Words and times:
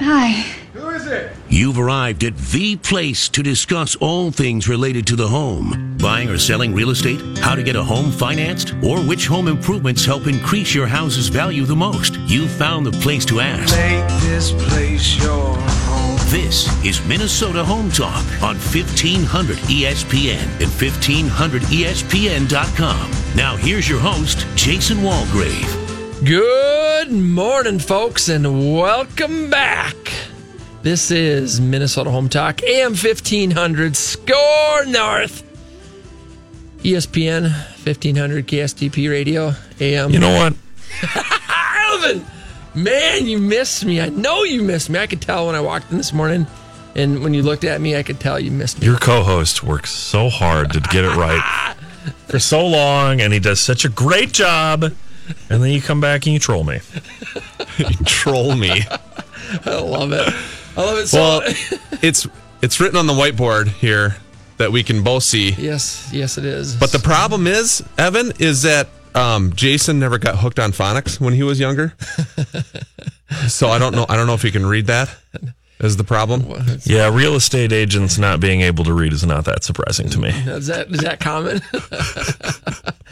Hi. 0.00 0.28
Who 0.74 0.90
is 0.90 1.06
it? 1.06 1.32
You've 1.48 1.78
arrived 1.78 2.22
at 2.22 2.36
the 2.36 2.76
place 2.76 3.28
to 3.30 3.42
discuss 3.42 3.96
all 3.96 4.30
things 4.30 4.68
related 4.68 5.08
to 5.08 5.16
the 5.16 5.26
home. 5.26 5.96
Buying 6.00 6.28
or 6.28 6.38
selling 6.38 6.72
real 6.72 6.90
estate, 6.90 7.20
how 7.38 7.56
to 7.56 7.64
get 7.64 7.74
a 7.74 7.82
home 7.82 8.12
financed, 8.12 8.74
or 8.82 9.00
which 9.00 9.26
home 9.26 9.48
improvements 9.48 10.04
help 10.04 10.28
increase 10.28 10.72
your 10.72 10.86
house's 10.86 11.28
value 11.28 11.64
the 11.64 11.74
most. 11.74 12.14
You've 12.26 12.52
found 12.52 12.86
the 12.86 12.92
place 12.92 13.24
to 13.26 13.40
ask. 13.40 13.76
Make 13.76 14.06
this 14.22 14.52
place 14.52 15.16
your 15.20 15.56
home. 15.56 16.16
This 16.30 16.68
is 16.84 17.04
Minnesota 17.06 17.64
Home 17.64 17.90
Talk 17.90 18.24
on 18.42 18.56
E 18.56 18.58
1500 18.58 19.56
ESPN 19.56 20.44
and 20.60 20.62
E 20.62 21.84
1500ESPN.com. 21.84 23.10
Now 23.34 23.56
here's 23.56 23.88
your 23.88 23.98
host, 24.00 24.46
Jason 24.54 24.98
Walgrave. 24.98 25.77
Good 26.24 27.12
morning, 27.12 27.78
folks, 27.78 28.28
and 28.28 28.74
welcome 28.74 29.50
back. 29.50 29.94
This 30.82 31.12
is 31.12 31.60
Minnesota 31.60 32.10
Home 32.10 32.28
Talk, 32.28 32.60
AM 32.64 32.96
1500, 32.96 33.94
Score 33.94 34.84
North, 34.86 35.44
ESPN 36.78 37.42
1500, 37.84 38.48
KSTP 38.48 39.08
Radio, 39.08 39.52
AM. 39.78 40.10
You 40.10 40.18
know 40.18 40.34
what? 40.34 40.54
Alvin, 41.48 42.26
man, 42.74 43.26
you 43.26 43.38
missed 43.38 43.84
me. 43.84 44.00
I 44.00 44.08
know 44.08 44.42
you 44.42 44.60
missed 44.64 44.90
me. 44.90 44.98
I 44.98 45.06
could 45.06 45.22
tell 45.22 45.46
when 45.46 45.54
I 45.54 45.60
walked 45.60 45.92
in 45.92 45.98
this 45.98 46.12
morning, 46.12 46.48
and 46.96 47.22
when 47.22 47.32
you 47.32 47.42
looked 47.44 47.62
at 47.62 47.80
me, 47.80 47.96
I 47.96 48.02
could 48.02 48.18
tell 48.18 48.40
you 48.40 48.50
missed 48.50 48.80
me. 48.80 48.88
Your 48.88 48.98
co-host 48.98 49.62
works 49.62 49.92
so 49.92 50.30
hard 50.30 50.72
to 50.72 50.80
get 50.80 51.04
it 51.04 51.14
right 51.14 51.76
for 52.26 52.40
so 52.40 52.66
long, 52.66 53.20
and 53.20 53.32
he 53.32 53.38
does 53.38 53.60
such 53.60 53.84
a 53.84 53.88
great 53.88 54.32
job. 54.32 54.92
And 55.50 55.62
then 55.62 55.70
you 55.70 55.80
come 55.80 56.00
back 56.00 56.26
and 56.26 56.32
you 56.32 56.38
troll 56.38 56.64
me. 56.64 56.80
You 57.78 57.86
troll 58.04 58.56
me. 58.56 58.82
I 59.64 59.78
love 59.78 60.12
it. 60.12 60.34
I 60.76 60.80
love 60.80 60.98
it 60.98 61.06
so 61.06 61.18
Well, 61.18 61.42
it's 62.02 62.26
it's 62.60 62.80
written 62.80 62.98
on 62.98 63.06
the 63.06 63.12
whiteboard 63.12 63.68
here 63.68 64.16
that 64.56 64.72
we 64.72 64.82
can 64.82 65.04
both 65.04 65.22
see. 65.22 65.50
Yes, 65.52 66.08
yes, 66.12 66.38
it 66.38 66.44
is. 66.44 66.74
But 66.74 66.90
the 66.90 66.98
problem 66.98 67.46
is, 67.46 67.84
Evan, 67.96 68.32
is 68.40 68.62
that 68.62 68.88
um, 69.14 69.52
Jason 69.54 70.00
never 70.00 70.18
got 70.18 70.38
hooked 70.38 70.58
on 70.58 70.72
phonics 70.72 71.20
when 71.20 71.34
he 71.34 71.44
was 71.44 71.60
younger. 71.60 71.94
so 73.48 73.68
I 73.68 73.78
don't 73.78 73.94
know. 73.94 74.06
I 74.08 74.16
don't 74.16 74.26
know 74.26 74.34
if 74.34 74.42
he 74.42 74.50
can 74.50 74.66
read 74.66 74.86
that. 74.86 75.14
Is 75.80 75.96
the 75.96 76.04
problem? 76.04 76.44
Yeah, 76.84 77.14
real 77.14 77.36
estate 77.36 77.72
agents 77.72 78.18
not 78.18 78.40
being 78.40 78.62
able 78.62 78.82
to 78.84 78.92
read 78.92 79.12
is 79.12 79.24
not 79.24 79.44
that 79.44 79.62
surprising 79.62 80.08
to 80.10 80.18
me. 80.18 80.30
Is 80.30 80.66
that 80.66 80.88
is 80.90 81.00
that 81.00 81.20
common? 81.20 81.60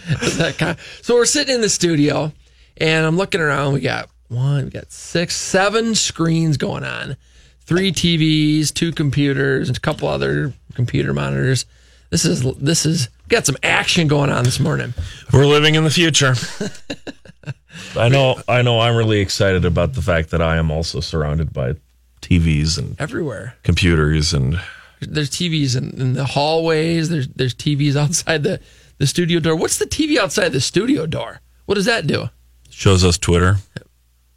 that 0.36 0.56
com- 0.58 0.76
so 1.02 1.14
we're 1.14 1.24
sitting 1.24 1.54
in 1.54 1.60
the 1.60 1.68
studio, 1.68 2.32
and 2.76 3.06
I'm 3.06 3.16
looking 3.16 3.40
around. 3.40 3.74
We 3.74 3.80
got 3.80 4.08
one, 4.28 4.64
we 4.66 4.70
got 4.70 4.92
six, 4.92 5.34
seven 5.34 5.94
screens 5.94 6.56
going 6.56 6.84
on, 6.84 7.16
three 7.60 7.90
TVs, 7.90 8.72
two 8.72 8.92
computers, 8.92 9.68
and 9.68 9.76
a 9.76 9.80
couple 9.80 10.08
other 10.08 10.52
computer 10.74 11.12
monitors. 11.12 11.66
This 12.10 12.24
is 12.24 12.42
this 12.54 12.86
is 12.86 13.08
got 13.28 13.46
some 13.46 13.56
action 13.62 14.06
going 14.06 14.30
on 14.30 14.44
this 14.44 14.60
morning. 14.60 14.94
We're 15.32 15.46
living 15.46 15.74
in 15.74 15.82
the 15.82 15.90
future. 15.90 16.34
I 17.96 18.08
know. 18.08 18.40
I 18.46 18.62
know. 18.62 18.80
I'm 18.80 18.96
really 18.96 19.18
excited 19.20 19.64
about 19.64 19.94
the 19.94 20.02
fact 20.02 20.30
that 20.30 20.40
I 20.40 20.56
am 20.56 20.70
also 20.70 21.00
surrounded 21.00 21.52
by 21.52 21.74
TVs 22.22 22.78
and 22.78 23.00
Everywhere 23.00 23.56
computers 23.62 24.32
and 24.32 24.60
there's 25.00 25.30
TVs 25.30 25.76
in, 25.76 26.00
in 26.00 26.12
the 26.14 26.24
hallways. 26.24 27.08
There's 27.08 27.28
there's 27.28 27.54
TVs 27.54 27.96
outside 28.02 28.42
the 28.42 28.60
the 28.98 29.06
studio 29.06 29.40
door. 29.40 29.56
What's 29.56 29.78
the 29.78 29.86
TV 29.86 30.16
outside 30.18 30.50
the 30.50 30.60
studio 30.60 31.06
door? 31.06 31.40
What 31.66 31.74
does 31.76 31.86
that 31.86 32.06
do? 32.06 32.30
shows 32.70 33.04
us 33.04 33.16
Twitter. 33.16 33.56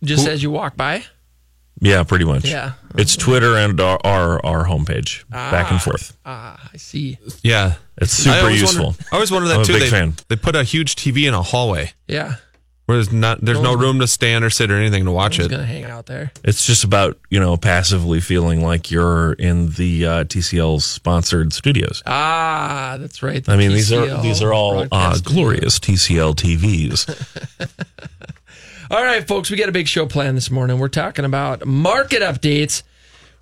Just 0.03 0.25
as 0.27 0.41
you 0.41 0.49
walk 0.49 0.77
by? 0.77 1.03
Yeah, 1.81 2.03
pretty 2.03 2.23
much. 2.25 2.45
Yeah. 2.45 2.73
It's 2.95 3.15
Twitter 3.17 3.55
and 3.57 3.79
our 3.81 3.99
our, 4.05 4.45
our 4.45 4.65
homepage, 4.65 5.29
back 5.29 5.71
and 5.71 5.81
forth. 5.81 6.17
Ah, 6.25 6.69
I 6.73 6.77
see. 6.77 7.17
Yeah, 7.43 7.75
It's 7.97 8.11
super 8.13 8.37
always 8.37 8.61
useful. 8.61 8.85
Wonder, 8.85 9.03
I 9.11 9.15
always 9.15 9.31
wondered 9.31 9.47
that 9.49 9.55
I'm 9.55 9.61
a 9.61 9.65
too. 9.65 9.73
big 9.73 9.81
they, 9.83 9.89
fan. 9.89 10.13
they 10.29 10.35
put 10.35 10.55
a 10.55 10.63
huge 10.63 10.95
TV 10.95 11.27
in 11.27 11.33
a 11.33 11.41
hallway 11.41 11.91
Yeah. 12.07 12.35
Where 12.89 12.97
there's 12.97 13.11
not 13.11 13.39
there's 13.39 13.61
no 13.61 13.75
room 13.75 13.99
to 13.99 14.07
stand 14.07 14.43
or 14.43 14.49
sit 14.49 14.71
or 14.71 14.75
anything 14.75 15.05
to 15.05 15.11
watch 15.11 15.37
Who's 15.37 15.45
it. 15.45 15.49
gonna 15.49 15.63
hang 15.63 15.83
out 15.83 16.07
there? 16.07 16.31
It's 16.43 16.65
just 16.65 16.83
about 16.83 17.19
you 17.29 17.39
know 17.39 17.55
passively 17.55 18.19
feeling 18.19 18.63
like 18.63 18.89
you're 18.89 19.33
in 19.33 19.69
the 19.73 20.07
uh, 20.07 20.23
TCL's 20.23 20.85
sponsored 20.85 21.53
studios. 21.53 22.01
Ah, 22.07 22.97
that's 22.99 23.21
right. 23.21 23.45
the 23.45 23.51
I 23.51 23.57
mean, 23.57 23.73
these 23.73 23.93
are 23.93 24.19
these 24.23 24.41
are 24.41 24.51
all 24.51 24.87
uh, 24.91 25.19
glorious 25.23 25.77
TCL 25.77 26.33
TVs. 26.35 27.69
All 28.91 29.03
right, 29.03 29.27
folks, 29.27 29.51
we 29.51 29.57
got 29.57 29.69
a 29.69 29.71
big 29.71 29.87
show 29.87 30.07
planned 30.07 30.35
this 30.35 30.49
morning. 30.49 30.79
We're 30.79 30.87
talking 30.87 31.23
about 31.23 31.63
market 31.67 32.23
updates. 32.23 32.81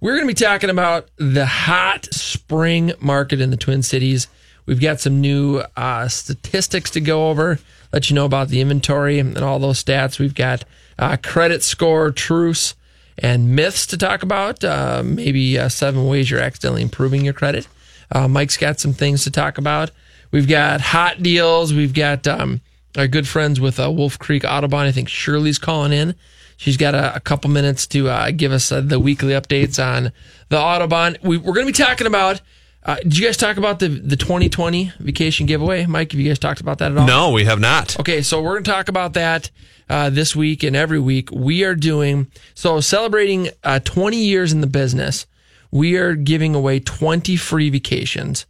We're 0.02 0.16
going 0.16 0.28
to 0.28 0.36
be 0.36 0.46
talking 0.46 0.70
about 0.70 1.08
the 1.16 1.46
hot 1.46 2.14
spring 2.14 2.92
market 3.00 3.40
in 3.40 3.50
the 3.50 3.56
Twin 3.56 3.82
Cities. 3.82 4.28
We've 4.68 4.82
got 4.82 5.00
some 5.00 5.22
new 5.22 5.64
uh, 5.76 6.08
statistics 6.10 6.92
to 6.92 7.02
go 7.02 7.30
over, 7.30 7.58
let 7.92 8.10
you 8.10 8.16
know 8.16 8.26
about 8.26 8.50
the 8.50 8.62
inventory 8.62 9.18
and 9.18 9.38
all 9.38 9.58
those 9.58 9.84
stats. 9.84 10.20
We've 10.20 10.36
got 10.36 10.66
uh, 11.00 11.18
credit 11.24 11.64
score, 11.64 12.12
truce, 12.12 12.76
and 13.18 13.56
myths 13.56 13.88
to 13.88 13.98
talk 13.98 14.24
about. 14.24 14.64
Uh, 14.64 15.02
maybe 15.04 15.58
uh, 15.58 15.70
seven 15.70 16.06
ways 16.06 16.30
you're 16.30 16.42
accidentally 16.42 16.82
improving 16.82 17.24
your 17.24 17.34
credit. 17.34 17.68
Uh, 18.12 18.28
Mike's 18.28 18.58
got 18.58 18.80
some 18.80 18.94
things 18.94 19.24
to 19.24 19.32
talk 19.32 19.58
about. 19.58 19.92
We've 20.32 20.48
got 20.48 20.82
hot 20.82 21.24
deals. 21.24 21.74
We've 21.74 21.94
got 21.94 22.28
um, 22.28 22.62
our 22.98 23.08
good 23.08 23.28
friends 23.28 23.62
with 23.62 23.80
uh, 23.80 23.90
Wolf 23.90 24.20
Creek 24.20 24.44
Autobahn. 24.44 24.86
I 24.86 24.92
think 24.92 25.08
Shirley's 25.08 25.60
calling 25.60 25.94
in. 25.94 26.14
She's 26.58 26.78
got 26.78 26.96
a, 26.96 27.16
a 27.16 27.20
couple 27.20 27.50
minutes 27.50 27.88
to 27.88 28.10
uh, 28.10 28.32
give 28.32 28.52
us 28.52 28.72
uh, 28.72 28.82
the 28.82 29.00
weekly 29.00 29.30
updates 29.30 29.82
on 29.84 30.12
the 30.50 30.58
Autobahn. 30.58 31.22
We, 31.24 31.38
we're 31.38 31.54
going 31.54 31.68
to 31.68 31.72
be 31.72 31.84
talking 31.84 32.08
about. 32.08 32.42
Uh, 32.88 32.96
did 33.00 33.18
you 33.18 33.26
guys 33.26 33.36
talk 33.36 33.58
about 33.58 33.80
the 33.80 33.90
the 33.90 34.16
2020 34.16 34.94
vacation 35.00 35.46
giveaway, 35.46 35.86
Mike? 35.86 36.14
Have 36.14 36.22
you 36.22 36.28
guys 36.30 36.40
talked 36.40 36.62
about 36.62 36.78
that 36.78 36.92
at 36.94 36.98
all? 36.98 37.06
No, 37.06 37.32
we 37.32 37.44
have 37.44 37.60
not. 37.60 38.00
Okay, 38.00 38.22
so 38.22 38.42
we're 38.42 38.54
going 38.54 38.64
to 38.64 38.72
talk 38.72 38.88
about 38.88 39.14
that 39.14 39.52
uh, 39.90 40.10
this 40.10 40.36
week 40.36 40.64
and 40.64 40.74
every 40.74 41.00
week. 41.00 41.30
We 41.30 41.66
are 41.66 41.76
doing 41.76 42.28
so 42.56 42.80
celebrating 42.80 43.50
uh, 43.62 43.80
20 43.80 44.18
years 44.18 44.54
in 44.54 44.62
the 44.62 44.68
business. 44.68 45.28
We 45.70 45.98
are 45.98 46.16
giving 46.16 46.56
away 46.56 46.80
20 46.80 47.36
free 47.36 47.70
vacations 47.70 48.46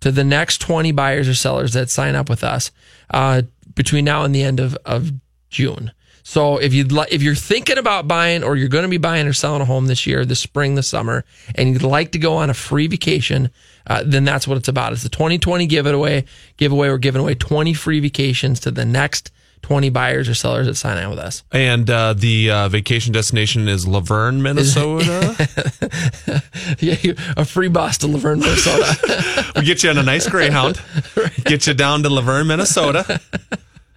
to 0.00 0.12
the 0.12 0.22
next 0.22 0.58
20 0.58 0.92
buyers 0.92 1.28
or 1.28 1.34
sellers 1.34 1.72
that 1.72 1.90
sign 1.90 2.14
up 2.14 2.30
with 2.30 2.44
us 2.44 2.70
uh, 3.10 3.42
between 3.74 4.04
now 4.04 4.22
and 4.22 4.32
the 4.32 4.44
end 4.44 4.60
of, 4.60 4.76
of 4.84 5.10
June. 5.50 5.90
So 6.26 6.56
if 6.56 6.72
you'd 6.72 6.90
li- 6.90 7.06
if 7.10 7.22
you're 7.22 7.34
thinking 7.34 7.76
about 7.76 8.08
buying 8.08 8.42
or 8.42 8.56
you're 8.56 8.68
going 8.68 8.82
to 8.84 8.88
be 8.88 8.96
buying 8.96 9.26
or 9.26 9.34
selling 9.34 9.60
a 9.60 9.66
home 9.66 9.86
this 9.86 10.06
year, 10.06 10.24
this 10.24 10.40
spring, 10.40 10.74
this 10.74 10.88
summer, 10.88 11.22
and 11.54 11.68
you'd 11.68 11.82
like 11.82 12.12
to 12.12 12.18
go 12.18 12.36
on 12.38 12.48
a 12.48 12.54
free 12.54 12.86
vacation, 12.86 13.50
uh, 13.86 14.02
then 14.06 14.24
that's 14.24 14.48
what 14.48 14.56
it's 14.56 14.66
about. 14.66 14.94
It's 14.94 15.02
the 15.02 15.10
2020 15.10 15.66
giveaway. 15.66 16.24
Giveaway. 16.56 16.88
We're 16.88 16.96
giving 16.98 17.20
away 17.20 17.34
20 17.34 17.74
free 17.74 18.00
vacations 18.00 18.58
to 18.60 18.70
the 18.70 18.86
next 18.86 19.32
20 19.60 19.90
buyers 19.90 20.26
or 20.28 20.34
sellers 20.34 20.66
that 20.66 20.76
sign 20.76 20.96
on 20.96 21.10
with 21.10 21.18
us. 21.18 21.42
And 21.52 21.88
uh, 21.90 22.14
the 22.14 22.50
uh, 22.50 22.68
vacation 22.70 23.12
destination 23.12 23.68
is 23.68 23.84
Luverne, 23.86 24.40
Minnesota. 24.40 25.34
Yeah, 26.78 26.96
a 27.36 27.44
free 27.44 27.68
bus 27.68 27.98
to 27.98 28.06
Luverne, 28.06 28.40
Minnesota. 28.40 29.52
we 29.56 29.62
get 29.62 29.82
you 29.82 29.90
on 29.90 29.98
a 29.98 30.02
nice 30.02 30.28
Greyhound. 30.28 30.80
Get 31.44 31.66
you 31.66 31.74
down 31.74 32.02
to 32.02 32.08
Luverne, 32.08 32.46
Minnesota. 32.46 33.20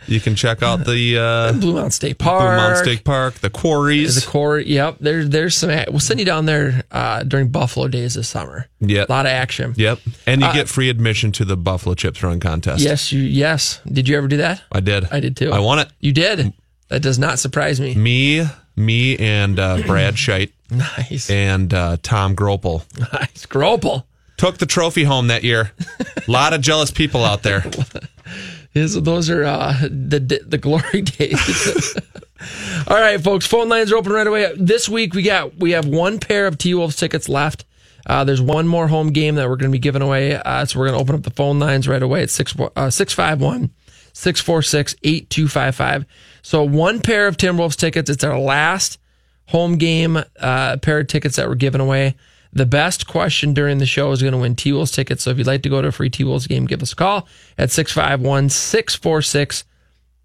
You 0.07 0.19
can 0.19 0.35
check 0.35 0.63
out 0.63 0.85
the 0.85 1.18
uh, 1.18 1.53
Blue 1.53 1.75
Mounds 1.75 1.95
State 1.95 2.18
Park. 2.18 2.41
Blue 2.41 2.56
Mounds 2.56 2.79
State 2.79 3.03
Park, 3.03 3.35
the 3.35 3.50
quarries. 3.50 4.23
The 4.23 4.29
core, 4.29 4.59
yep. 4.59 4.97
There's 5.00 5.29
there's 5.29 5.56
some. 5.56 5.69
We'll 5.90 6.00
send 6.00 6.19
you 6.19 6.25
down 6.25 6.45
there 6.45 6.84
uh, 6.91 7.23
during 7.23 7.50
Buffalo 7.50 7.88
Days 7.88 8.16
this 8.16 8.29
summer. 8.29 8.68
Yep. 8.79 9.09
a 9.09 9.12
lot 9.12 9.25
of 9.25 9.31
action. 9.31 9.73
Yep. 9.75 10.00
And 10.25 10.41
you 10.41 10.51
get 10.53 10.69
free 10.69 10.90
admission 10.90 11.31
to 11.34 11.45
the 11.45 11.57
Buffalo 11.57 11.94
Chips 11.95 12.23
Run 12.23 12.40
contest. 12.40 12.81
Yes, 12.81 13.12
you. 13.12 13.22
Yes. 13.22 13.81
Did 13.85 14.07
you 14.07 14.18
ever 14.18 14.28
do 14.28 14.38
that? 14.38 14.63
I 14.72 14.79
did. 14.79 15.06
I 15.12 15.19
did 15.19 15.35
too. 15.35 15.51
I 15.51 15.59
won 15.59 15.79
it. 15.79 15.90
You 16.00 16.13
did. 16.13 16.53
That 16.89 17.01
does 17.01 17.19
not 17.19 17.38
surprise 17.39 17.81
me. 17.81 17.95
Me, 17.95 18.45
me, 18.75 19.18
and 19.18 19.59
uh, 19.59 19.81
Brad 19.86 20.13
Scheit 20.15 20.51
Nice, 20.71 21.30
and 21.30 21.74
uh, 21.74 21.98
Tom 22.01 22.36
Gropel 22.36 22.83
nice. 23.13 23.45
Gropel. 23.45 24.04
took 24.38 24.57
the 24.57 24.65
trophy 24.65 25.04
home 25.04 25.27
that 25.27 25.44
year. 25.44 25.71
A 26.00 26.06
lot 26.31 26.54
of 26.54 26.62
jealous 26.62 26.92
people 26.92 27.24
out 27.24 27.44
there. 27.44 27.65
His, 28.72 29.02
those 29.02 29.30
are 29.30 29.44
uh, 29.44 29.74
the 29.81 30.42
the 30.46 30.58
glory 30.58 31.02
days. 31.04 31.98
All 32.88 32.98
right, 32.98 33.19
folks. 33.19 33.48
Phone 33.48 33.69
lines 33.69 33.92
are 33.92 33.98
open 33.98 34.12
right 34.12 34.28
away. 34.28 34.54
This 34.56 34.88
week 34.88 35.14
we 35.14 35.24
got 35.24 35.58
we 35.58 35.72
have 35.72 35.86
one 35.86 36.19
pair 36.19 36.48
of 36.48 36.58
T 36.58 36.74
Wolves 36.74 36.96
tickets 36.96 37.28
left. 37.28 37.66
Uh, 38.06 38.24
there's 38.24 38.42
one 38.42 38.68
more 38.68 38.88
home 38.88 39.12
game 39.12 39.36
that 39.36 39.50
we're 39.50 39.58
going 39.58 39.72
to 39.72 39.75
be 39.75 39.80
giving 39.80 40.02
away. 40.02 40.36
Uh, 40.36 40.64
so 40.66 40.80
we're 40.80 40.88
going 40.88 40.98
to 40.98 41.02
open 41.02 41.16
up 41.16 41.24
the 41.24 41.31
phone 41.31 41.60
lines 41.60 41.88
right 41.88 42.02
away 42.02 42.24
at 42.24 42.30
six 42.30 42.56
uh, 42.75 42.90
six 42.90 43.14
five 43.14 43.42
one 43.42 43.72
646 44.14 44.96
8255. 45.04 46.06
So 46.42 46.64
one 46.64 47.02
pair 47.02 47.28
of 47.28 47.38
Timberwolves 47.38 47.75
tickets. 47.75 48.10
It's 48.10 48.24
our 48.24 48.40
last 48.40 49.00
home 49.48 49.78
game 49.78 50.18
uh, 50.40 50.78
pair 50.78 51.00
of 51.00 51.08
tickets 51.08 51.36
that 51.36 51.48
we're 51.48 51.56
giving 51.56 51.81
away. 51.81 52.16
The 52.57 52.65
best 52.65 53.06
question 53.06 53.54
during 53.54 53.77
the 53.77 53.86
show 53.86 54.12
is 54.12 54.24
going 54.24 54.31
to 54.31 54.39
win 54.39 54.56
T 54.56 54.74
Wolves 54.74 54.89
tickets. 54.92 55.21
So 55.21 55.30
if 55.30 55.38
you'd 55.38 55.45
like 55.45 55.62
to 55.62 55.69
go 55.69 55.80
to 55.80 55.89
a 55.89 55.92
free 55.92 56.09
T 56.09 56.24
Wolves 56.24 56.48
game, 56.48 56.65
give 56.65 56.81
us 56.81 56.92
a 56.92 56.95
call 56.95 57.27
at 57.56 57.69
651 57.69 58.50
646 58.50 59.63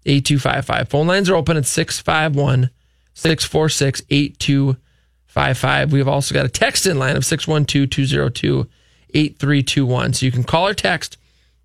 8255. 0.03 0.89
Phone 0.89 1.05
lines 1.05 1.29
are 1.29 1.35
open 1.35 1.57
at 1.57 1.67
651 1.67 2.71
646 3.13 4.01
55. 5.27 5.91
We've 5.91 6.07
also 6.07 6.33
got 6.33 6.47
a 6.47 6.49
text 6.49 6.87
in 6.87 6.97
line 6.97 7.15
of 7.15 7.23
612 7.23 7.91
202 7.91 8.67
8321. 9.13 10.13
So 10.13 10.25
you 10.25 10.31
can 10.31 10.43
call 10.43 10.69
or 10.69 10.73
text. 10.73 11.17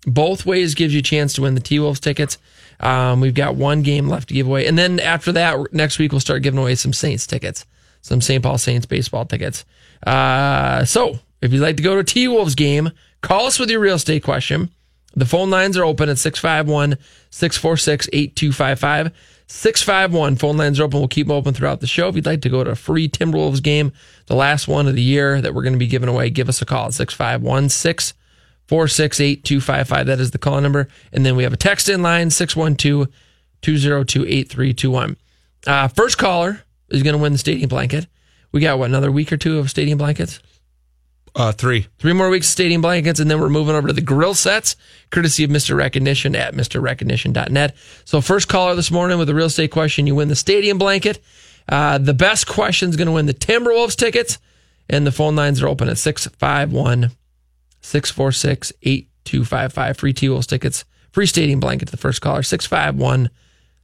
Both 0.05 0.45
ways 0.45 0.75
gives 0.75 0.93
you 0.93 0.99
a 0.99 1.01
chance 1.01 1.33
to 1.33 1.41
win 1.41 1.55
the 1.55 1.61
T 1.61 1.79
Wolves 1.79 1.99
tickets. 1.99 2.37
Um, 2.79 3.21
we've 3.21 3.33
got 3.33 3.55
one 3.55 3.81
game 3.81 4.07
left 4.07 4.27
to 4.27 4.35
give 4.35 4.45
away. 4.45 4.67
And 4.67 4.77
then 4.77 4.99
after 4.99 5.31
that, 5.31 5.73
next 5.73 5.97
week, 5.97 6.11
we'll 6.11 6.21
start 6.21 6.43
giving 6.43 6.59
away 6.59 6.75
some 6.75 6.93
Saints 6.93 7.25
tickets, 7.25 7.65
some 8.01 8.21
St. 8.21 8.43
Paul 8.43 8.59
Saints 8.59 8.85
baseball 8.85 9.25
tickets. 9.25 9.65
Uh, 10.05 10.85
so 10.85 11.19
if 11.41 11.51
you'd 11.53 11.61
like 11.61 11.77
to 11.77 11.83
go 11.83 11.93
to 11.95 11.99
a 11.99 12.03
T 12.03 12.27
Wolves 12.27 12.55
game, 12.55 12.91
call 13.21 13.45
us 13.45 13.59
with 13.59 13.69
your 13.69 13.79
real 13.79 13.95
estate 13.95 14.23
question. 14.23 14.69
The 15.15 15.25
phone 15.25 15.49
lines 15.49 15.77
are 15.77 15.83
open 15.83 16.09
at 16.09 16.17
651 16.17 16.97
646 17.29 18.09
8255. 18.13 19.11
651 19.47 20.35
phone 20.35 20.57
lines 20.57 20.79
are 20.79 20.83
open. 20.83 20.99
We'll 20.99 21.07
keep 21.07 21.27
them 21.27 21.35
open 21.35 21.55
throughout 21.55 21.79
the 21.79 21.87
show. 21.87 22.07
If 22.07 22.15
you'd 22.15 22.25
like 22.25 22.41
to 22.41 22.49
go 22.49 22.63
to 22.63 22.71
a 22.71 22.75
free 22.75 23.09
Timberwolves 23.09 23.63
game, 23.63 23.91
the 24.27 24.35
last 24.35 24.67
one 24.67 24.87
of 24.87 24.95
the 24.95 25.01
year 25.01 25.41
that 25.41 25.55
we're 25.55 25.63
going 25.63 25.73
to 25.73 25.79
be 25.79 25.87
giving 25.87 26.07
away, 26.07 26.29
give 26.29 26.47
us 26.49 26.61
a 26.61 26.65
call 26.65 26.85
at 26.85 26.93
651 26.93 27.69
646 27.69 29.19
8255. 29.19 30.05
That 30.05 30.19
is 30.19 30.31
the 30.31 30.37
call 30.37 30.61
number. 30.61 30.87
And 31.11 31.25
then 31.25 31.35
we 31.35 31.43
have 31.43 31.53
a 31.53 31.57
text 31.57 31.89
in 31.89 32.03
line 32.03 32.29
612 32.29 33.07
202 33.61 34.25
8321. 34.25 35.17
Uh, 35.65 35.87
First 35.87 36.19
caller 36.19 36.61
is 36.89 37.01
going 37.01 37.15
to 37.15 37.21
win 37.21 37.31
the 37.31 37.39
stadium 37.39 37.69
blanket. 37.69 38.05
We 38.51 38.61
got 38.61 38.79
what, 38.79 38.89
another 38.89 39.11
week 39.11 39.31
or 39.31 39.37
two 39.37 39.59
of 39.59 39.69
stadium 39.69 39.97
blankets? 39.97 40.39
Uh, 41.35 41.51
three. 41.51 41.87
Three 41.99 42.13
more 42.13 42.29
weeks 42.29 42.47
of 42.47 42.51
stadium 42.51 42.81
blankets, 42.81 43.19
and 43.19 43.29
then 43.29 43.39
we're 43.39 43.49
moving 43.49 43.75
over 43.75 43.87
to 43.87 43.93
the 43.93 44.01
grill 44.01 44.33
sets, 44.33 44.75
courtesy 45.11 45.43
of 45.43 45.51
Mr. 45.51 45.75
Recognition 45.75 46.35
at 46.35 46.55
MrRecognition.net. 46.55 47.75
So, 48.05 48.19
first 48.19 48.47
caller 48.47 48.75
this 48.75 48.89
morning 48.89 49.19
with 49.19 49.29
a 49.29 49.35
real 49.35 49.45
estate 49.45 49.71
question, 49.71 50.07
you 50.07 50.15
win 50.15 50.27
the 50.27 50.35
stadium 50.35 50.77
blanket. 50.77 51.19
Uh, 51.67 51.99
the 51.99 52.15
best 52.15 52.47
question 52.47 52.89
is 52.89 52.95
going 52.95 53.05
to 53.05 53.11
win 53.11 53.27
the 53.27 53.33
Timberwolves 53.33 53.95
tickets, 53.95 54.39
and 54.89 55.05
the 55.05 55.11
phone 55.11 55.35
lines 55.35 55.61
are 55.61 55.67
open 55.67 55.87
at 55.87 55.99
651 55.99 57.11
646 57.81 58.73
8255. 58.81 59.97
Free 59.97 60.13
T 60.13 60.29
Wolves 60.29 60.47
tickets, 60.47 60.83
free 61.11 61.27
stadium 61.27 61.59
blanket 61.59 61.85
to 61.85 61.91
the 61.91 61.97
first 61.97 62.21
caller, 62.21 62.41
651 62.41 63.29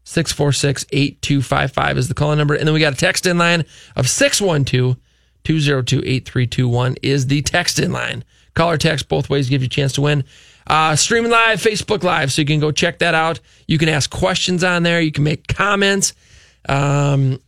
646 0.06 0.86
8255 0.92 1.98
is 1.98 2.08
the 2.08 2.14
calling 2.14 2.38
number. 2.38 2.54
And 2.54 2.68
then 2.68 2.74
we 2.74 2.80
got 2.80 2.94
a 2.94 2.98
text 2.98 3.26
in 3.26 3.38
line 3.38 3.66
of 3.96 4.08
612 4.08 4.98
202 5.44 5.98
8321 6.00 6.96
is 7.02 7.28
the 7.28 7.42
text 7.42 7.80
in 7.80 7.92
line. 7.92 8.24
Call 8.54 8.72
or 8.72 8.78
text 8.78 9.10
both 9.10 9.30
ways 9.30 9.50
give 9.50 9.62
you 9.62 9.66
a 9.66 9.70
chance 9.70 9.94
to 9.94 10.02
win. 10.02 10.24
Uh, 10.68 10.96
streaming 10.96 11.32
live, 11.32 11.62
Facebook 11.62 12.04
Live, 12.04 12.32
so 12.32 12.42
you 12.42 12.46
can 12.46 12.60
go 12.60 12.72
check 12.72 13.00
that 13.00 13.14
out. 13.14 13.40
You 13.68 13.78
can 13.78 13.90
ask 13.90 14.10
questions 14.10 14.64
on 14.64 14.82
there. 14.84 15.00
You 15.00 15.12
can 15.12 15.24
make 15.24 15.48
comments. 15.48 16.14
Um, 16.68 17.40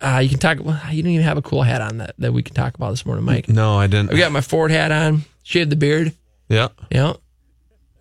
uh, 0.00 0.18
you 0.22 0.28
can 0.28 0.38
talk. 0.38 0.58
Well, 0.60 0.80
you 0.90 1.02
don't 1.02 1.12
even 1.12 1.24
have 1.24 1.36
a 1.36 1.42
cool 1.42 1.62
hat 1.62 1.80
on 1.80 1.98
that 1.98 2.14
that 2.18 2.32
we 2.32 2.42
can 2.42 2.54
talk 2.54 2.74
about 2.74 2.90
this 2.90 3.06
morning, 3.06 3.24
Mike. 3.24 3.48
No, 3.48 3.78
I 3.78 3.86
didn't. 3.86 4.12
I 4.12 4.18
got 4.18 4.32
my 4.32 4.40
Ford 4.40 4.72
hat 4.72 4.90
on, 4.90 5.22
shaved 5.44 5.70
the 5.70 5.76
beard. 5.76 6.12
Yeah. 6.48 6.68
Yeah, 6.90 7.14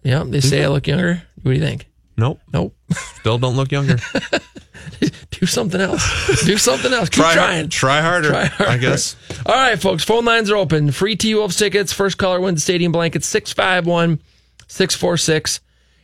yeah. 0.03 0.23
They 0.25 0.41
say 0.41 0.63
I 0.63 0.67
look 0.67 0.87
younger. 0.87 1.21
What 1.41 1.51
do 1.51 1.57
you 1.57 1.63
think? 1.63 1.85
Nope. 2.17 2.41
Nope. 2.51 2.75
Still 3.19 3.37
don't 3.37 3.55
look 3.55 3.71
younger. 3.71 3.97
Do 5.29 5.45
something 5.45 5.79
else. 5.79 6.43
Do 6.45 6.57
something 6.57 6.91
else. 6.91 7.09
Keep 7.09 7.23
try, 7.23 7.33
trying. 7.33 7.69
try 7.69 8.01
harder. 8.01 8.29
Try 8.29 8.45
harder. 8.45 8.71
I 8.71 8.77
guess. 8.77 9.15
All 9.45 9.53
right, 9.53 9.79
folks. 9.79 10.03
Phone 10.03 10.25
lines 10.25 10.49
are 10.49 10.55
open. 10.55 10.91
Free 10.91 11.15
T 11.15 11.35
Wolves 11.35 11.55
tickets. 11.55 11.93
First 11.93 12.17
caller 12.17 12.41
wins 12.41 12.57
the 12.57 12.61
stadium 12.61 12.91
blanket. 12.91 13.23
651 13.23 14.19
646 14.67 15.59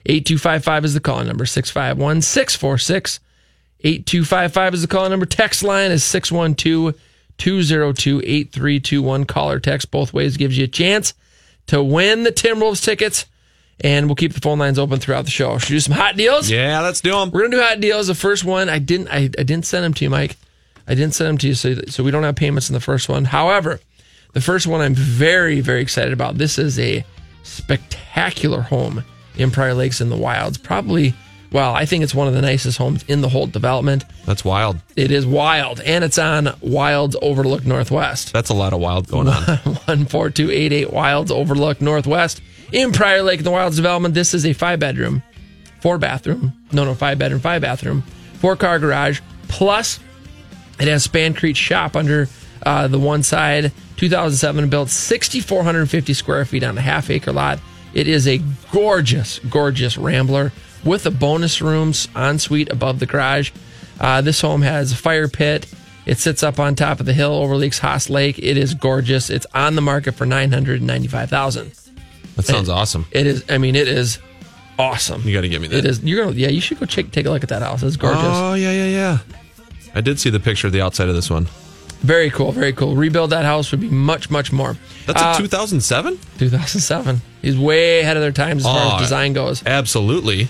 8255 0.06 0.86
is 0.86 0.94
the 0.94 1.00
call 1.00 1.24
number. 1.24 1.46
651 1.46 2.22
646 2.22 3.20
8255 3.80 4.74
is 4.74 4.82
the 4.82 4.88
call 4.88 5.10
number. 5.10 5.26
Text 5.26 5.64
line 5.64 5.92
is 5.92 6.04
612 6.04 6.96
202 7.38 8.20
8321. 8.20 9.26
Caller 9.26 9.60
text 9.60 9.90
both 9.90 10.14
ways 10.14 10.38
gives 10.38 10.58
you 10.58 10.66
a 10.66 10.68
chance 10.68 11.14
to 11.68 11.82
win 11.84 12.24
the 12.24 12.32
Timberwolves 12.32 12.84
tickets. 12.84 13.26
And 13.82 14.06
we'll 14.08 14.16
keep 14.16 14.34
the 14.34 14.40
phone 14.40 14.60
lines 14.60 14.80
open 14.80 15.00
throughout 15.00 15.26
the 15.26 15.32
show. 15.32 15.58
Should 15.58 15.70
we 15.72 15.76
do 15.76 15.80
some 15.82 15.96
hot 15.96 16.16
deals? 16.16 16.50
Yeah, 16.50 16.80
let's 16.82 17.02
do 17.02 17.12
them. 17.12 17.32
We're 17.32 17.42
gonna 17.42 17.58
do 17.58 17.62
hot 17.62 17.80
deals. 17.80 18.08
The 18.08 18.16
first 18.16 18.44
one, 18.46 18.70
I 18.70 18.80
didn't, 18.80 19.10
I, 19.10 19.24
I 19.38 19.44
didn't 19.44 19.66
send 19.66 19.84
them 19.84 19.94
to 19.96 20.06
you, 20.06 20.10
Mike. 20.10 20.38
I 20.88 20.96
didn't 20.96 21.16
send 21.16 21.30
them 21.30 21.38
to 21.40 21.48
you, 21.48 21.54
so 21.54 21.76
so 21.88 22.04
we 22.04 22.12
don't 22.12 22.24
have 22.24 22.36
payments 22.36 22.70
in 22.70 22.74
the 22.74 22.80
first 22.80 23.10
one. 23.10 23.26
However, 23.26 23.80
the 24.34 24.42
first 24.42 24.68
one 24.68 24.82
I'm 24.82 24.94
very 24.96 25.60
very 25.62 25.82
excited 25.82 26.14
about. 26.14 26.38
This 26.38 26.58
is 26.58 26.78
a 26.80 27.04
spectacular 27.44 28.62
home 28.62 29.04
in 29.38 29.52
Prior 29.52 29.74
Lakes 29.74 30.02
in 30.02 30.10
the 30.10 30.18
Wilds. 30.18 30.58
Probably, 30.58 31.14
well, 31.52 31.74
I 31.74 31.86
think 31.86 32.04
it's 32.04 32.14
one 32.16 32.28
of 32.28 32.34
the 32.34 32.42
nicest 32.42 32.78
homes 32.78 33.04
in 33.08 33.22
the 33.22 33.30
whole 33.30 33.48
development. 33.48 34.06
That's 34.26 34.46
wild. 34.46 34.78
It 34.96 35.12
is 35.12 35.26
wild, 35.26 35.80
and 35.82 36.04
it's 36.04 36.18
on 36.18 36.50
Wilds 36.62 37.16
Overlook 37.22 37.66
Northwest. 37.66 38.34
That's 38.34 38.50
a 38.50 38.54
lot 38.54 38.74
of 38.74 38.80
wild 38.80 39.08
going 39.08 39.28
on. 39.28 39.58
One 39.86 40.06
four 40.06 40.30
two 40.30 40.52
eight 40.52 40.72
eight 40.74 40.92
Wilds 40.92 41.32
Overlook 41.32 41.82
Northwest 41.82 42.42
in 42.74 42.92
Prior 42.92 43.22
Lake 43.22 43.40
in 43.40 43.44
the 43.46 43.52
Wilds 43.52 43.78
development. 43.78 44.16
This 44.16 44.34
is 44.34 44.46
a 44.46 44.54
five 44.54 44.80
bedroom, 44.80 45.24
four 45.80 45.98
bathroom. 45.98 46.54
No, 46.74 46.84
no, 46.84 46.96
five 46.96 47.20
bedroom, 47.20 47.40
five 47.40 47.62
bathroom, 47.62 48.02
four 48.40 48.56
car 48.56 48.80
garage. 48.80 49.22
Plus, 49.48 50.00
it 50.80 50.88
has 50.88 51.08
Spancrete 51.08 51.56
shop 51.56 51.96
under 51.96 52.28
uh, 52.66 52.88
the 52.88 53.00
one 53.00 53.24
side. 53.24 53.72
2007 53.98 54.70
built, 54.70 54.90
6,450 54.90 56.14
square 56.14 56.44
feet 56.46 56.64
on 56.64 56.78
a 56.78 56.82
half 56.82 57.10
acre 57.10 57.32
lot. 57.32 57.60
It 57.94 58.08
is 58.08 58.28
a 58.28 58.42
gorgeous, 58.72 59.38
gorgeous 59.40 59.98
rambler 59.98 60.52
with 60.84 61.06
a 61.06 61.12
bonus 61.12 61.62
rooms 61.62 62.08
ensuite 62.16 62.72
above 62.72 63.00
the 63.00 63.06
garage. 63.06 63.52
Uh, 64.00 64.22
this 64.22 64.42
home 64.42 64.64
has 64.64 64.92
a 64.92 64.96
fire 64.96 65.28
pit. 65.28 65.72
It 66.08 66.18
sits 66.18 66.42
up 66.42 66.60
on 66.60 66.76
top 66.76 67.00
of 67.00 67.06
the 67.06 67.14
hill, 67.14 67.34
overlooks 67.34 67.80
Haas 67.80 68.10
Lake. 68.10 68.40
It 68.40 68.58
is 68.58 68.74
gorgeous. 68.74 69.30
It's 69.30 69.46
on 69.54 69.76
the 69.76 69.82
market 69.82 70.16
for 70.16 70.26
nine 70.26 70.52
hundred 70.52 70.82
ninety-five 70.82 71.30
thousand. 71.30 71.72
That 72.36 72.44
sounds 72.46 72.70
awesome. 72.70 73.06
It 73.12 73.28
is. 73.28 73.44
I 73.50 73.58
mean, 73.58 73.76
it 73.76 73.88
is 73.88 74.20
awesome. 74.80 75.22
You 75.24 75.34
got 75.34 75.42
to 75.42 75.50
give 75.50 75.62
me 75.62 75.68
that. 75.70 75.78
It 75.78 75.86
is. 75.86 76.04
You're 76.04 76.24
gonna. 76.26 76.36
Yeah, 76.36 76.50
you 76.50 76.62
should 76.62 76.80
go 76.80 76.86
check, 76.86 77.12
take 77.12 77.26
a 77.26 77.30
look 77.30 77.44
at 77.44 77.50
that 77.50 77.62
house. 77.62 77.84
It's 77.84 77.96
gorgeous. 77.98 78.22
Oh 78.24 78.54
yeah, 78.56 78.72
yeah, 78.72 78.88
yeah. 78.88 79.18
I 79.96 80.02
did 80.02 80.20
see 80.20 80.30
the 80.32 80.40
picture 80.40 80.68
of 80.68 80.74
the 80.74 80.82
outside 80.82 81.10
of 81.10 81.16
this 81.16 81.30
one. 81.30 81.48
Very 82.02 82.30
cool. 82.32 82.52
Very 82.52 82.74
cool. 82.74 82.96
Rebuild 82.96 83.30
that 83.30 83.46
house 83.46 83.72
would 83.72 83.80
be 83.80 83.90
much, 83.90 84.30
much 84.30 84.52
more. 84.52 84.76
That's 85.06 85.22
Uh, 85.22 85.34
a 85.38 85.42
2007. 85.42 86.20
2007. 86.38 87.22
He's 87.42 87.58
way 87.58 88.02
ahead 88.02 88.18
of 88.18 88.24
their 88.24 88.32
times 88.34 88.66
as 88.66 88.72
far 88.72 88.94
Oh, 88.94 88.96
as 88.96 89.02
design 89.04 89.32
goes. 89.34 89.64
Absolutely. 89.66 90.50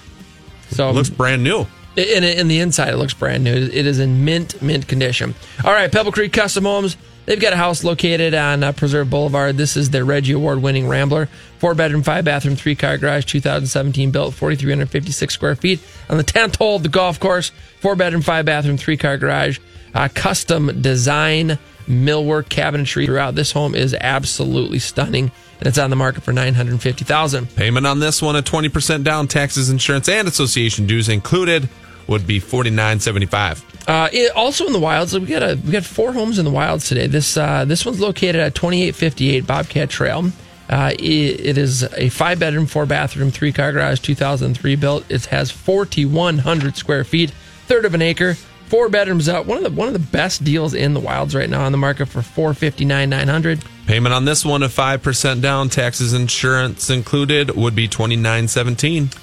So 0.71 0.89
Looks 0.91 1.09
brand 1.12 1.44
new. 1.44 1.68
in, 1.95 2.24
in 2.24 2.47
the 2.47 2.59
inside, 2.59 2.91
it 2.94 2.97
looks 2.97 3.13
brand 3.13 3.44
new. 3.44 3.53
It 3.53 3.85
is 3.85 4.00
in 4.00 4.25
mint, 4.25 4.59
mint 4.63 4.88
condition. 4.88 5.35
All 5.63 5.71
right, 5.74 5.92
Pebble 5.92 6.11
Creek 6.11 6.33
Custom 6.33 6.63
Homes. 6.63 6.97
They've 7.25 7.39
got 7.39 7.53
a 7.53 7.57
house 7.57 7.83
located 7.83 8.33
on 8.33 8.63
uh, 8.63 8.73
Preserve 8.73 9.09
Boulevard. 9.09 9.56
This 9.56 9.77
is 9.77 9.92
their 9.92 10.03
Reggie 10.03 10.33
Award 10.33 10.61
winning 10.61 10.87
Rambler. 10.87 11.27
Four 11.59 11.73
bedroom, 11.73 12.03
five 12.03 12.25
bathroom, 12.25 12.57
three 12.57 12.75
car 12.75 12.97
garage, 12.97 13.25
2017 13.25 14.11
built, 14.11 14.33
4,356 14.33 15.33
square 15.33 15.56
feet. 15.56 15.80
On 16.09 16.18
the 16.18 16.23
10th 16.23 16.57
hole 16.57 16.75
of 16.75 16.83
the 16.83 16.89
golf 16.89 17.19
course, 17.19 17.51
four 17.80 17.95
bedroom, 17.95 18.21
five 18.21 18.45
bathroom, 18.45 18.77
three 18.77 18.97
car 18.97 19.18
garage, 19.18 19.59
uh, 19.94 20.09
custom 20.13 20.81
design, 20.81 21.57
millwork, 21.87 22.49
cabinetry 22.49 23.06
throughout. 23.06 23.35
This 23.35 23.53
home 23.53 23.73
is 23.73 23.95
absolutely 23.99 24.80
stunning, 24.80 25.31
and 25.59 25.68
it's 25.68 25.77
on 25.77 25.89
the 25.89 25.95
market 25.95 26.23
for 26.23 26.33
950000 26.33 27.56
Payment 27.56 27.87
on 27.87 27.99
this 27.99 28.21
one 28.21 28.35
at 28.35 28.44
20% 28.44 29.03
down, 29.06 29.27
taxes, 29.27 29.69
insurance, 29.69 30.09
and 30.09 30.27
association 30.27 30.87
dues 30.87 31.07
included 31.07 31.69
would 32.07 32.27
be 32.27 32.42
49.75. 32.42 33.63
Uh, 33.87 34.09
it, 34.13 34.31
also 34.35 34.66
in 34.66 34.73
the 34.73 34.80
wilds, 34.80 35.18
we 35.18 35.25
got 35.25 35.44
a 35.44 35.59
we 35.63 35.71
got 35.71 35.83
four 35.83 36.13
homes 36.13 36.40
in 36.40 36.45
the 36.45 36.52
wilds 36.52 36.87
today. 36.87 37.07
This 37.07 37.35
uh, 37.35 37.66
this 37.66 37.85
one's 37.85 37.99
located 37.99 38.37
at 38.37 38.56
2858 38.56 39.45
Bobcat 39.45 39.90
Trail. 39.90 40.31
Uh, 40.69 40.92
it, 40.97 41.02
it 41.02 41.57
is 41.57 41.83
a 41.83 42.09
five 42.09 42.40
bedroom, 42.40 42.66
four 42.66 42.85
bathroom, 42.85 43.30
three 43.31 43.52
car 43.52 43.71
garage, 43.71 43.99
2003 43.99 44.75
built. 44.78 45.06
It 45.09 45.25
has 45.25 45.52
4,100 45.52 46.78
square 46.78 47.04
feet, 47.04 47.31
third 47.68 47.83
of 47.83 47.94
an 47.94 48.02
acre, 48.02 48.35
four 48.68 48.87
bedrooms 48.87 49.28
out. 49.28 49.45
One 49.45 49.57
of 49.57 49.63
the 49.63 49.71
one 49.71 49.87
of 49.87 49.94
the 49.94 49.99
best 49.99 50.44
deals 50.44 50.73
in 50.73 50.94
the 50.94 50.99
wilds 50.99 51.35
right 51.35 51.49
now 51.49 51.66
on 51.66 51.71
the 51.71 51.78
market 51.78 52.07
for 52.07 52.21
459 52.21 53.09
900. 53.09 53.63
Payment 53.85 54.13
on 54.16 54.23
this 54.23 54.45
one 54.45 54.63
of 54.63 54.73
5% 54.73 55.42
down, 55.42 55.68
taxes, 55.68 56.13
insurance 56.13 56.90
included 56.90 57.52
would 57.52 57.75
be 57.75 57.90
29.17. 57.90 59.13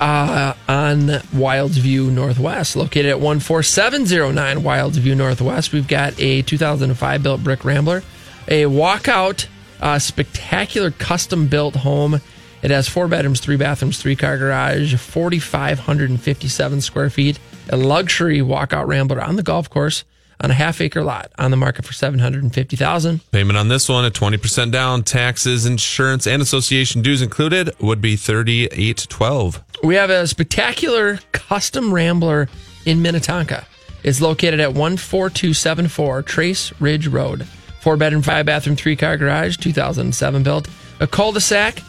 uh, 0.00 0.54
on 0.68 1.10
Wilds 1.32 1.76
View 1.76 2.10
Northwest, 2.10 2.76
located 2.76 3.06
at 3.06 3.20
14709 3.20 4.62
Wilds 4.62 4.96
View 4.98 5.14
Northwest. 5.14 5.72
We've 5.72 5.88
got 5.88 6.18
a 6.20 6.42
2005 6.42 7.22
built 7.22 7.42
brick 7.42 7.64
rambler, 7.64 8.02
a 8.46 8.64
walkout, 8.64 9.46
uh, 9.80 9.98
spectacular 9.98 10.90
custom 10.90 11.48
built 11.48 11.76
home. 11.76 12.20
It 12.62 12.70
has 12.70 12.88
four 12.88 13.08
bedrooms, 13.08 13.40
three 13.40 13.56
bathrooms, 13.56 13.98
three 14.00 14.16
car 14.16 14.36
garage, 14.36 14.94
4,557 14.96 16.80
square 16.80 17.10
feet, 17.10 17.38
a 17.68 17.76
luxury 17.76 18.40
walkout 18.40 18.86
rambler 18.86 19.20
on 19.20 19.36
the 19.36 19.42
golf 19.42 19.70
course 19.70 20.04
on 20.40 20.50
a 20.50 20.54
half 20.54 20.80
acre 20.80 21.02
lot 21.02 21.32
on 21.38 21.50
the 21.50 21.56
market 21.56 21.84
for 21.84 21.92
750000 21.92 23.30
Payment 23.30 23.56
on 23.56 23.68
this 23.68 23.88
one 23.88 24.04
at 24.04 24.12
20% 24.12 24.70
down, 24.70 25.02
taxes, 25.02 25.66
insurance, 25.66 26.26
and 26.26 26.40
association 26.40 27.02
dues 27.02 27.22
included 27.22 27.70
would 27.80 28.00
be 28.00 28.16
38.12. 28.16 29.62
We 29.82 29.94
have 29.94 30.10
a 30.10 30.26
spectacular 30.26 31.18
custom 31.32 31.92
rambler 31.92 32.48
in 32.86 33.02
Minnetonka. 33.02 33.66
It's 34.02 34.20
located 34.20 34.60
at 34.60 34.74
14274 34.74 36.22
Trace 36.22 36.80
Ridge 36.80 37.08
Road. 37.08 37.46
Four 37.80 37.96
bedroom, 37.96 38.22
five 38.22 38.46
bathroom, 38.46 38.76
three 38.76 38.96
car 38.96 39.16
garage, 39.16 39.56
2007 39.56 40.42
built. 40.42 40.68
A 41.00 41.06
cul-de-sac. 41.06 41.80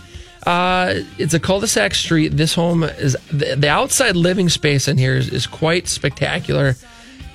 Uh, 0.45 0.95
it's 1.17 1.33
a 1.33 1.39
cul-de-sac 1.39 1.93
street. 1.93 2.29
This 2.29 2.53
home 2.53 2.83
is 2.83 3.17
the, 3.31 3.55
the 3.55 3.69
outside 3.69 4.15
living 4.15 4.49
space 4.49 4.87
in 4.87 4.97
here 4.97 5.15
is, 5.15 5.29
is 5.29 5.47
quite 5.47 5.87
spectacular. 5.87 6.75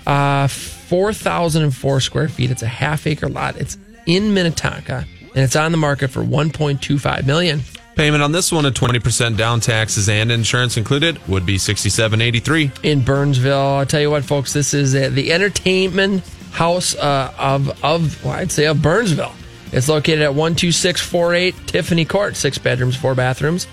Uh, 0.06 0.48
4,004 0.48 2.00
square 2.00 2.28
feet. 2.28 2.50
It's 2.50 2.62
a 2.62 2.66
half 2.66 3.06
acre 3.06 3.28
lot. 3.28 3.56
It's 3.56 3.78
in 4.06 4.34
Minnetonka 4.34 5.06
and 5.34 5.42
it's 5.44 5.56
on 5.56 5.72
the 5.72 5.78
market 5.78 6.08
for 6.08 6.22
1.25 6.22 7.26
million. 7.26 7.60
Payment 7.96 8.22
on 8.22 8.32
this 8.32 8.50
one 8.50 8.66
at 8.66 8.74
20% 8.74 9.36
down 9.36 9.60
taxes 9.60 10.08
and 10.08 10.30
insurance 10.32 10.76
included 10.76 11.18
would 11.28 11.46
be 11.46 11.58
6783. 11.58 12.70
in 12.82 13.00
Burnsville. 13.02 13.78
I'll 13.78 13.86
tell 13.86 14.00
you 14.00 14.10
what, 14.10 14.24
folks, 14.24 14.52
this 14.52 14.74
is 14.74 14.92
the 14.92 15.32
entertainment 15.32 16.22
house 16.52 16.94
uh, 16.96 17.32
of 17.38 17.84
of 17.84 18.24
well, 18.24 18.34
I'd 18.34 18.52
say 18.52 18.66
of 18.66 18.80
Burnsville. 18.82 19.32
It's 19.72 19.88
located 19.88 20.22
at 20.22 20.34
one 20.34 20.54
two 20.54 20.72
six 20.72 21.00
four 21.00 21.34
eight 21.34 21.54
Tiffany 21.66 22.04
Court, 22.04 22.36
six 22.36 22.58
bedrooms, 22.58 22.96
four 22.96 23.14
bathrooms, 23.14 23.66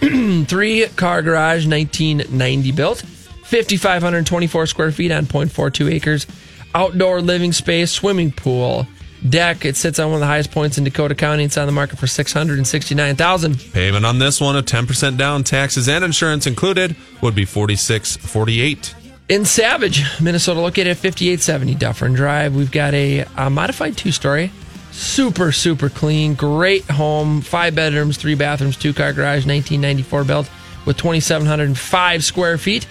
three 0.00 0.86
car 0.96 1.22
garage, 1.22 1.66
nineteen 1.66 2.24
ninety 2.30 2.72
built, 2.72 3.02
fifty 3.50 3.76
five 3.76 4.02
hundred 4.02 4.26
twenty 4.26 4.46
four 4.46 4.66
square 4.66 4.92
feet 4.92 5.10
on 5.10 5.26
0.42 5.26 5.92
acres, 5.92 6.26
outdoor 6.74 7.20
living 7.20 7.52
space, 7.52 7.90
swimming 7.90 8.30
pool. 8.30 8.86
Deck. 9.28 9.66
It 9.66 9.76
sits 9.76 9.98
on 9.98 10.06
one 10.06 10.14
of 10.14 10.20
the 10.20 10.26
highest 10.26 10.50
points 10.50 10.78
in 10.78 10.84
Dakota 10.84 11.14
County. 11.14 11.44
It's 11.44 11.58
on 11.58 11.66
the 11.66 11.72
market 11.72 11.98
for 11.98 12.06
six 12.06 12.32
hundred 12.32 12.56
and 12.56 12.66
sixty 12.66 12.94
nine 12.94 13.16
thousand. 13.16 13.58
Payment 13.72 14.06
on 14.06 14.18
this 14.18 14.40
one 14.40 14.56
at 14.56 14.64
10% 14.64 15.18
down 15.18 15.44
taxes 15.44 15.90
and 15.90 16.02
insurance 16.02 16.46
included 16.46 16.96
would 17.20 17.34
be 17.34 17.44
4648. 17.44 18.94
In 19.28 19.44
Savage, 19.44 20.02
Minnesota, 20.20 20.60
located 20.60 20.88
at 20.88 20.96
5870 20.96 21.74
Dufferin 21.74 22.14
Drive, 22.14 22.56
we've 22.56 22.72
got 22.72 22.94
a, 22.94 23.26
a 23.36 23.50
modified 23.50 23.96
two 23.96 24.10
story. 24.10 24.50
Super, 24.90 25.52
super 25.52 25.88
clean. 25.88 26.34
Great 26.34 26.84
home. 26.84 27.40
Five 27.42 27.74
bedrooms, 27.74 28.16
three 28.16 28.34
bathrooms, 28.34 28.76
two 28.76 28.92
car 28.94 29.12
garage, 29.12 29.46
1994 29.46 30.24
built 30.24 30.50
with 30.86 30.96
2,705 30.96 32.24
square 32.24 32.56
feet. 32.58 32.86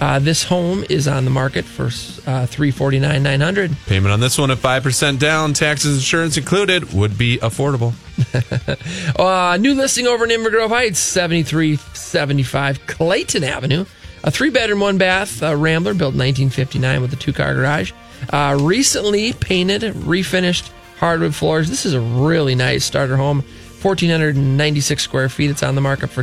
Uh, 0.00 0.18
this 0.20 0.44
home 0.44 0.84
is 0.88 1.08
on 1.08 1.24
the 1.24 1.30
market 1.30 1.64
for 1.64 1.86
uh, 1.86 2.46
349 2.46 3.22
900 3.22 3.76
Payment 3.86 4.12
on 4.12 4.20
this 4.20 4.38
one 4.38 4.50
at 4.50 4.58
5% 4.58 5.18
down 5.18 5.52
taxes 5.52 5.96
insurance 5.96 6.36
included 6.36 6.92
would 6.92 7.18
be 7.18 7.38
affordable. 7.38 7.94
Uh, 9.18 9.56
new 9.56 9.74
listing 9.74 10.06
over 10.06 10.24
in 10.24 10.30
Inver 10.30 10.50
Grove 10.50 10.70
Heights, 10.70 10.98
7375 10.98 12.86
Clayton 12.86 13.42
Avenue. 13.42 13.84
A 14.24 14.30
three 14.30 14.50
bedroom, 14.50 14.80
one 14.80 14.98
bath 14.98 15.42
uh, 15.42 15.56
Rambler 15.56 15.94
built 15.94 16.14
1959 16.14 17.00
with 17.00 17.12
a 17.12 17.16
two 17.16 17.32
car 17.32 17.54
garage. 17.54 17.92
Uh, 18.30 18.56
recently 18.60 19.32
painted, 19.32 19.82
refinished 19.94 20.70
hardwood 20.98 21.34
floors. 21.34 21.68
This 21.68 21.86
is 21.86 21.94
a 21.94 22.00
really 22.00 22.54
nice 22.54 22.84
starter 22.84 23.16
home. 23.16 23.38
1,496 23.82 25.02
square 25.02 25.28
feet. 25.28 25.50
It's 25.50 25.62
on 25.62 25.74
the 25.74 25.80
market 25.80 26.08
for 26.08 26.22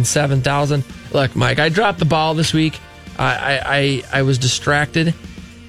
207000 0.00 0.84
Look, 1.12 1.36
Mike, 1.36 1.58
I 1.58 1.68
dropped 1.68 1.98
the 1.98 2.04
ball 2.04 2.34
this 2.34 2.52
week. 2.54 2.78
I, 3.18 3.34
I, 3.36 3.60
I, 3.64 4.02
I 4.12 4.22
was 4.22 4.38
distracted, 4.38 5.14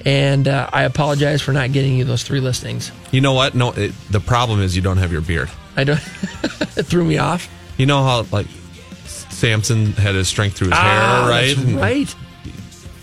and 0.06 0.48
uh, 0.48 0.70
I 0.72 0.84
apologize 0.84 1.42
for 1.42 1.52
not 1.52 1.74
getting 1.74 1.98
you 1.98 2.06
those 2.06 2.24
three 2.24 2.40
listings. 2.40 2.92
You 3.12 3.20
know 3.22 3.34
what? 3.34 3.54
No, 3.56 3.72
it, 3.72 3.92
the 4.10 4.22
problem 4.22 4.62
is 4.62 4.76
you 4.76 4.82
don't 4.82 4.98
have 4.98 5.12
your 5.12 5.22
beard. 5.22 5.50
I 5.76 5.84
don't. 5.84 5.98
it 6.78 6.84
threw 6.86 7.04
me 7.04 7.18
off. 7.18 7.50
You 7.78 7.86
know 7.86 8.02
how 8.04 8.26
like 8.32 8.48
Samson 9.06 9.92
had 9.94 10.16
his 10.16 10.28
strength 10.30 10.56
through 10.58 10.70
his 10.70 10.78
Ah, 10.80 11.24
hair, 11.26 11.30
right? 11.30 11.56
That's 11.56 11.72
right. 11.74 12.16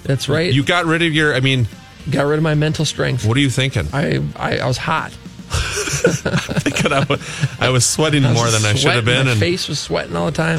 That's 0.04 0.28
right. 0.28 0.52
You 0.52 0.62
got 0.64 0.86
rid 0.86 1.02
of 1.02 1.12
your. 1.12 1.34
I 1.34 1.40
mean, 1.40 1.68
got 2.10 2.22
rid 2.22 2.38
of 2.38 2.42
my 2.42 2.54
mental 2.54 2.84
strength. 2.86 3.26
what 3.26 3.36
are 3.36 3.40
you 3.40 3.50
thinking? 3.50 3.86
I, 3.92 4.22
I, 4.36 4.58
I 4.60 4.66
was 4.66 4.78
hot. 4.78 5.12
thinking 5.50 6.92
I, 6.92 7.04
was, 7.04 7.56
I 7.60 7.68
was 7.70 7.84
sweating 7.84 8.22
more 8.32 8.48
than 8.50 8.64
I 8.64 8.74
should 8.74 8.92
have 8.92 9.04
been. 9.04 9.26
My 9.26 9.32
And 9.32 9.40
face 9.40 9.68
was 9.68 9.78
sweating 9.78 10.16
all 10.16 10.26
the 10.26 10.32
time. 10.32 10.58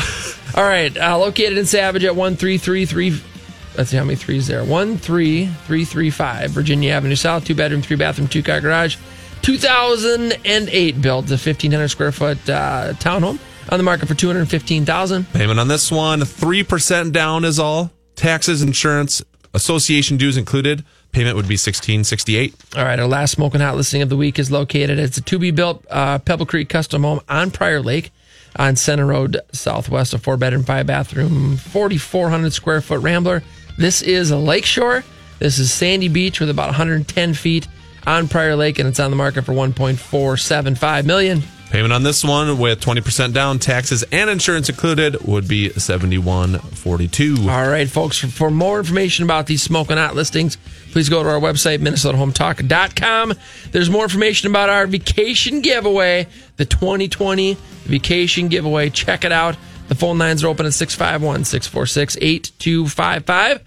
All 0.55 0.63
right, 0.63 0.95
uh, 0.97 1.17
located 1.17 1.57
in 1.57 1.65
Savage 1.65 2.03
at 2.03 2.15
one 2.15 2.35
three 2.35 2.57
three 2.57 2.85
three. 2.85 3.19
Let's 3.77 3.89
see 3.89 3.97
how 3.97 4.03
many 4.03 4.15
threes 4.15 4.47
there. 4.47 4.63
One 4.65 4.97
three 4.97 5.47
three 5.65 5.85
three 5.85 6.09
five 6.09 6.51
Virginia 6.51 6.91
Avenue 6.91 7.15
South, 7.15 7.45
two 7.45 7.55
bedroom, 7.55 7.81
three 7.81 7.95
bathroom, 7.97 8.27
two 8.27 8.43
car 8.43 8.61
garage. 8.61 8.97
2008 9.41 11.01
built, 11.01 11.25
a 11.29 11.33
1,500 11.33 11.87
square 11.87 12.11
foot 12.11 12.37
uh, 12.47 12.93
townhome 12.99 13.39
on 13.69 13.79
the 13.79 13.83
market 13.83 14.07
for 14.07 14.13
215,000. 14.13 15.33
payment 15.33 15.59
on 15.59 15.67
this 15.67 15.91
one, 15.91 16.23
three 16.25 16.63
percent 16.63 17.13
down 17.13 17.43
is 17.45 17.59
all. 17.59 17.91
Taxes, 18.15 18.61
insurance, 18.61 19.23
association 19.53 20.17
dues 20.17 20.37
included. 20.37 20.83
Payment 21.11 21.35
would 21.35 21.47
be 21.47 21.57
sixteen 21.57 22.03
sixty 22.03 22.37
eight. 22.37 22.55
All 22.77 22.83
right, 22.85 22.99
our 22.99 23.07
last 23.07 23.31
smoking 23.31 23.61
hot 23.61 23.75
listing 23.75 24.01
of 24.01 24.09
the 24.09 24.15
week 24.17 24.39
is 24.39 24.51
located. 24.51 24.97
It's 24.99 25.17
a 25.17 25.21
to 25.21 25.39
be 25.39 25.51
built 25.51 25.85
uh, 25.89 26.19
Pebble 26.19 26.45
Creek 26.45 26.69
custom 26.69 27.03
home 27.03 27.19
on 27.27 27.51
Prior 27.51 27.81
Lake 27.81 28.11
on 28.55 28.75
Center 28.75 29.05
Road 29.05 29.39
Southwest, 29.51 30.13
a 30.13 30.17
four 30.17 30.37
bedroom, 30.37 30.63
five 30.63 30.87
bathroom, 30.87 31.57
4,400 31.57 32.53
square 32.53 32.81
foot 32.81 33.01
rambler. 33.01 33.43
This 33.77 34.01
is 34.01 34.31
a 34.31 34.37
lakeshore. 34.37 35.03
This 35.39 35.57
is 35.57 35.71
Sandy 35.71 36.07
Beach 36.07 36.39
with 36.39 36.49
about 36.49 36.67
110 36.67 37.33
feet 37.33 37.67
on 38.05 38.27
Prior 38.27 38.55
Lake, 38.55 38.79
and 38.79 38.87
it's 38.87 38.99
on 38.99 39.09
the 39.09 39.17
market 39.17 39.43
for 39.43 39.53
1.475 39.53 41.05
million. 41.05 41.41
Payment 41.71 41.93
on 41.93 42.03
this 42.03 42.21
one 42.21 42.57
with 42.59 42.81
twenty 42.81 42.99
percent 42.99 43.33
down, 43.33 43.57
taxes 43.57 44.03
and 44.11 44.29
insurance 44.29 44.67
included 44.67 45.25
would 45.25 45.47
be 45.47 45.69
seventy 45.69 46.17
one 46.17 46.59
forty 46.59 47.07
two. 47.07 47.37
All 47.49 47.69
right, 47.69 47.89
folks, 47.89 48.17
for, 48.17 48.27
for 48.27 48.51
more 48.51 48.79
information 48.79 49.23
about 49.23 49.47
these 49.47 49.63
smoking 49.63 49.95
hot 49.95 50.13
listings, 50.13 50.57
please 50.91 51.09
go 51.09 51.23
to 51.23 51.29
our 51.29 51.39
website, 51.39 51.79
minnesotahometalk.com. 51.79 53.33
There's 53.71 53.89
more 53.89 54.03
information 54.03 54.49
about 54.49 54.69
our 54.69 54.87
vacation 54.87 55.61
giveaway, 55.61 56.27
the 56.57 56.65
2020 56.65 57.55
vacation 57.83 58.47
giveaway. 58.47 58.89
Check 58.89 59.23
it 59.23 59.31
out. 59.31 59.55
The 59.87 59.95
phone 59.95 60.17
lines 60.17 60.43
are 60.43 60.47
open 60.47 60.65
at 60.65 60.73
651 60.73 61.45
646 61.45 62.17
8255. 62.21 63.63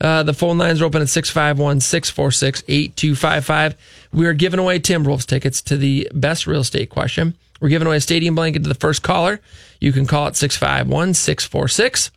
Uh, 0.00 0.22
the 0.24 0.34
phone 0.34 0.58
lines 0.58 0.82
are 0.82 0.84
open 0.84 1.00
at 1.00 1.08
651 1.08 1.80
646 1.80 2.64
8255. 2.66 3.76
We 4.12 4.26
are 4.26 4.32
giving 4.32 4.58
away 4.58 4.80
Timberwolves 4.80 5.26
tickets 5.26 5.62
to 5.62 5.76
the 5.76 6.10
best 6.12 6.46
real 6.46 6.60
estate 6.60 6.90
question. 6.90 7.36
We're 7.60 7.68
giving 7.68 7.86
away 7.86 7.98
a 7.98 8.00
stadium 8.00 8.34
blanket 8.34 8.64
to 8.64 8.68
the 8.68 8.74
first 8.74 9.02
caller. 9.02 9.40
You 9.80 9.92
can 9.92 10.06
call 10.06 10.26
it 10.26 10.36
651 10.36 11.14
646 11.14 12.10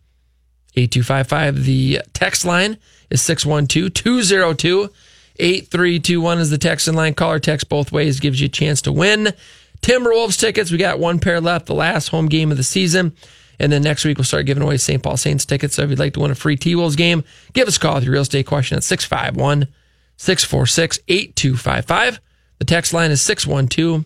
8255. 0.76 1.64
The 1.64 2.02
text 2.14 2.44
line 2.44 2.78
is 3.10 3.22
612 3.22 3.94
202 3.94 4.90
8321 5.38 6.40
is 6.40 6.50
the 6.50 6.58
text 6.58 6.88
in 6.88 6.96
line. 6.96 7.14
Call 7.14 7.34
or 7.34 7.40
text 7.40 7.68
both 7.70 7.92
ways 7.92 8.20
gives 8.20 8.40
you 8.40 8.46
a 8.46 8.50
chance 8.50 8.82
to 8.84 8.92
win. 8.92 9.34
Timberwolves 9.82 10.40
tickets. 10.40 10.72
We 10.72 10.78
got 10.78 11.00
one 11.00 11.20
pair 11.20 11.42
left, 11.42 11.66
the 11.66 11.76
last 11.76 12.08
home 12.08 12.28
game 12.28 12.52
of 12.52 12.58
the 12.58 12.64
season. 12.64 13.14
And 13.60 13.72
then 13.72 13.84
next 13.84 14.04
week, 14.04 14.18
we'll 14.18 14.26
start 14.26 14.46
giving 14.46 14.64
away 14.64 14.78
St. 14.78 15.02
Paul 15.02 15.18
Saints 15.18 15.46
tickets. 15.46 15.76
So 15.76 15.84
if 15.84 15.90
you'd 15.90 16.00
like 16.00 16.14
to 16.14 16.20
win 16.20 16.32
a 16.32 16.36
free 16.36 16.56
T 16.58 16.76
Wolves 16.76 16.96
game, 16.96 17.24
give 17.54 17.68
us 17.68 17.78
a 17.78 17.80
call 17.80 17.96
with 17.96 18.04
your 18.04 18.14
real 18.14 18.22
estate 18.22 18.46
question 18.46 18.78
at 18.78 18.84
651 18.84 19.68
646 20.18 21.00
8255. 21.08 22.20
The 22.60 22.66
text 22.66 22.94
line 22.94 23.12
is 23.12 23.22
612 23.22 24.06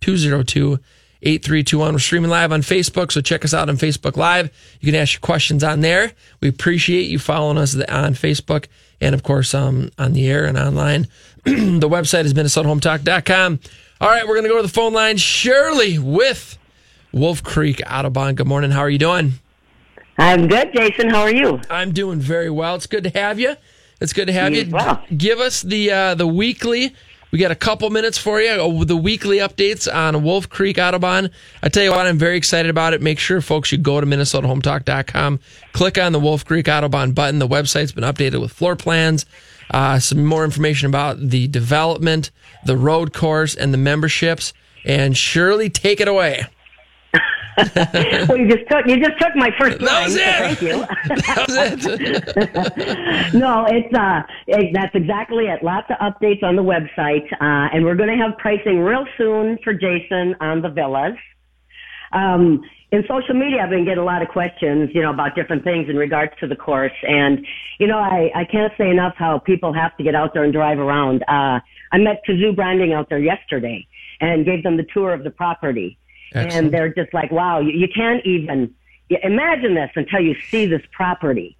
202 0.00 0.78
8321. 1.22 1.92
We're 1.92 1.98
streaming 1.98 2.30
live 2.30 2.52
on 2.52 2.62
Facebook, 2.62 3.12
so 3.12 3.20
check 3.20 3.44
us 3.44 3.52
out 3.52 3.68
on 3.68 3.76
Facebook 3.76 4.16
Live. 4.16 4.50
You 4.80 4.90
can 4.90 5.00
ask 5.00 5.14
your 5.14 5.20
questions 5.20 5.62
on 5.62 5.80
there. 5.80 6.12
We 6.40 6.48
appreciate 6.48 7.08
you 7.10 7.18
following 7.18 7.58
us 7.58 7.74
on 7.74 8.14
Facebook 8.14 8.66
and, 9.00 9.14
of 9.14 9.22
course, 9.22 9.52
um, 9.54 9.90
on 9.98 10.12
the 10.12 10.26
air 10.28 10.46
and 10.46 10.56
online. 10.58 11.08
the 11.44 11.88
website 11.88 12.24
is 12.24 12.34
MinnesotaHometalk.com. 12.34 13.60
All 14.00 14.08
right, 14.08 14.26
we're 14.26 14.34
going 14.34 14.44
to 14.44 14.48
go 14.48 14.56
to 14.56 14.62
the 14.62 14.68
phone 14.68 14.92
line. 14.94 15.18
Shirley 15.18 15.98
with 15.98 16.56
Wolf 17.12 17.42
Creek 17.42 17.78
Autobahn. 17.86 18.34
Good 18.34 18.46
morning. 18.46 18.70
How 18.70 18.80
are 18.80 18.90
you 18.90 18.98
doing? 18.98 19.34
I'm 20.16 20.48
good, 20.48 20.70
Jason. 20.74 21.10
How 21.10 21.22
are 21.22 21.34
you? 21.34 21.60
I'm 21.70 21.92
doing 21.92 22.18
very 22.18 22.50
well. 22.50 22.74
It's 22.76 22.86
good 22.86 23.04
to 23.04 23.10
have 23.10 23.38
you. 23.40 23.56
It's 24.00 24.12
good 24.14 24.26
to 24.26 24.32
have 24.32 24.54
You 24.54 24.62
you. 24.62 24.70
well. 24.70 25.02
Give 25.14 25.38
us 25.40 25.60
the 25.62 25.90
uh, 25.90 26.14
the 26.14 26.26
weekly. 26.26 26.94
We 27.32 27.38
got 27.38 27.50
a 27.52 27.56
couple 27.56 27.88
minutes 27.90 28.18
for 28.18 28.40
you. 28.40 28.50
uh, 28.50 28.84
The 28.84 28.96
weekly 28.96 29.38
updates 29.38 29.92
on 29.92 30.22
Wolf 30.24 30.48
Creek 30.48 30.76
Autobahn. 30.78 31.30
I 31.62 31.68
tell 31.68 31.84
you 31.84 31.90
what, 31.92 32.06
I'm 32.06 32.18
very 32.18 32.36
excited 32.36 32.70
about 32.70 32.92
it. 32.92 33.00
Make 33.00 33.18
sure 33.20 33.40
folks 33.40 33.70
you 33.70 33.78
go 33.78 34.00
to 34.00 34.06
MinnesotaHometalk.com, 34.06 35.38
click 35.72 35.96
on 35.98 36.12
the 36.12 36.18
Wolf 36.20 36.44
Creek 36.44 36.66
Autobahn 36.66 37.14
button. 37.14 37.38
The 37.38 37.46
website's 37.48 37.92
been 37.92 38.04
updated 38.04 38.40
with 38.40 38.52
floor 38.52 38.74
plans, 38.74 39.26
uh, 39.70 40.00
some 40.00 40.24
more 40.24 40.44
information 40.44 40.88
about 40.88 41.20
the 41.20 41.46
development, 41.46 42.30
the 42.64 42.76
road 42.76 43.12
course, 43.12 43.54
and 43.54 43.72
the 43.72 43.78
memberships. 43.78 44.52
And 44.84 45.16
Shirley, 45.16 45.70
take 45.70 46.00
it 46.00 46.08
away. 46.08 46.46
well, 48.28 48.38
you 48.38 48.48
just 48.48 48.68
took 48.70 48.86
you 48.86 48.96
just 48.98 49.18
took 49.20 49.34
my 49.36 49.50
first 49.58 49.78
That 49.80 49.86
line. 49.86 50.04
was 50.04 50.14
so. 50.14 50.20
Thank 50.20 50.62
you. 50.62 50.84
That 51.08 51.44
was 51.48 51.86
it. 51.86 53.34
no, 53.34 53.66
it's 53.68 53.94
uh, 53.94 54.22
it, 54.46 54.70
that's 54.72 54.94
exactly 54.94 55.46
it. 55.46 55.62
Lots 55.62 55.90
of 55.90 55.96
updates 55.98 56.42
on 56.42 56.56
the 56.56 56.62
website, 56.62 57.30
uh, 57.34 57.74
and 57.74 57.84
we're 57.84 57.96
going 57.96 58.10
to 58.10 58.22
have 58.22 58.38
pricing 58.38 58.80
real 58.80 59.06
soon 59.18 59.58
for 59.64 59.74
Jason 59.74 60.34
on 60.40 60.62
the 60.62 60.68
villas. 60.68 61.16
Um, 62.12 62.62
in 62.92 63.04
social 63.08 63.34
media, 63.34 63.62
I've 63.62 63.70
been 63.70 63.84
getting 63.84 64.00
a 64.00 64.04
lot 64.04 64.20
of 64.20 64.28
questions, 64.28 64.90
you 64.92 65.02
know, 65.02 65.10
about 65.10 65.36
different 65.36 65.62
things 65.62 65.88
in 65.88 65.96
regards 65.96 66.32
to 66.40 66.48
the 66.48 66.56
course. 66.56 66.92
And, 67.02 67.46
you 67.78 67.86
know, 67.86 67.98
I, 67.98 68.30
I 68.34 68.44
can't 68.44 68.72
say 68.76 68.90
enough 68.90 69.14
how 69.16 69.38
people 69.38 69.72
have 69.72 69.96
to 69.96 70.02
get 70.02 70.16
out 70.16 70.34
there 70.34 70.42
and 70.42 70.52
drive 70.52 70.78
around. 70.78 71.22
Uh, 71.28 71.60
I 71.92 71.98
met 71.98 72.22
Kazoo 72.28 72.54
Branding 72.54 72.92
out 72.92 73.08
there 73.08 73.20
yesterday 73.20 73.86
and 74.20 74.44
gave 74.44 74.64
them 74.64 74.76
the 74.76 74.86
tour 74.92 75.14
of 75.14 75.22
the 75.22 75.30
property. 75.30 75.98
Excellent. 76.34 76.52
And 76.52 76.74
they're 76.74 76.92
just 76.94 77.12
like, 77.12 77.30
wow, 77.30 77.60
you, 77.60 77.72
you 77.72 77.88
can't 77.94 78.24
even 78.24 78.74
imagine 79.22 79.74
this 79.74 79.90
until 79.96 80.20
you 80.20 80.34
see 80.50 80.66
this 80.66 80.82
property. 80.92 81.56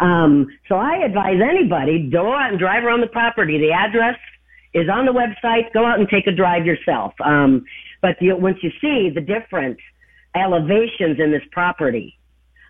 Um, 0.00 0.48
so 0.68 0.76
I 0.76 0.98
advise 1.04 1.40
anybody, 1.42 2.08
go 2.08 2.32
out 2.32 2.50
and 2.50 2.58
drive 2.58 2.84
around 2.84 3.00
the 3.00 3.08
property. 3.08 3.58
The 3.58 3.72
address 3.72 4.18
is 4.72 4.88
on 4.88 5.06
the 5.06 5.12
website. 5.12 5.72
Go 5.72 5.84
out 5.84 5.98
and 5.98 6.08
take 6.08 6.26
a 6.26 6.32
drive 6.32 6.64
yourself. 6.66 7.14
Um, 7.24 7.64
but 8.00 8.20
you, 8.20 8.36
once 8.36 8.58
you 8.62 8.70
see 8.80 9.10
the 9.12 9.20
different 9.20 9.78
elevations 10.34 11.18
in 11.18 11.32
this 11.32 11.42
property, 11.50 12.18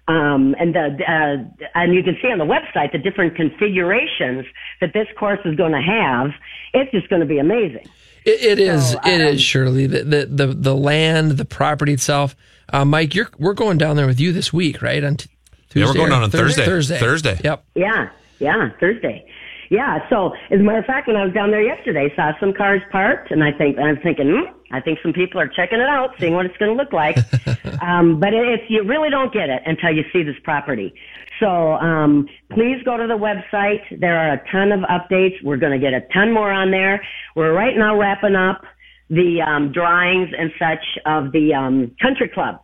um, 0.08 0.54
and 0.58 0.74
the 0.74 0.86
uh, 1.06 1.68
and 1.74 1.94
you 1.94 2.02
can 2.02 2.16
see 2.22 2.28
on 2.28 2.38
the 2.38 2.46
website 2.46 2.92
the 2.92 2.98
different 2.98 3.36
configurations 3.36 4.46
that 4.80 4.94
this 4.94 5.06
course 5.18 5.40
is 5.44 5.54
going 5.54 5.72
to 5.72 5.82
have. 5.82 6.30
It's 6.72 6.90
just 6.92 7.10
going 7.10 7.20
to 7.20 7.26
be 7.26 7.38
amazing. 7.38 7.86
It, 8.28 8.42
it 8.42 8.58
is. 8.58 8.92
So, 8.92 8.98
it 9.04 9.20
um, 9.20 9.34
is 9.34 9.42
surely 9.42 9.86
the, 9.86 10.04
the 10.04 10.26
the 10.26 10.46
the 10.48 10.74
land, 10.74 11.32
the 11.32 11.44
property 11.44 11.92
itself. 11.92 12.36
Uh, 12.70 12.84
Mike, 12.84 13.14
you're 13.14 13.30
we're 13.38 13.54
going 13.54 13.78
down 13.78 13.96
there 13.96 14.06
with 14.06 14.20
you 14.20 14.32
this 14.32 14.52
week, 14.52 14.82
right? 14.82 15.02
On 15.02 15.16
t- 15.16 15.30
Tuesday. 15.70 15.80
Yeah, 15.80 15.86
we're 15.86 15.94
going 15.94 16.10
down 16.10 16.22
on 16.22 16.30
Thursday. 16.30 16.64
Thursday. 16.64 16.98
Thursday. 16.98 17.40
Yep. 17.42 17.64
Yeah, 17.74 18.10
yeah, 18.38 18.70
Thursday. 18.78 19.26
Yeah, 19.70 20.08
so 20.08 20.32
as 20.50 20.60
a 20.60 20.62
matter 20.62 20.78
of 20.78 20.86
fact, 20.86 21.08
when 21.08 21.16
I 21.16 21.24
was 21.24 21.34
down 21.34 21.50
there 21.50 21.62
yesterday, 21.62 22.12
saw 22.16 22.32
some 22.40 22.54
cars 22.54 22.80
parked, 22.90 23.30
and 23.30 23.44
I 23.44 23.52
think 23.52 23.78
I'm 23.78 23.98
thinking, 23.98 24.30
hmm, 24.30 24.74
I 24.74 24.80
think 24.80 24.98
some 25.02 25.12
people 25.12 25.40
are 25.40 25.48
checking 25.48 25.78
it 25.78 25.88
out, 25.88 26.14
seeing 26.18 26.34
what 26.34 26.46
it's 26.46 26.56
going 26.56 26.74
to 26.74 26.82
look 26.82 26.92
like. 26.92 27.18
um, 27.82 28.18
but 28.18 28.32
it, 28.32 28.48
it's 28.48 28.70
you 28.70 28.82
really 28.82 29.10
don't 29.10 29.32
get 29.32 29.50
it 29.50 29.62
until 29.66 29.90
you 29.90 30.04
see 30.12 30.22
this 30.22 30.36
property. 30.42 30.94
So 31.40 31.74
um, 31.74 32.26
please 32.52 32.82
go 32.84 32.96
to 32.96 33.06
the 33.06 33.16
website. 33.16 34.00
There 34.00 34.18
are 34.18 34.34
a 34.34 34.50
ton 34.50 34.72
of 34.72 34.80
updates. 34.80 35.42
We're 35.44 35.56
going 35.56 35.72
to 35.72 35.78
get 35.78 35.94
a 35.94 36.00
ton 36.12 36.32
more 36.32 36.50
on 36.50 36.70
there. 36.70 37.02
We're 37.36 37.52
right 37.52 37.76
now 37.76 37.98
wrapping 37.98 38.34
up 38.34 38.62
the 39.10 39.40
um, 39.46 39.72
drawings 39.72 40.30
and 40.36 40.50
such 40.58 40.84
of 41.06 41.32
the 41.32 41.54
um, 41.54 41.94
country 42.00 42.28
club. 42.28 42.60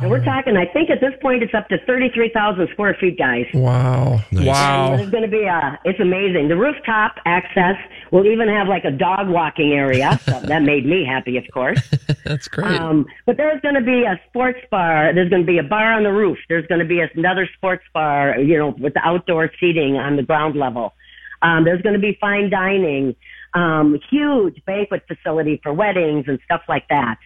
And 0.00 0.10
we're 0.10 0.24
talking, 0.24 0.56
I 0.56 0.66
think 0.66 0.90
at 0.90 1.00
this 1.00 1.12
point 1.20 1.42
it's 1.42 1.54
up 1.54 1.68
to 1.68 1.78
33,000 1.86 2.68
square 2.72 2.96
feet, 3.00 3.18
guys. 3.18 3.46
Wow. 3.52 4.20
And 4.30 4.46
Wow. 4.46 4.96
There's 4.96 5.10
going 5.10 5.24
to 5.24 5.30
be 5.30 5.44
a, 5.44 5.78
it's 5.84 5.98
amazing. 5.98 6.48
The 6.48 6.56
rooftop 6.56 7.16
access 7.26 7.76
will 8.12 8.26
even 8.26 8.48
have 8.48 8.68
like 8.68 8.84
a 8.84 8.90
dog 8.90 9.28
walking 9.28 9.72
area. 9.72 10.20
So 10.28 10.40
that 10.40 10.62
made 10.62 10.84
me 10.84 11.06
happy, 11.06 11.38
of 11.38 11.44
course. 11.54 11.80
That's 12.24 12.48
great. 12.48 12.78
Um, 12.78 13.06
but 13.24 13.38
there's 13.38 13.60
going 13.62 13.76
to 13.76 13.80
be 13.80 14.02
a 14.04 14.20
sports 14.28 14.58
bar. 14.70 15.14
There's 15.14 15.30
going 15.30 15.42
to 15.42 15.46
be 15.46 15.56
a 15.58 15.62
bar 15.62 15.94
on 15.94 16.02
the 16.02 16.12
roof. 16.12 16.36
There's 16.50 16.66
going 16.66 16.80
to 16.80 16.84
be 16.84 17.00
another 17.00 17.48
sports 17.56 17.84
bar, 17.94 18.38
you 18.38 18.58
know, 18.58 18.74
with 18.78 18.92
the 18.92 19.00
outdoor 19.00 19.50
seating 19.58 19.96
on 19.96 20.16
the 20.16 20.22
ground 20.22 20.54
level. 20.54 20.92
Um, 21.40 21.64
there's 21.64 21.80
going 21.80 21.94
to 21.94 22.00
be 22.00 22.18
fine 22.20 22.50
dining, 22.50 23.16
um, 23.54 23.98
huge 24.10 24.62
banquet 24.66 25.04
facility 25.08 25.60
for 25.62 25.72
weddings 25.72 26.26
and 26.28 26.38
stuff 26.44 26.62
like 26.68 26.86
that. 26.88 27.16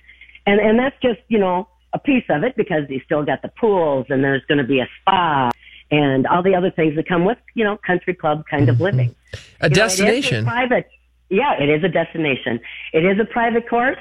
And, 0.47 0.61
and 0.61 0.79
that's 0.79 0.97
just, 1.02 1.21
you 1.29 1.38
know, 1.38 1.69
a 1.95 1.99
piece 1.99 2.25
of 2.29 2.43
it 2.45 2.57
because 2.57 2.85
you 2.89 3.01
still 3.05 3.25
got 3.25 3.43
the 3.43 3.49
pools 3.61 4.07
and 4.09 4.23
there's 4.25 4.45
going 4.47 4.59
to 4.59 4.65
be 4.65 4.81
a 4.81 4.89
spa 5.01 5.51
and 5.91 6.27
all 6.27 6.43
the 6.43 6.55
other 6.55 6.71
things 6.71 6.97
that 6.97 7.07
come 7.07 7.25
with, 7.25 7.39
you 7.55 7.65
know, 7.65 7.77
country 7.87 8.15
club 8.15 8.45
kind 8.51 8.69
of 8.69 8.81
living. 8.81 9.15
a 9.35 9.37
You 9.37 9.41
know, 9.61 9.67
it 9.67 9.75
destination. 9.75 10.47
a 10.47 10.51
private. 10.51 10.89
Yeah, 11.29 11.55
it 11.61 11.69
is 11.69 11.85
a 11.85 11.89
destination. 11.89 12.61
It 12.93 13.05
is 13.05 13.19
a 13.21 13.25
private 13.25 13.69
course, 13.69 13.99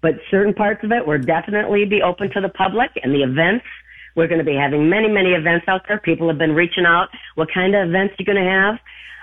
but 0.00 0.14
certain 0.30 0.52
parts 0.54 0.82
of 0.84 0.92
it 0.92 1.06
will 1.06 1.18
definitely 1.20 1.84
be 1.84 2.02
open 2.02 2.30
to 2.32 2.40
the 2.40 2.48
public 2.48 2.90
and 3.02 3.12
the 3.14 3.22
events. 3.22 3.64
We're 4.16 4.26
going 4.26 4.38
to 4.38 4.44
be 4.44 4.54
having 4.56 4.88
many, 4.90 5.08
many 5.08 5.30
events 5.30 5.66
out 5.68 5.82
there. 5.86 5.98
People 5.98 6.28
have 6.28 6.38
been 6.38 6.54
reaching 6.54 6.84
out. 6.84 7.08
What 7.36 7.48
kind 7.54 7.74
of 7.74 7.88
events 7.88 8.14
you're 8.18 8.32
going 8.32 8.44
to 8.44 8.50
have? 8.50 8.78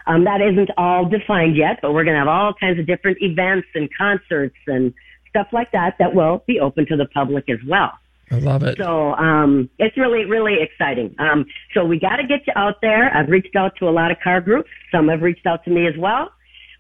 Um, 0.08 0.24
that 0.24 0.40
isn't 0.40 0.70
all 0.78 1.06
defined 1.06 1.58
yet, 1.58 1.80
but 1.82 1.94
we're 1.94 2.04
going 2.04 2.14
to 2.14 2.20
have 2.20 2.28
all 2.28 2.54
kinds 2.54 2.80
of 2.80 2.86
different 2.86 3.18
events 3.22 3.68
and 3.74 3.90
concerts 3.98 4.56
and 4.68 4.94
stuff 5.30 5.48
like 5.52 5.72
that 5.74 5.96
that 6.00 6.14
will 6.14 6.44
be 6.48 6.60
open 6.62 6.86
to 6.88 6.96
the 6.96 7.06
public 7.06 7.50
as 7.50 7.58
well. 7.68 7.92
I 8.32 8.40
love 8.40 8.64
it. 8.64 8.78
So 8.80 9.14
um, 9.14 9.70
it's 9.78 9.96
really, 9.98 10.26
really 10.26 10.56
exciting. 10.62 11.16
Um, 11.20 11.46
so 11.74 11.86
we 11.86 12.00
got 12.00 12.16
to 12.18 12.28
get 12.28 12.46
you 12.48 12.54
out 12.56 12.82
there. 12.82 13.16
I've 13.16 13.30
reached 13.30 13.56
out 13.56 13.76
to 13.78 13.88
a 13.88 13.92
lot 13.92 14.12
of 14.12 14.18
car 14.24 14.42
groups. 14.42 14.70
Some 14.92 15.10
have 15.10 15.22
reached 15.22 15.46
out 15.46 15.64
to 15.66 15.70
me 15.70 15.88
as 15.88 15.94
well. 15.98 16.32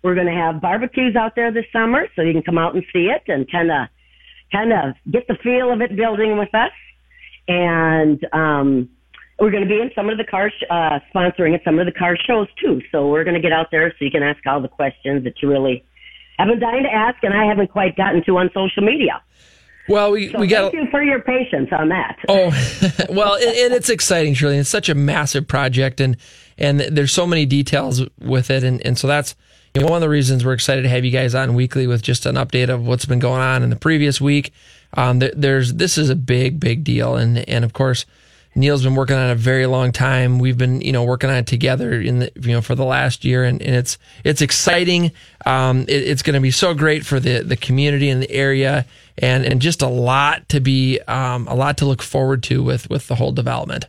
We're 0.03 0.15
going 0.15 0.27
to 0.27 0.34
have 0.34 0.62
barbecues 0.62 1.15
out 1.15 1.36
there 1.36 1.51
this 1.51 1.65
summer, 1.71 2.08
so 2.15 2.21
you 2.21 2.34
can 2.34 2.43
come 2.43 2.58
out 2.58 2.75
and 2.75 2.84
see 2.93 3.08
it 3.08 3.23
and 3.27 3.49
kind 3.51 3.71
of, 3.71 3.88
kind 4.51 4.71
of 4.71 4.95
get 5.12 5.27
the 5.27 5.36
feel 5.41 5.71
of 5.71 5.81
it 5.81 5.95
building 5.95 6.38
with 6.38 6.53
us. 6.53 6.71
And 7.47 8.25
um, 8.34 8.89
we're 9.39 9.51
going 9.51 9.63
to 9.63 9.69
be 9.69 9.81
in 9.81 9.91
some 9.95 10.10
of 10.10 10.17
the 10.17 10.23
car 10.23 10.49
sh- 10.49 10.63
uh, 10.69 10.99
sponsoring 11.13 11.53
at 11.53 11.63
some 11.63 11.79
of 11.79 11.86
the 11.86 11.91
car 11.91 12.17
shows 12.25 12.47
too. 12.60 12.81
So 12.91 13.08
we're 13.08 13.23
going 13.23 13.36
to 13.36 13.41
get 13.41 13.51
out 13.51 13.67
there 13.71 13.91
so 13.91 14.05
you 14.05 14.12
can 14.12 14.23
ask 14.23 14.45
all 14.45 14.62
the 14.62 14.67
questions 14.67 15.23
that 15.25 15.41
you 15.41 15.49
really 15.49 15.84
have 16.38 16.47
been 16.47 16.60
dying 16.60 16.84
to 16.84 16.93
ask, 16.93 17.23
and 17.23 17.34
I 17.34 17.45
haven't 17.45 17.71
quite 17.71 17.95
gotten 17.95 18.23
to 18.25 18.38
on 18.38 18.49
social 18.53 18.84
media. 18.84 19.21
Well, 19.88 20.12
we 20.12 20.32
So 20.32 20.39
we 20.39 20.48
got. 20.48 20.71
thank 20.71 20.84
you 20.86 20.91
for 20.91 21.04
your 21.04 21.21
patience 21.21 21.69
on 21.71 21.89
that. 21.89 22.17
Oh, 22.28 22.48
well, 23.10 23.36
and, 23.36 23.56
and 23.58 23.74
it's 23.74 23.89
exciting, 23.89 24.34
Shirley. 24.34 24.58
It's 24.58 24.69
such 24.69 24.89
a 24.89 24.95
massive 24.95 25.48
project, 25.48 26.00
and 26.00 26.17
and 26.58 26.80
there's 26.80 27.12
so 27.12 27.28
many 27.28 27.45
details 27.45 28.02
with 28.19 28.50
it, 28.50 28.63
and 28.63 28.86
and 28.86 28.98
so 28.98 29.08
that's 29.08 29.36
you 29.74 29.82
know, 29.82 29.88
one 29.88 29.98
of 29.98 30.02
the 30.02 30.10
reasons 30.10 30.45
we're 30.45 30.54
excited 30.54 30.84
to 30.84 30.89
have 30.89 31.04
you 31.04 31.12
guys 31.12 31.36
on 31.36 31.54
weekly 31.54 31.86
with 31.86 32.02
just 32.02 32.26
an 32.26 32.36
update 32.36 32.69
of 32.69 32.88
what's 32.88 33.06
been 33.06 33.19
going 33.19 33.41
on 33.41 33.62
in 33.62 33.69
the 33.69 33.76
previous 33.76 34.21
week. 34.21 34.52
Um, 34.93 35.19
there, 35.19 35.32
there's 35.36 35.74
this 35.74 35.98
is 35.98 36.10
a 36.10 36.15
big, 36.15 36.60
big 36.60 36.84
deal, 36.84 37.15
and 37.15 37.48
and 37.50 37.63
of 37.65 37.74
course. 37.74 38.06
Neil's 38.56 38.84
been 38.84 38.96
working 38.96 39.18
on 39.18 39.30
it 39.30 39.32
a 39.34 39.36
very 39.36 39.65
long 39.65 39.91
time. 39.91 40.39
We've 40.39 40.58
been, 40.58 40.80
you 40.80 40.94
know, 40.94 41.04
working 41.04 41.30
on 41.30 41.36
it 41.36 41.48
together 41.48 42.00
in 42.00 42.20
the, 42.20 42.32
you 42.39 42.54
know, 42.54 42.62
for 42.62 42.74
the 42.74 42.86
last 42.86 43.26
year, 43.26 43.44
and, 43.44 43.62
and 43.62 43.76
it's 43.76 43.98
it's 44.24 44.41
exciting. 44.41 45.12
Um, 45.46 45.82
it, 45.82 46.04
it's 46.04 46.22
going 46.22 46.36
to 46.36 46.39
be 46.39 46.52
so 46.52 46.74
great 46.74 47.06
for 47.06 47.20
the 47.20 47.44
the 47.44 47.58
community 47.58 48.10
and 48.10 48.24
the 48.24 48.32
area, 48.32 48.86
and 49.18 49.46
and 49.46 49.62
just 49.62 49.82
a 49.82 49.88
lot 49.88 50.48
to 50.50 50.62
be, 50.62 51.00
um, 51.02 51.48
a 51.48 51.56
lot 51.56 51.78
to 51.80 51.86
look 51.86 52.02
forward 52.02 52.44
to 52.44 52.63
with 52.63 52.89
with 52.89 53.08
the 53.08 53.15
whole 53.15 53.34
development. 53.34 53.88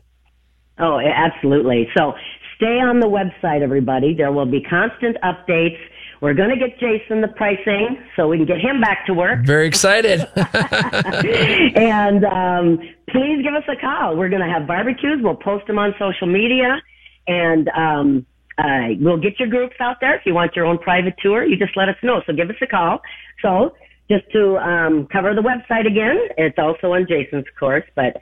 Oh, 0.79 0.99
absolutely. 0.99 1.89
So 1.97 2.15
stay 2.57 2.81
on 2.81 3.01
the 3.01 3.07
website, 3.07 3.63
everybody. 3.63 4.15
There 4.15 4.33
will 4.33 4.47
be 4.47 4.61
constant 4.61 5.17
updates. 5.23 5.79
We're 6.27 6.35
going 6.35 6.51
to 6.51 6.57
get 6.57 6.81
Jason 6.81 7.21
the 7.21 7.29
pricing 7.29 8.03
so 8.17 8.27
we 8.27 8.39
can 8.39 8.47
get 8.47 8.61
him 8.61 8.81
back 8.81 9.07
to 9.07 9.15
work. 9.15 9.47
Very 9.47 9.69
excited. 9.69 10.23
and 10.35 12.25
um, 12.25 12.79
please 13.09 13.45
give 13.45 13.55
us 13.55 13.63
a 13.69 13.77
call. 13.81 14.17
We're 14.17 14.29
going 14.29 14.43
to 14.43 14.49
have 14.49 14.67
barbecues. 14.67 15.21
We'll 15.23 15.37
post 15.37 15.69
them 15.69 15.79
on 15.79 15.95
social 16.01 16.27
media, 16.27 16.83
and 17.29 17.69
um, 17.69 18.27
uh, 18.59 18.89
we'll 18.99 19.19
get 19.19 19.39
your 19.39 19.49
groups 19.49 19.77
out 19.79 19.99
there. 20.01 20.17
If 20.17 20.27
you 20.27 20.35
want 20.35 20.57
your 20.57 20.67
own 20.67 20.79
private 20.79 21.15
tour, 21.23 21.45
you 21.45 21.57
just 21.57 21.77
let 21.77 21.89
us 21.89 21.95
know. 22.03 22.23
So 22.27 22.33
give 22.33 22.51
us 22.51 22.57
a 22.61 22.67
call. 22.67 23.03
So 23.41 23.77
just 24.11 24.29
to 24.33 24.57
um, 24.57 25.07
cover 25.07 25.33
the 25.33 25.43
website 25.43 25.87
again, 25.87 26.19
it's 26.37 26.59
also 26.59 26.95
on 26.95 27.07
Jason's 27.09 27.47
course, 27.57 27.85
but 27.95 28.17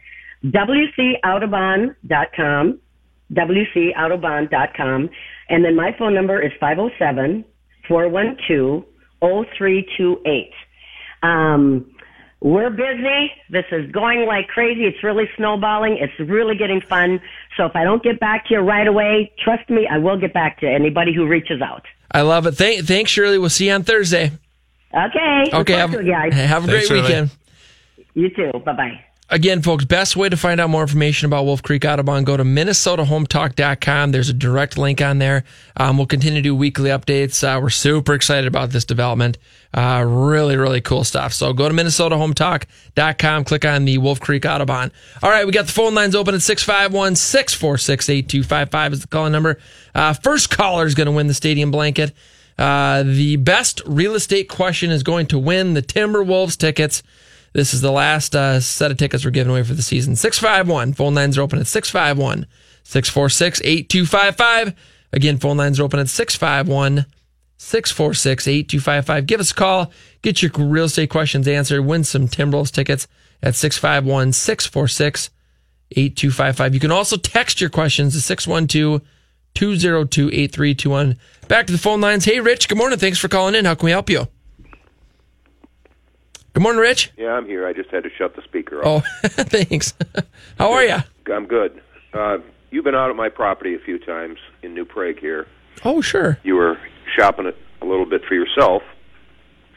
wcautobahn.com, 0.44 2.80
wcautobahn.com, 3.32 5.08
and 5.48 5.64
then 5.64 5.74
my 5.74 5.96
phone 5.98 6.12
number 6.12 6.42
is 6.42 6.52
507 6.60 7.46
412 7.88 8.84
0328. 9.20 10.52
Um, 11.22 11.90
we're 12.40 12.68
busy. 12.70 13.32
This 13.48 13.64
is 13.72 13.90
going 13.90 14.26
like 14.26 14.48
crazy. 14.48 14.84
It's 14.84 15.02
really 15.02 15.24
snowballing. 15.36 15.96
It's 15.98 16.12
really 16.30 16.56
getting 16.56 16.82
fun. 16.82 17.20
So 17.56 17.64
if 17.64 17.74
I 17.74 17.84
don't 17.84 18.02
get 18.02 18.20
back 18.20 18.46
to 18.48 18.54
you 18.54 18.60
right 18.60 18.86
away, 18.86 19.32
trust 19.42 19.70
me, 19.70 19.86
I 19.90 19.96
will 19.98 20.18
get 20.18 20.34
back 20.34 20.60
to 20.60 20.68
anybody 20.68 21.14
who 21.14 21.26
reaches 21.26 21.62
out. 21.62 21.84
I 22.10 22.20
love 22.20 22.46
it. 22.46 22.52
Thank, 22.52 22.84
thanks, 22.86 23.10
Shirley. 23.10 23.38
We'll 23.38 23.48
see 23.48 23.68
you 23.68 23.72
on 23.72 23.82
Thursday. 23.82 24.30
Okay. 24.92 25.44
Okay. 25.52 25.72
Have, 25.72 25.90
forward 25.90 26.06
guys. 26.06 26.34
have 26.34 26.64
a 26.64 26.66
Thanks, 26.66 26.86
great 26.86 26.86
Shirley. 26.86 27.00
weekend. 27.02 27.30
You 28.14 28.28
too. 28.30 28.52
Bye 28.64 28.72
bye. 28.74 29.04
Again, 29.30 29.62
folks, 29.62 29.86
best 29.86 30.16
way 30.16 30.28
to 30.28 30.36
find 30.36 30.60
out 30.60 30.68
more 30.68 30.82
information 30.82 31.24
about 31.24 31.46
Wolf 31.46 31.62
Creek 31.62 31.82
Autobahn, 31.82 32.24
go 32.24 32.36
to 32.36 32.44
minnesotahometalk.com. 32.44 34.12
There's 34.12 34.28
a 34.28 34.34
direct 34.34 34.76
link 34.76 35.00
on 35.00 35.18
there. 35.18 35.44
Um, 35.78 35.96
we'll 35.96 36.06
continue 36.06 36.40
to 36.40 36.42
do 36.42 36.54
weekly 36.54 36.90
updates. 36.90 37.42
Uh, 37.42 37.58
we're 37.58 37.70
super 37.70 38.12
excited 38.12 38.46
about 38.46 38.70
this 38.70 38.84
development. 38.84 39.38
Uh, 39.72 40.04
really, 40.06 40.58
really 40.58 40.82
cool 40.82 41.04
stuff. 41.04 41.32
So 41.32 41.54
go 41.54 41.66
to 41.68 41.74
minnesotahometalk.com, 41.74 43.44
click 43.44 43.64
on 43.64 43.86
the 43.86 43.96
Wolf 43.96 44.20
Creek 44.20 44.42
Autobahn. 44.42 44.92
All 45.22 45.30
right, 45.30 45.46
we 45.46 45.52
got 45.52 45.66
the 45.66 45.72
phone 45.72 45.94
lines 45.94 46.14
open 46.14 46.34
at 46.34 46.42
651 46.42 47.16
646 47.16 48.10
8255 48.10 48.92
is 48.92 49.00
the 49.00 49.08
calling 49.08 49.32
number. 49.32 49.58
Uh, 49.94 50.12
first 50.12 50.50
caller 50.50 50.84
is 50.84 50.94
going 50.94 51.06
to 51.06 51.12
win 51.12 51.28
the 51.28 51.34
stadium 51.34 51.70
blanket. 51.70 52.12
Uh, 52.58 53.02
the 53.02 53.36
best 53.36 53.80
real 53.86 54.14
estate 54.14 54.50
question 54.50 54.90
is 54.90 55.02
going 55.02 55.26
to 55.28 55.38
win 55.38 55.72
the 55.72 55.82
Timberwolves 55.82 56.58
tickets. 56.58 57.02
This 57.54 57.72
is 57.72 57.80
the 57.80 57.92
last 57.92 58.34
uh, 58.34 58.58
set 58.58 58.90
of 58.90 58.98
tickets 58.98 59.24
we're 59.24 59.30
giving 59.30 59.52
away 59.52 59.62
for 59.62 59.74
the 59.74 59.82
season. 59.82 60.16
651. 60.16 60.92
Phone 60.92 61.14
lines 61.14 61.38
are 61.38 61.42
open 61.42 61.60
at 61.60 61.68
651 61.68 62.46
646 62.82 63.60
8255. 63.64 64.74
Again, 65.12 65.38
phone 65.38 65.56
lines 65.56 65.78
are 65.78 65.84
open 65.84 66.00
at 66.00 66.08
651 66.08 67.06
646 67.56 68.48
8255. 68.48 69.26
Give 69.26 69.40
us 69.40 69.52
a 69.52 69.54
call. 69.54 69.92
Get 70.22 70.42
your 70.42 70.50
real 70.58 70.86
estate 70.86 71.10
questions 71.10 71.46
answered. 71.46 71.82
Win 71.82 72.02
some 72.02 72.26
Timberwolves 72.26 72.72
tickets. 72.72 73.06
at 73.40 73.54
651 73.54 74.32
646 74.32 75.30
8255. 75.92 76.74
You 76.74 76.80
can 76.80 76.90
also 76.90 77.16
text 77.16 77.60
your 77.60 77.70
questions 77.70 78.14
to 78.14 78.20
612 78.20 79.00
202 79.54 80.28
8321. 80.28 81.16
Back 81.46 81.66
to 81.68 81.72
the 81.72 81.78
phone 81.78 82.00
lines. 82.00 82.24
Hey, 82.24 82.40
Rich, 82.40 82.68
good 82.68 82.78
morning. 82.78 82.98
Thanks 82.98 83.18
for 83.18 83.28
calling 83.28 83.54
in. 83.54 83.64
How 83.64 83.76
can 83.76 83.84
we 83.84 83.92
help 83.92 84.10
you? 84.10 84.26
Good 86.54 86.62
morning, 86.62 86.80
Rich. 86.80 87.10
Yeah, 87.16 87.32
I'm 87.32 87.46
here. 87.46 87.66
I 87.66 87.72
just 87.72 87.90
had 87.90 88.04
to 88.04 88.10
shut 88.16 88.36
the 88.36 88.42
speaker 88.42 88.84
off. 88.86 89.04
Oh, 89.04 89.28
thanks. 89.28 89.92
How 90.58 90.72
are 90.72 90.84
you? 90.84 90.98
I'm 91.32 91.46
good. 91.46 91.82
Uh, 92.12 92.38
you've 92.70 92.84
been 92.84 92.94
out 92.94 93.10
at 93.10 93.16
my 93.16 93.28
property 93.28 93.74
a 93.74 93.78
few 93.80 93.98
times 93.98 94.38
in 94.62 94.72
New 94.72 94.84
Prague 94.84 95.18
here. 95.18 95.48
Oh, 95.84 96.00
sure. 96.00 96.38
You 96.44 96.54
were 96.54 96.78
shopping 97.18 97.46
it 97.46 97.56
a 97.82 97.84
little 97.84 98.06
bit 98.06 98.24
for 98.24 98.34
yourself. 98.34 98.82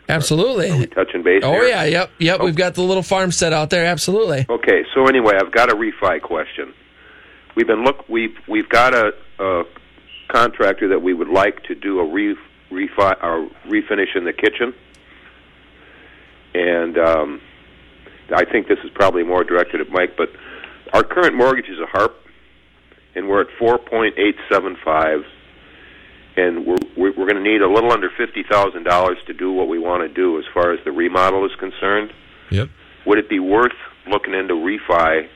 Absolutely. 0.07 0.85
Touching 0.87 1.23
base. 1.23 1.41
Oh, 1.43 1.51
here? 1.53 1.63
yeah. 1.63 1.83
Yep. 1.83 2.11
Yep. 2.19 2.41
We've 2.41 2.55
got 2.55 2.75
the 2.75 2.83
little 2.83 3.01
farm 3.03 3.31
set 3.31 3.53
out 3.53 3.71
there. 3.71 3.85
Absolutely. 3.85 4.45
Okay. 4.47 4.85
So 4.93 5.07
anyway, 5.07 5.33
I've 5.41 5.51
got 5.51 5.71
a 5.71 5.75
refi 5.75 6.21
question. 6.21 6.73
We've 7.55 7.67
been 7.67 7.83
look. 7.83 8.07
We've 8.07 8.35
we've 8.47 8.69
got 8.69 8.93
a, 8.93 9.13
a 9.39 9.63
contractor 10.27 10.87
that 10.89 11.01
we 11.01 11.15
would 11.15 11.27
like 11.27 11.63
to 11.63 11.75
do 11.75 11.99
a 11.99 12.05
re, 12.09 12.35
refi 12.71 13.23
or 13.23 13.49
refinish 13.65 14.15
in 14.15 14.25
the 14.25 14.31
kitchen, 14.33 14.73
and 16.57 16.97
um, 16.97 17.41
I 18.35 18.45
think 18.45 18.67
this 18.67 18.79
is 18.83 18.89
probably 18.95 19.23
more 19.23 19.43
directed 19.43 19.79
at 19.81 19.89
Mike. 19.89 20.17
But 20.17 20.29
our 20.93 21.03
current 21.03 21.35
mortgage 21.35 21.69
is 21.69 21.77
a 21.79 21.85
HARP, 21.85 22.13
and 23.15 23.29
we're 23.29 23.41
at 23.41 23.47
four 23.59 23.77
point 23.77 24.15
eight 24.17 24.35
seven 24.51 24.75
five, 24.83 25.19
and 26.35 26.65
we're 26.65 26.77
we're, 26.97 27.11
we're 27.17 27.29
going 27.29 27.41
to 27.43 27.49
need 27.49 27.61
a 27.61 27.69
little 27.69 27.91
under 27.91 28.09
fifty 28.17 28.43
thousand 28.49 28.83
dollars 28.83 29.17
to 29.27 29.33
do 29.33 29.51
what 29.51 29.67
we 29.67 29.77
want 29.79 30.07
to 30.07 30.13
do 30.13 30.37
as 30.39 30.45
far 30.53 30.73
as 30.73 30.79
the 30.83 30.91
remodel 30.91 31.45
is 31.45 31.51
concerned 31.59 32.11
Yep. 32.49 32.69
would 33.05 33.17
it 33.19 33.29
be 33.29 33.39
worth 33.39 33.75
looking 34.09 34.33
into 34.33 34.53
refi 34.53 35.27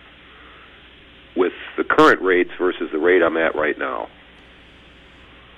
with 1.35 1.53
the 1.77 1.83
current 1.83 2.21
rates 2.21 2.51
versus 2.57 2.89
the 2.91 2.99
rate 2.99 3.21
I'm 3.21 3.37
at 3.37 3.53
right 3.55 3.77
now? 3.77 4.07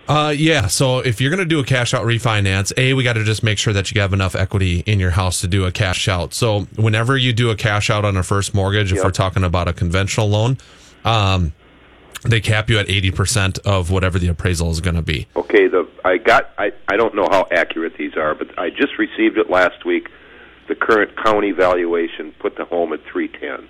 Uh, 0.08 0.34
yeah. 0.36 0.68
So 0.68 1.00
if 1.00 1.22
you're 1.22 1.30
going 1.30 1.40
to 1.40 1.46
do 1.46 1.60
a 1.60 1.64
cash 1.64 1.94
out 1.94 2.06
refinance, 2.06 2.74
a 2.78 2.94
we 2.94 3.04
got 3.04 3.14
to 3.14 3.24
just 3.24 3.42
make 3.44 3.58
sure 3.58 3.74
that 3.74 3.92
you 3.92 4.02
have 4.02 4.12
enough 4.14 4.36
equity 4.36 4.84
in 4.86 5.00
your 5.00 5.12
house 5.12 5.40
to 5.42 5.48
do 5.48 5.66
a 5.66 5.72
cash 5.72 6.08
out. 6.08 6.34
So 6.34 6.62
whenever 6.76 7.16
you 7.16 7.32
do 7.32 7.50
a 7.50 7.56
cash 7.56 7.90
out 7.90 8.04
on 8.04 8.18
a 8.18 8.24
first 8.24 8.54
mortgage, 8.54 8.92
if 8.92 9.04
we're 9.04 9.12
talking 9.12 9.44
about 9.44 9.68
a 9.68 9.74
conventional 9.74 10.28
loan, 10.30 10.58
um, 11.06 11.54
they 12.24 12.42
cap 12.42 12.70
you 12.70 12.80
at 12.80 12.90
eighty 12.90 13.12
percent 13.12 13.60
of 13.60 13.92
whatever 13.92 14.20
the 14.20 14.28
appraisal 14.28 14.72
is 14.72 14.82
going 14.82 14.96
to 14.96 15.02
be. 15.02 15.28
Okay, 15.36 15.68
the 15.68 15.88
I 16.04 16.18
got 16.18 16.52
I 16.58 16.72
I 16.88 16.98
don't 16.98 17.16
know 17.16 17.28
how 17.30 17.48
accurate 17.52 17.98
these 17.98 18.16
are, 18.16 18.36
but 18.36 18.58
I 18.60 18.70
just 18.70 18.98
received 18.98 19.38
it 19.38 19.50
last 19.50 19.86
week. 19.86 20.10
The 20.68 20.76
current 20.76 21.18
county 21.22 21.52
valuation 21.52 22.34
put 22.40 22.56
the 22.56 22.64
home 22.66 22.94
at 22.94 23.02
three 23.12 23.28
ten, 23.28 23.68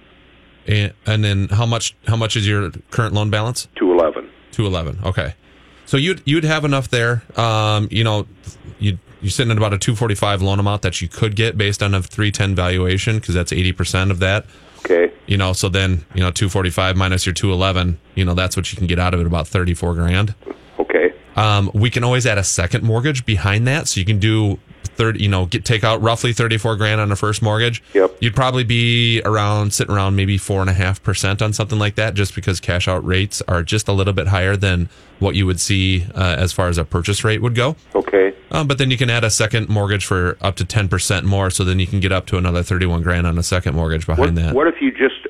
And, 0.67 0.93
and 1.07 1.23
then 1.23 1.47
how 1.49 1.65
much? 1.65 1.95
How 2.07 2.15
much 2.15 2.35
is 2.35 2.47
your 2.47 2.69
current 2.91 3.13
loan 3.13 3.29
balance? 3.29 3.67
two 3.75 3.91
eleven. 3.91 4.29
Two 4.51 4.65
eleven. 4.67 4.99
Okay. 5.03 5.33
So 5.85 5.97
you'd 5.97 6.21
you'd 6.25 6.43
have 6.43 6.65
enough 6.65 6.89
there. 6.89 7.23
Um, 7.39 7.87
you 7.91 8.03
know, 8.03 8.25
you 8.79 8.97
you're 9.21 9.29
sitting 9.31 9.51
at 9.51 9.57
about 9.57 9.73
a 9.73 9.77
two 9.77 9.95
forty 9.95 10.15
five 10.15 10.41
loan 10.41 10.59
amount 10.59 10.81
that 10.81 11.01
you 11.01 11.07
could 11.07 11.35
get 11.35 11.57
based 11.57 11.83
on 11.83 11.93
a 11.93 12.01
three 12.01 12.31
ten 12.31 12.55
valuation 12.55 13.19
because 13.19 13.35
that's 13.35 13.51
eighty 13.53 13.71
percent 13.71 14.11
of 14.11 14.19
that. 14.19 14.45
Okay, 14.85 15.13
You 15.27 15.37
know, 15.37 15.53
so 15.53 15.69
then 15.69 16.03
you 16.13 16.21
know 16.21 16.29
two 16.31 16.49
forty 16.49 16.69
five 16.69 16.97
minus 16.97 17.25
your 17.25 17.33
two 17.33 17.51
eleven. 17.53 17.99
You 18.15 18.25
know, 18.25 18.33
that's 18.33 18.57
what 18.57 18.71
you 18.71 18.77
can 18.77 18.87
get 18.87 18.99
out 18.99 19.13
of 19.13 19.21
it 19.21 19.25
about 19.27 19.47
thirty 19.47 19.73
four 19.73 19.93
grand. 19.93 20.35
okay, 20.79 21.13
Um, 21.37 21.71
we 21.73 21.89
can 21.89 22.03
always 22.03 22.25
add 22.25 22.37
a 22.37 22.43
second 22.43 22.83
mortgage 22.83 23.25
behind 23.25 23.65
that, 23.67 23.87
so 23.87 23.99
you 24.01 24.05
can 24.05 24.19
do 24.19 24.59
third. 24.95 25.19
You 25.19 25.29
know, 25.29 25.45
get 25.45 25.65
take 25.65 25.83
out 25.83 26.01
roughly 26.01 26.33
thirty 26.33 26.57
four 26.57 26.75
grand 26.75 27.01
on 27.01 27.11
a 27.11 27.15
first 27.15 27.41
mortgage. 27.41 27.83
Yep. 27.93 28.17
You'd 28.21 28.35
probably 28.35 28.63
be 28.63 29.21
around 29.25 29.73
sitting 29.73 29.93
around 29.93 30.15
maybe 30.15 30.37
four 30.37 30.61
and 30.61 30.69
a 30.69 30.73
half 30.73 31.01
percent 31.03 31.41
on 31.41 31.53
something 31.53 31.79
like 31.79 31.95
that, 31.95 32.13
just 32.13 32.35
because 32.35 32.59
cash 32.59 32.87
out 32.87 33.05
rates 33.05 33.41
are 33.47 33.63
just 33.63 33.87
a 33.87 33.93
little 33.93 34.13
bit 34.13 34.27
higher 34.27 34.55
than 34.55 34.89
what 35.19 35.35
you 35.35 35.45
would 35.45 35.59
see 35.59 36.05
uh, 36.15 36.35
as 36.37 36.51
far 36.51 36.67
as 36.67 36.77
a 36.77 36.83
purchase 36.83 37.23
rate 37.23 37.41
would 37.41 37.55
go. 37.55 37.75
okay. 37.95 38.33
Um, 38.51 38.67
but 38.67 38.77
then 38.77 38.91
you 38.91 38.97
can 38.97 39.09
add 39.09 39.23
a 39.23 39.29
second 39.29 39.67
mortgage 39.69 40.05
for 40.05 40.37
up 40.41 40.55
to 40.57 40.65
ten 40.65 40.87
percent 40.87 41.25
more, 41.25 41.49
so 41.49 41.63
then 41.63 41.79
you 41.79 41.87
can 41.87 41.99
get 41.99 42.11
up 42.11 42.25
to 42.27 42.37
another 42.37 42.61
thirty 42.63 42.85
one 42.85 43.01
grand 43.01 43.25
on 43.25 43.37
a 43.37 43.43
second 43.43 43.75
mortgage 43.75 44.07
What, 44.07 44.17
behind 44.17 44.37
that. 44.37 44.53
what 44.53 44.67
if 44.67 44.75
you 44.81 44.91
just 44.91 45.27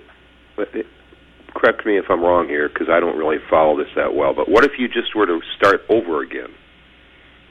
correct 1.63 1.86
me 1.86 1.97
if 1.97 2.06
I'm 2.10 2.21
wrong 2.21 2.47
here 2.47 2.67
because 2.67 2.89
I 2.89 2.99
don't 2.99 3.17
really 3.17 3.38
follow 3.49 3.78
this 3.78 3.88
that 3.95 4.13
well. 4.15 4.34
But 4.34 4.49
what 4.49 4.65
if 4.65 4.73
you 4.78 4.88
just 4.88 5.15
were 5.15 5.26
to 5.26 5.39
start 5.56 5.82
over 5.89 6.21
again 6.21 6.49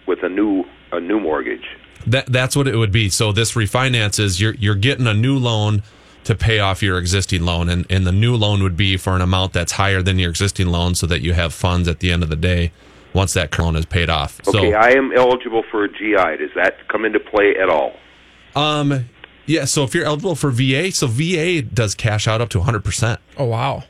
with 0.07 0.22
a 0.22 0.29
new 0.29 0.64
a 0.92 1.01
new 1.01 1.18
mortgage? 1.18 1.64
That 2.07 2.27
that's 2.27 2.57
what 2.57 2.69
it 2.69 2.77
would 2.77 2.93
be. 2.93 3.09
So 3.09 3.33
this 3.33 3.53
refinances. 3.53 4.41
you're 4.41 4.55
you're 4.55 4.75
getting 4.75 5.07
a 5.07 5.15
new 5.15 5.38
loan 5.38 5.83
to 6.25 6.35
pay 6.35 6.61
off 6.61 6.83
your 6.83 6.99
existing 6.99 7.45
loan, 7.45 7.69
and 7.69 7.87
and 7.91 8.07
the 8.07 8.12
new 8.12 8.37
loan 8.37 8.62
would 8.62 8.77
be 8.77 8.97
for 8.97 9.15
an 9.15 9.23
amount 9.23 9.53
that's 9.53 9.73
higher 9.73 10.03
than 10.03 10.19
your 10.19 10.31
existing 10.31 10.69
loan, 10.69 10.95
so 10.95 11.07
that 11.07 11.21
you 11.23 11.33
have 11.33 11.53
funds 11.55 11.88
at 11.88 12.01
the 12.01 12.11
end 12.11 12.23
of 12.23 12.29
the 12.29 12.37
day 12.37 12.73
once 13.15 13.35
that 13.35 13.57
loan 13.59 13.77
is 13.77 13.87
paid 13.87 14.11
off. 14.11 14.41
Okay, 14.49 14.73
so 14.73 14.77
I 14.77 14.91
am 14.91 15.12
eligible 15.12 15.62
for 15.71 15.85
a 15.85 15.88
GI. 15.88 16.38
Does 16.38 16.51
that 16.55 16.88
come 16.88 17.05
into 17.05 17.21
play 17.21 17.55
at 17.61 17.69
all? 17.69 17.95
um 18.55 19.09
yeah, 19.47 19.65
so 19.65 19.83
if 19.83 19.95
you're 19.95 20.05
eligible 20.05 20.37
for 20.37 20.51
VA, 20.51 20.93
so 20.93 21.07
VA 21.09 21.62
does 21.62 21.95
cash 21.95 22.29
out 22.29 22.41
up 22.41 22.49
to 22.51 22.59
100 22.59 22.85
percent. 22.85 23.21
Oh, 23.37 23.47
wow. 23.47 23.85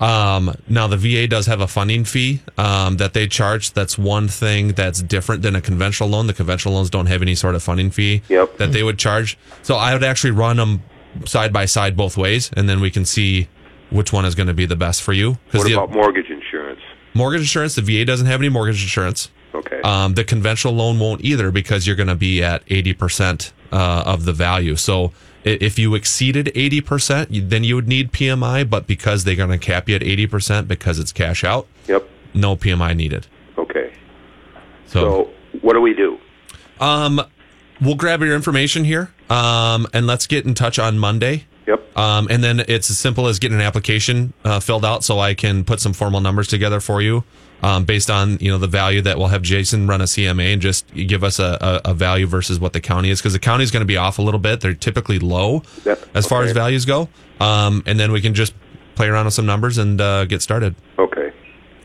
Um, 0.00 0.54
now 0.68 0.86
the 0.86 0.96
VA 0.96 1.26
does 1.28 1.46
have 1.46 1.60
a 1.60 1.66
funding 1.68 2.04
fee 2.04 2.40
um, 2.58 2.96
that 2.96 3.14
they 3.14 3.26
charge. 3.26 3.72
That's 3.72 3.96
one 3.96 4.28
thing 4.28 4.68
that's 4.72 5.00
different 5.02 5.42
than 5.42 5.54
a 5.54 5.60
conventional 5.60 6.08
loan. 6.08 6.26
The 6.26 6.34
conventional 6.34 6.74
loans 6.74 6.90
don't 6.90 7.06
have 7.06 7.22
any 7.22 7.34
sort 7.34 7.54
of 7.54 7.62
funding 7.62 7.90
fee 7.90 8.22
Yep. 8.28 8.58
that 8.58 8.72
they 8.72 8.82
would 8.82 8.98
charge. 8.98 9.38
So 9.62 9.76
I 9.76 9.92
would 9.92 10.04
actually 10.04 10.32
run 10.32 10.56
them 10.56 10.82
side 11.26 11.52
by 11.52 11.66
side 11.66 11.96
both 11.96 12.16
ways, 12.16 12.50
and 12.56 12.68
then 12.68 12.80
we 12.80 12.90
can 12.90 13.04
see 13.04 13.48
which 13.90 14.12
one 14.12 14.24
is 14.24 14.34
going 14.34 14.48
to 14.48 14.54
be 14.54 14.66
the 14.66 14.76
best 14.76 15.02
for 15.02 15.12
you. 15.12 15.38
What 15.52 15.64
the 15.64 15.74
about 15.74 15.92
mortgage 15.92 16.28
insurance? 16.28 16.80
mortgage 17.14 17.42
insurance, 17.42 17.76
the 17.76 17.82
VA 17.82 18.04
doesn't 18.04 18.26
have 18.26 18.40
any 18.40 18.48
mortgage 18.48 18.82
insurance. 18.82 19.30
Okay. 19.54 19.80
Um, 19.82 20.14
the 20.14 20.24
conventional 20.24 20.74
loan 20.74 20.98
won't 20.98 21.22
either 21.24 21.52
because 21.52 21.86
you're 21.86 21.94
going 21.94 22.08
to 22.08 22.16
be 22.16 22.42
at 22.42 22.66
80% 22.66 23.52
uh, 23.70 24.02
of 24.04 24.24
the 24.24 24.32
value. 24.32 24.74
So 24.74 25.12
if 25.44 25.78
you 25.78 25.94
exceeded 25.94 26.46
80%, 26.54 27.48
then 27.48 27.64
you 27.64 27.74
would 27.76 27.88
need 27.88 28.12
PMI, 28.12 28.68
but 28.68 28.86
because 28.86 29.24
they're 29.24 29.36
going 29.36 29.50
to 29.50 29.58
cap 29.58 29.88
you 29.88 29.96
at 29.96 30.02
80% 30.02 30.66
because 30.66 30.98
it's 30.98 31.12
cash 31.12 31.44
out, 31.44 31.66
yep. 31.86 32.08
no 32.32 32.56
PMI 32.56 32.96
needed. 32.96 33.26
Okay. 33.58 33.92
So, 34.86 35.00
So 35.00 35.30
what 35.60 35.74
do 35.74 35.80
we 35.80 35.94
do? 35.94 36.18
um, 36.80 37.20
we'll 37.80 37.94
grab 37.94 38.20
your 38.22 38.34
information 38.34 38.84
here 38.84 39.12
um, 39.30 39.86
and 39.92 40.06
let's 40.06 40.26
get 40.26 40.44
in 40.44 40.54
touch 40.54 40.78
on 40.78 40.98
Monday. 40.98 41.44
Yep. 41.66 41.96
Um, 41.96 42.26
and 42.30 42.42
then 42.44 42.60
it's 42.68 42.90
as 42.90 42.98
simple 42.98 43.26
as 43.26 43.38
getting 43.38 43.56
an 43.56 43.62
application 43.62 44.32
uh, 44.44 44.60
filled 44.60 44.84
out 44.84 45.02
so 45.04 45.18
I 45.18 45.34
can 45.34 45.64
put 45.64 45.80
some 45.80 45.92
formal 45.92 46.20
numbers 46.20 46.46
together 46.48 46.78
for 46.80 47.00
you 47.00 47.24
um, 47.62 47.84
based 47.84 48.10
on, 48.10 48.36
you 48.40 48.50
know, 48.50 48.58
the 48.58 48.66
value 48.66 49.00
that 49.02 49.16
we'll 49.18 49.28
have 49.28 49.40
Jason 49.42 49.86
run 49.86 50.00
a 50.00 50.04
CMA 50.04 50.52
and 50.52 50.60
just 50.60 50.86
give 50.94 51.24
us 51.24 51.38
a, 51.38 51.80
a, 51.84 51.90
a 51.90 51.94
value 51.94 52.26
versus 52.26 52.60
what 52.60 52.72
the 52.74 52.80
county 52.80 53.08
is 53.10 53.20
because 53.20 53.32
the 53.32 53.38
county 53.38 53.64
is 53.64 53.70
going 53.70 53.80
to 53.80 53.86
be 53.86 53.96
off 53.96 54.18
a 54.18 54.22
little 54.22 54.40
bit. 54.40 54.60
They're 54.60 54.74
typically 54.74 55.18
low 55.18 55.62
Yep. 55.86 56.04
as 56.14 56.26
far 56.26 56.42
as 56.42 56.52
values 56.52 56.84
go. 56.84 57.08
Um, 57.40 57.82
and 57.86 57.98
then 57.98 58.12
we 58.12 58.20
can 58.20 58.34
just 58.34 58.52
play 58.94 59.08
around 59.08 59.24
with 59.24 59.34
some 59.34 59.46
numbers 59.46 59.78
and 59.78 60.00
uh, 60.00 60.24
get 60.26 60.42
started. 60.42 60.74
Okay. 60.98 61.32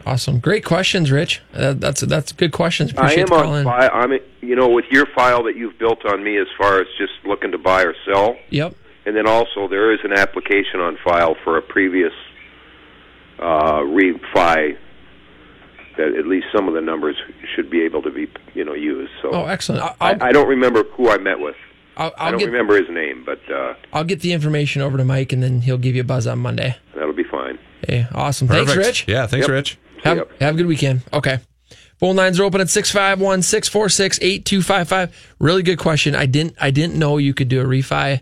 Awesome. 0.05 0.39
Great 0.39 0.65
questions, 0.65 1.11
Rich. 1.11 1.41
Uh, 1.53 1.73
that's 1.73 2.01
that's 2.01 2.31
good 2.31 2.51
questions. 2.51 2.91
I 2.97 3.11
Appreciate 3.11 3.19
am 3.21 3.25
the 3.27 3.35
call 3.43 3.53
on 3.53 3.59
in. 3.59 3.63
file. 3.65 3.89
I'm, 3.93 4.11
you 4.41 4.55
know, 4.55 4.67
with 4.69 4.85
your 4.89 5.05
file 5.15 5.43
that 5.43 5.55
you've 5.55 5.77
built 5.77 6.03
on 6.05 6.23
me 6.23 6.37
as 6.37 6.47
far 6.57 6.79
as 6.81 6.87
just 6.97 7.13
looking 7.25 7.51
to 7.51 7.57
buy 7.57 7.83
or 7.83 7.93
sell, 8.05 8.35
Yep. 8.49 8.75
And 9.05 9.15
then 9.15 9.27
also 9.27 9.67
there 9.67 9.91
is 9.93 9.99
an 10.03 10.13
application 10.13 10.79
on 10.79 10.97
file 11.03 11.35
for 11.43 11.57
a 11.57 11.61
previous 11.61 12.13
uh, 13.39 13.79
refi 13.81 14.77
that 15.97 16.15
at 16.17 16.27
least 16.27 16.47
some 16.55 16.67
of 16.67 16.73
the 16.73 16.81
numbers 16.81 17.15
should 17.55 17.69
be 17.69 17.81
able 17.83 18.01
to 18.01 18.11
be, 18.11 18.27
you 18.53 18.63
know, 18.63 18.73
used. 18.73 19.11
So 19.21 19.31
Oh, 19.31 19.45
excellent. 19.45 19.83
I- 19.83 19.95
I, 19.99 20.11
I'll, 20.13 20.23
I 20.23 20.31
don't 20.31 20.47
remember 20.47 20.83
who 20.95 21.09
I 21.09 21.17
met 21.17 21.39
with. 21.39 21.55
I'll, 21.97 22.13
I 22.17 22.25
I'll 22.25 22.31
don't 22.31 22.39
get 22.39 22.45
remember 22.47 22.77
his 22.81 22.89
name, 22.89 23.23
but 23.25 23.39
uh, 23.51 23.73
I'll 23.91 24.05
get 24.05 24.21
the 24.21 24.31
information 24.31 24.81
over 24.81 24.97
to 24.97 25.03
Mike, 25.03 25.33
and 25.33 25.43
then 25.43 25.61
he'll 25.61 25.77
give 25.77 25.95
you 25.95 26.01
a 26.01 26.05
buzz 26.05 26.27
on 26.27 26.39
Monday. 26.39 26.77
that'll 26.95 27.11
be 27.13 27.25
fine. 27.25 27.59
Hey, 27.85 28.07
awesome. 28.13 28.47
Thanks, 28.47 28.73
Rich. 28.75 29.05
Yeah, 29.07 29.27
thanks, 29.27 29.47
Yep. 29.47 29.53
Rich. 29.53 29.77
Have, 30.03 30.17
Yep. 30.17 30.31
have 30.41 30.53
a 30.55 30.57
good 30.57 30.67
weekend. 30.67 31.01
Okay. 31.11 31.39
Phone 31.99 32.15
lines 32.15 32.39
are 32.39 32.45
open 32.45 32.61
at 32.61 32.69
651 32.69 33.41
646 33.41 34.19
8255. 34.21 35.35
Really 35.39 35.63
good 35.63 35.77
question. 35.79 36.15
I 36.15 36.25
didn't 36.25 36.55
I 36.61 36.71
didn't 36.71 36.95
know 36.97 37.17
you 37.17 37.33
could 37.33 37.49
do 37.49 37.59
a 37.59 37.65
refi 37.65 38.21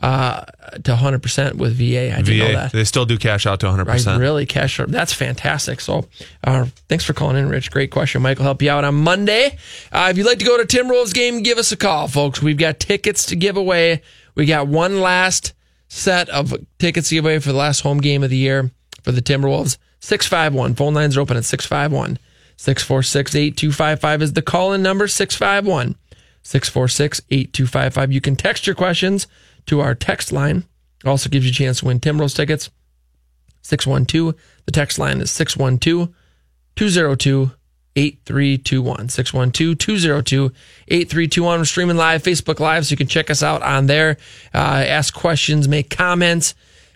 uh, 0.00 0.44
to 0.84 0.94
100% 0.94 1.54
with 1.54 1.76
VA. 1.76 2.14
I 2.16 2.22
didn't 2.22 2.38
know 2.38 2.52
that. 2.52 2.72
they 2.72 2.84
still 2.84 3.04
do 3.04 3.18
cash 3.18 3.46
out 3.46 3.60
to 3.60 3.66
100%. 3.66 4.06
I 4.06 4.18
really 4.18 4.46
cash 4.46 4.80
out. 4.80 4.88
That's 4.88 5.12
fantastic. 5.12 5.80
So, 5.80 6.08
uh, 6.44 6.66
thanks 6.88 7.04
for 7.04 7.12
calling 7.12 7.36
in, 7.36 7.48
Rich. 7.48 7.70
Great 7.70 7.90
question. 7.90 8.22
Mike 8.22 8.38
will 8.38 8.44
help 8.44 8.62
you 8.62 8.70
out 8.70 8.84
on 8.84 8.94
Monday. 8.94 9.58
Uh, 9.92 10.08
if 10.10 10.18
you'd 10.18 10.26
like 10.26 10.38
to 10.38 10.44
go 10.44 10.56
to 10.56 10.66
Tim 10.66 10.86
Timberwolves 10.86 11.14
game, 11.14 11.42
give 11.42 11.58
us 11.58 11.72
a 11.72 11.76
call, 11.76 12.08
folks. 12.08 12.42
We've 12.42 12.56
got 12.56 12.80
tickets 12.80 13.26
to 13.26 13.36
give 13.36 13.56
away. 13.56 14.02
We 14.34 14.46
got 14.46 14.66
one 14.66 15.00
last 15.00 15.52
set 15.88 16.28
of 16.30 16.54
tickets 16.78 17.10
to 17.10 17.16
give 17.16 17.24
away 17.24 17.38
for 17.38 17.52
the 17.52 17.58
last 17.58 17.80
home 17.80 17.98
game 17.98 18.22
of 18.22 18.30
the 18.30 18.36
year 18.36 18.70
for 19.02 19.12
the 19.12 19.22
Timberwolves. 19.22 19.76
651. 20.00 20.74
Phone 20.74 20.94
lines 20.94 21.16
are 21.16 21.20
open 21.20 21.36
at 21.36 21.44
651. 21.44 22.18
646 22.56 23.34
8255 23.34 24.22
is 24.22 24.32
the 24.34 24.42
call 24.42 24.72
in 24.72 24.82
number 24.82 25.08
651 25.08 25.96
646 26.42 27.20
8255. 27.30 28.12
You 28.12 28.20
can 28.20 28.36
text 28.36 28.66
your 28.66 28.76
questions 28.76 29.26
to 29.66 29.80
our 29.80 29.94
text 29.94 30.32
line 30.32 30.64
Also 31.04 31.28
gives 31.28 31.44
you 31.44 31.50
a 31.50 31.54
chance 31.54 31.80
to 31.80 31.86
win 31.86 32.00
Tim 32.00 32.18
Timberwolves 32.18 32.36
tickets. 32.36 32.70
612. 33.62 34.34
The 34.66 34.72
text 34.72 34.98
line 34.98 35.20
is 35.20 35.30
612 35.30 36.12
202 36.76 37.52
8321. 37.94 39.08
612 39.08 39.78
202 39.78 40.52
8321. 40.88 41.58
We're 41.60 41.64
streaming 41.64 41.96
live, 41.96 42.22
Facebook 42.22 42.60
Live, 42.60 42.86
so 42.86 42.92
you 42.92 42.96
can 42.96 43.06
check 43.06 43.30
us 43.30 43.42
out 43.42 43.62
on 43.62 43.86
there. 43.86 44.16
Uh, 44.54 44.84
ask 44.86 45.12
questions, 45.12 45.68
make 45.68 45.90
comments, 45.90 46.54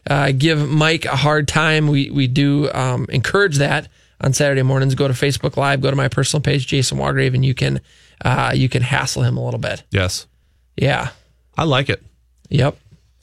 uh, 0.08 0.32
give 0.32 0.66
Mike 0.68 1.04
a 1.04 1.16
hard 1.16 1.48
time. 1.48 1.88
We, 1.88 2.10
we 2.10 2.26
do 2.26 2.70
um, 2.72 3.06
encourage 3.10 3.58
that 3.58 3.88
on 4.20 4.32
Saturday 4.32 4.62
mornings. 4.62 4.94
Go 4.94 5.08
to 5.08 5.14
Facebook 5.14 5.56
Live, 5.56 5.82
go 5.82 5.90
to 5.90 5.96
my 5.96 6.08
personal 6.08 6.40
page, 6.40 6.66
Jason 6.66 6.98
Walgrave, 6.98 7.34
and 7.34 7.44
you 7.44 7.54
can, 7.54 7.80
uh, 8.24 8.52
you 8.54 8.68
can 8.68 8.82
hassle 8.82 9.22
him 9.22 9.36
a 9.36 9.44
little 9.44 9.60
bit. 9.60 9.82
Yes. 9.90 10.26
Yeah. 10.76 11.10
I 11.58 11.64
like 11.64 11.90
it. 11.90 12.02
Yep. 12.48 12.76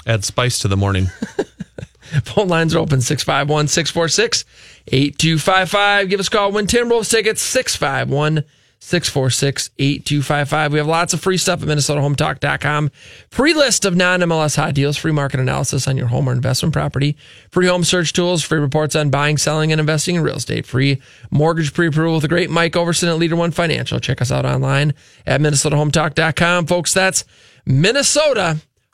Add 0.06 0.24
spice 0.24 0.60
to 0.60 0.68
the 0.68 0.78
morning. 0.78 1.08
Phone 2.24 2.48
lines 2.48 2.76
are 2.76 2.80
open 2.80 3.02
651 3.02 3.68
646 3.68 4.46
8255. 4.88 6.10
Give 6.10 6.20
us 6.20 6.28
a 6.28 6.32
call. 6.32 6.52
Win 6.52 6.68
Timberwolves 6.68 7.10
tickets 7.10 7.42
651 7.42 8.44
646 8.80 9.70
8255. 9.80 10.74
We 10.74 10.80
have 10.80 10.88
lots 10.88 11.14
of 11.14 11.22
free 11.22 11.38
stuff 11.38 11.64
at 11.64 11.70
MinnesotaHometalk.com. 11.70 12.92
Free 13.30 13.54
list 13.54 13.86
of 13.86 13.96
non 13.96 14.20
MLS 14.20 14.58
hot 14.58 14.74
deals, 14.74 14.98
free 14.98 15.14
market 15.14 15.40
analysis 15.40 15.88
on 15.88 15.96
your 15.96 16.08
home 16.08 16.28
or 16.28 16.34
investment 16.34 16.74
property, 16.74 17.16
free 17.50 17.68
home 17.68 17.86
search 17.86 18.12
tools, 18.12 18.44
free 18.44 18.60
reports 18.60 18.94
on 18.94 19.10
buying, 19.10 19.38
selling, 19.38 19.72
and 19.72 19.80
investing 19.80 20.16
in 20.16 20.22
real 20.22 20.36
estate, 20.36 20.66
free 20.66 21.02
mortgage 21.32 21.74
pre 21.74 21.88
approval 21.88 22.16
with 22.16 22.24
the 22.24 22.28
great 22.28 22.50
Mike 22.50 22.74
Overson 22.74 23.08
at 23.08 23.18
Leader 23.18 23.38
One 23.38 23.52
Financial. 23.52 24.02
Check 24.02 24.22
us 24.22 24.32
out 24.32 24.46
online 24.46 24.94
at 25.26 25.40
MinnesotaHometalk.com. 25.40 26.66
Folks, 26.66 26.94
that's 26.94 27.24
Minnesota 27.66 28.60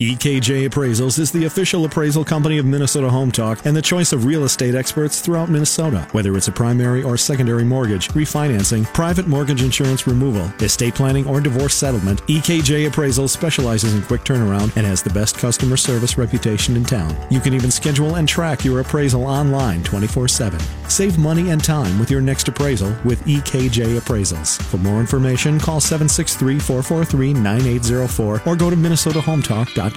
EKJ 0.00 0.68
Appraisals 0.68 1.18
is 1.18 1.32
the 1.32 1.46
official 1.46 1.84
appraisal 1.84 2.24
company 2.24 2.58
of 2.58 2.64
Minnesota 2.64 3.10
Home 3.10 3.32
Talk 3.32 3.66
and 3.66 3.76
the 3.76 3.82
choice 3.82 4.12
of 4.12 4.26
real 4.26 4.44
estate 4.44 4.76
experts 4.76 5.20
throughout 5.20 5.48
Minnesota. 5.48 6.06
Whether 6.12 6.36
it's 6.36 6.46
a 6.46 6.52
primary 6.52 7.02
or 7.02 7.16
secondary 7.16 7.64
mortgage, 7.64 8.06
refinancing, 8.10 8.84
private 8.94 9.26
mortgage 9.26 9.60
insurance 9.60 10.06
removal, 10.06 10.44
estate 10.64 10.94
planning, 10.94 11.26
or 11.26 11.40
divorce 11.40 11.74
settlement, 11.74 12.22
EKJ 12.28 12.88
Appraisals 12.88 13.30
specializes 13.30 13.92
in 13.92 14.02
quick 14.02 14.22
turnaround 14.22 14.70
and 14.76 14.86
has 14.86 15.02
the 15.02 15.10
best 15.10 15.36
customer 15.36 15.76
service 15.76 16.16
reputation 16.16 16.76
in 16.76 16.84
town. 16.84 17.12
You 17.28 17.40
can 17.40 17.52
even 17.52 17.72
schedule 17.72 18.14
and 18.14 18.28
track 18.28 18.64
your 18.64 18.78
appraisal 18.78 19.26
online 19.26 19.82
24 19.82 20.28
7. 20.28 20.60
Save 20.88 21.18
money 21.18 21.50
and 21.50 21.62
time 21.62 21.98
with 21.98 22.08
your 22.08 22.20
next 22.20 22.46
appraisal 22.46 22.94
with 23.04 23.20
EKJ 23.24 23.98
Appraisals. 23.98 24.62
For 24.62 24.76
more 24.76 25.00
information, 25.00 25.58
call 25.58 25.80
763 25.80 26.60
443 26.60 27.32
9804 27.32 28.42
or 28.46 28.54
go 28.54 28.70
to 28.70 28.76
MinnesotaHometalk.com. 28.76 29.87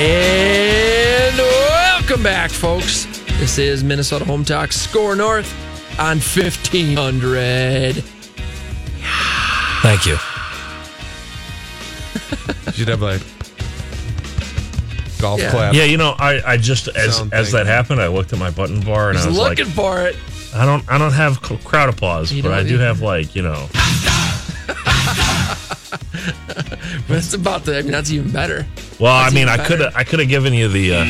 And 0.00 1.36
welcome 1.36 2.22
back, 2.22 2.50
folks. 2.50 3.06
This 3.40 3.58
is 3.58 3.82
Minnesota 3.82 4.24
Home 4.26 4.44
Talk 4.44 4.70
Score 4.72 5.16
North 5.16 5.50
on 5.98 6.18
1500. 6.18 7.96
Thank 9.82 10.06
you. 10.06 10.16
You 12.74 12.84
have 12.86 13.02
a 13.02 13.18
golf 15.20 15.40
Yeah. 15.40 15.50
clap. 15.50 15.74
Yeah, 15.74 15.84
you 15.84 15.96
know, 15.96 16.14
I, 16.18 16.40
I 16.52 16.56
just 16.56 16.88
as 16.88 17.16
Sound 17.16 17.32
as 17.34 17.50
thing. 17.50 17.56
that 17.58 17.66
happened, 17.66 18.00
I 18.00 18.06
looked 18.08 18.32
at 18.32 18.38
my 18.38 18.50
button 18.50 18.80
bar 18.80 19.08
and 19.08 19.18
I 19.18 19.26
was 19.26 19.36
looking 19.36 19.64
like, 19.66 19.74
for 19.74 20.00
it. 20.06 20.16
I 20.54 20.64
don't 20.66 20.88
I 20.90 20.98
don't 20.98 21.12
have 21.12 21.40
crowd 21.42 21.88
applause, 21.88 22.32
You 22.32 22.42
but 22.42 22.52
I 22.52 22.62
don't 22.62 22.72
either. 22.72 22.84
have 22.84 23.00
like 23.02 23.34
you 23.36 23.42
know. 23.42 23.68
But 27.06 27.16
it's 27.18 27.32
about 27.32 27.64
the, 27.64 27.78
I 27.78 27.82
mean, 27.82 27.92
that's 27.92 28.10
even 28.10 28.30
better. 28.30 28.66
Well, 29.00 29.14
I 29.14 29.30
mean, 29.30 29.48
I 29.48 29.56
could 29.64 29.80
have 29.80 29.94
I 29.96 30.04
could 30.04 30.18
have 30.20 30.28
given 30.28 30.52
you 30.52 30.68
the. 30.68 30.94
Uh, 30.94 31.04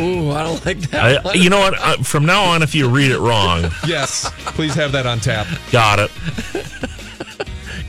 Ooh, 0.00 0.30
I 0.30 0.44
don't 0.44 0.64
like 0.64 0.78
that. 0.90 1.18
I, 1.18 1.20
one. 1.22 1.36
you 1.40 1.50
know 1.50 1.58
what? 1.58 1.74
Uh, 1.80 1.96
from 2.04 2.24
now 2.24 2.44
on, 2.44 2.62
if 2.62 2.72
you 2.74 2.88
read 2.88 3.10
it 3.10 3.18
wrong, 3.18 3.64
Yes. 3.86 4.30
Please 4.54 4.74
have 4.74 4.92
that 4.92 5.06
on 5.06 5.18
tap. 5.18 5.46
got 5.72 5.98
it. 5.98 6.10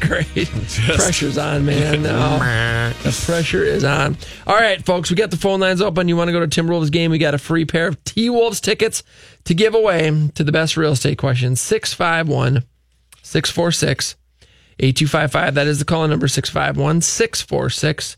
Great. 0.08 0.48
Pressure's 0.96 1.38
on, 1.38 1.66
man. 1.66 2.06
Oh, 2.18 2.40
no, 2.40 2.94
the 3.04 3.24
pressure 3.26 3.64
is 3.64 3.84
on. 3.84 4.18
All 4.46 4.56
right, 4.56 4.84
folks, 4.86 5.10
we 5.10 5.16
got 5.16 5.30
the 5.30 5.38
phone 5.38 5.60
lines 5.60 5.82
open. 5.82 6.08
You 6.08 6.16
want 6.16 6.30
to 6.30 6.32
go 6.32 6.40
to 6.40 6.48
Timberwolves 6.48 6.92
game? 6.92 7.12
We 7.12 7.18
got 7.18 7.34
a 7.34 7.38
free 7.38 7.66
pair 7.66 7.88
of 7.88 8.02
T 8.06 8.30
Wolves 8.30 8.62
tickets 8.62 9.04
to 9.44 9.54
give 9.54 9.76
away 9.76 10.30
to 10.36 10.44
the 10.44 10.52
best 10.52 10.78
real 10.78 10.94
estate 10.94 11.18
question 11.18 11.56
651 11.56 12.64
646 13.22 14.16
8255. 14.80 15.56
That 15.56 15.68
is 15.68 15.80
the 15.80 15.86
call 15.86 16.08
number 16.08 16.28
651 16.28 17.02
646 17.02 18.18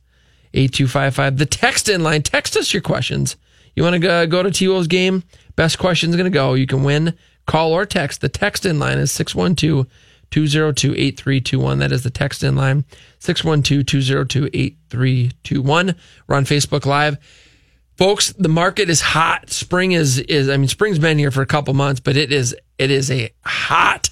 8255. 0.54 1.38
The 1.38 1.45
text 1.45 1.89
in 1.89 2.04
line, 2.04 2.21
text 2.21 2.56
us 2.56 2.73
your 2.73 2.82
questions. 2.82 3.38
You 3.75 3.84
want 3.84 3.93
to 3.93 3.99
go, 3.99 4.28
go 4.28 4.43
to 4.43 4.52
T 4.52 4.67
Wolves 4.67 4.88
game? 4.88 5.23
Best 5.56 5.80
question's 5.80 6.15
going 6.15 6.32
to 6.32 6.36
go. 6.36 6.54
You 6.54 6.67
can 6.67 6.84
win. 6.84 7.17
Call 7.47 7.73
or 7.73 7.86
text. 7.86 8.21
The 8.21 8.30
text 8.30 8.65
in 8.65 8.78
line 8.78 8.99
is 8.99 9.12
612 9.12 9.88
202 10.32 10.94
8321. 10.94 11.80
That 11.80 11.92
is 11.92 12.04
the 12.04 12.10
text 12.10 12.44
in 12.44 12.56
line 12.56 12.86
612 13.20 13.86
202 13.86 14.50
8321. 14.54 15.96
We're 16.28 16.36
on 16.36 16.46
Facebook 16.46 16.86
Live. 16.86 17.18
Folks, 17.98 18.32
the 18.34 18.50
market 18.50 18.89
is 18.89 19.02
hot. 19.02 19.50
Spring 19.50 19.92
is 19.92 20.20
is 20.20 20.48
I 20.48 20.56
mean 20.58 20.70
spring's 20.70 21.00
been 21.00 21.18
here 21.18 21.32
for 21.32 21.42
a 21.42 21.46
couple 21.46 21.74
months, 21.74 22.00
but 22.00 22.15
it 22.15 22.32
is 22.32 22.56
it 22.78 22.92
is 22.92 23.12
a 23.12 23.30
hot, 23.46 24.10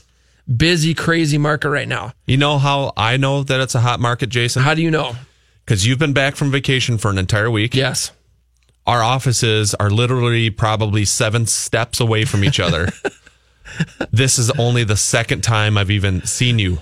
busy, 0.54 0.94
crazy 0.94 1.38
market 1.38 1.70
right 1.70 1.88
now. 1.88 2.12
You 2.26 2.36
know 2.36 2.58
how 2.58 2.92
I 2.98 3.16
know 3.16 3.44
that 3.44 3.62
it's 3.62 3.76
a 3.76 3.80
hot 3.80 4.02
market, 4.02 4.28
Jason? 4.28 4.62
How 4.62 4.74
do 4.74 4.82
you 4.82 4.92
know? 4.92 5.16
Because 5.64 5.86
you've 5.86 6.00
been 6.00 6.14
back 6.14 6.36
from 6.36 6.52
vacation 6.52 6.98
for 6.98 7.10
an 7.10 7.18
entire 7.18 7.50
week. 7.50 7.76
Yes. 7.76 8.12
Our 8.86 9.04
offices 9.04 9.74
are 9.76 9.90
literally 9.90 10.50
probably 10.50 11.04
seven 11.06 11.46
steps 11.46 12.00
away 12.00 12.26
from 12.26 12.44
each 12.44 12.60
other. 12.60 12.90
this 14.12 14.40
is 14.40 14.50
only 14.52 14.84
the 14.84 14.98
second 14.98 15.42
time 15.44 15.78
I've 15.78 15.92
even 15.92 16.26
seen 16.26 16.60
you 16.60 16.80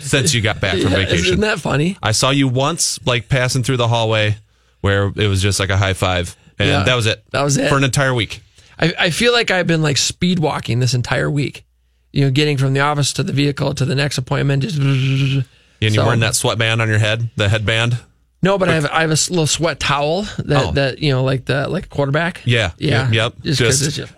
since 0.00 0.34
you 0.34 0.40
got 0.40 0.60
back 0.60 0.72
from 0.78 0.92
Yeah, 0.92 0.98
vacation. 0.98 1.24
Isn't 1.26 1.40
that 1.40 1.60
funny? 1.60 1.96
I 2.02 2.12
saw 2.12 2.30
you 2.30 2.48
once, 2.48 2.98
like 3.06 3.28
passing 3.28 3.62
through 3.62 3.76
the 3.78 3.88
hallway, 3.88 4.36
where 4.80 5.12
it 5.16 5.28
was 5.28 5.40
just 5.42 5.60
like 5.60 5.70
a 5.70 5.76
high 5.76 5.94
five, 5.94 6.36
and 6.58 6.68
Yeah, 6.68 6.82
that 6.84 6.94
was 6.94 7.06
it. 7.06 7.24
that 7.32 7.42
was 7.42 7.56
it. 7.56 7.68
for 7.68 7.76
an 7.76 7.84
entire 7.84 8.14
week. 8.14 8.40
I, 8.78 8.92
I 8.98 9.10
feel 9.10 9.32
like 9.32 9.50
I've 9.50 9.66
been 9.66 9.82
like 9.82 9.96
speed 9.96 10.38
walking 10.38 10.80
this 10.80 10.94
entire 10.94 11.30
week. 11.30 11.64
You 12.12 12.24
know, 12.26 12.30
getting 12.30 12.56
from 12.58 12.74
the 12.74 12.80
office 12.80 13.12
to 13.14 13.22
the 13.22 13.32
vehicle 13.32 13.74
to 13.74 13.84
the 13.84 13.94
next 13.94 14.18
appointment. 14.18 14.62
Just 14.62 14.76
And 14.78 15.44
you're 15.80 15.90
So- 15.92 16.04
wearing 16.04 16.20
that 16.20 16.34
sweatband 16.34 16.80
on 16.80 16.88
your 16.88 16.98
head, 16.98 17.28
the 17.36 17.48
headband. 17.48 17.98
no, 18.42 18.56
but 18.58 18.68
I 18.68 18.74
have 18.74 18.86
I 18.86 19.00
have 19.00 19.10
a 19.10 19.18
little 19.30 19.46
sweat 19.46 19.80
towel 19.80 20.22
that 20.38 20.64
Oh. 20.66 20.72
that 20.72 20.98
you 21.00 21.10
know 21.12 21.24
like 21.24 21.44
the 21.46 21.66
like 21.68 21.88
quarterback. 21.88 22.42
Yeah, 22.44 22.70
yeah, 22.78 23.10
yep. 23.10 23.34
Just 23.42 23.58
Just- 23.58 23.90
just- 23.96 24.12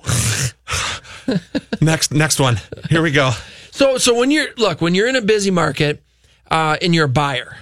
next, 1.81 2.13
next 2.13 2.41
one. 2.41 2.59
Here 2.89 3.03
we 3.03 3.11
go. 3.11 3.33
So 3.77 3.99
so 3.99 4.15
when 4.15 4.31
you're 4.31 4.49
look 4.57 4.81
when 4.81 4.95
you're 4.95 5.07
in 5.07 5.17
a 5.17 5.21
busy 5.21 5.51
market 5.51 6.03
uh, 6.51 6.79
and 6.81 6.95
you're 6.95 7.05
a 7.05 7.11
buyer 7.11 7.59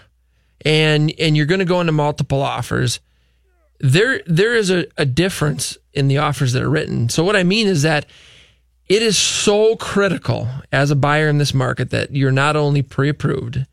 and 0.65 1.13
and 1.19 1.37
you're 1.37 1.45
going 1.45 1.59
to 1.59 1.65
go 1.65 1.81
into 1.81 1.93
multiple 1.93 2.41
offers, 2.41 3.01
there 3.81 4.23
there 4.25 4.55
is 4.55 4.71
a, 4.71 4.87
a 4.97 5.05
difference 5.05 5.77
in 5.93 6.07
the 6.07 6.19
offers 6.19 6.53
that 6.53 6.63
are 6.63 6.71
written. 6.71 7.09
So 7.09 7.25
what 7.25 7.35
I 7.35 7.43
mean 7.43 7.67
is 7.67 7.83
that 7.83 8.07
it 8.89 9.03
is 9.03 9.19
so 9.19 9.75
critical 9.75 10.47
as 10.71 10.93
a 10.93 10.97
buyer 10.97 11.29
in 11.29 11.39
this 11.39 11.53
market 11.53 11.91
that 11.91 12.15
you're 12.15 12.31
not 12.31 12.55
only 12.55 12.83
pre-approved 12.83 13.67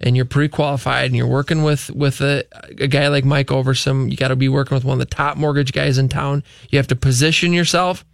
and 0.00 0.16
you're 0.16 0.24
pre-qualified 0.24 1.06
and 1.06 1.14
you're 1.14 1.28
working 1.28 1.62
with 1.62 1.90
with 1.90 2.20
a, 2.20 2.44
a 2.80 2.88
guy 2.88 3.06
like 3.06 3.24
Mike 3.24 3.48
Overson. 3.48 4.10
You 4.10 4.16
got 4.16 4.28
to 4.28 4.36
be 4.36 4.48
working 4.48 4.74
with 4.74 4.84
one 4.84 5.00
of 5.00 5.08
the 5.08 5.14
top 5.14 5.36
mortgage 5.36 5.72
guys 5.72 5.96
in 5.96 6.08
town. 6.08 6.42
You 6.70 6.78
have 6.80 6.88
to 6.88 6.96
position 6.96 7.52
yourself 7.52 8.04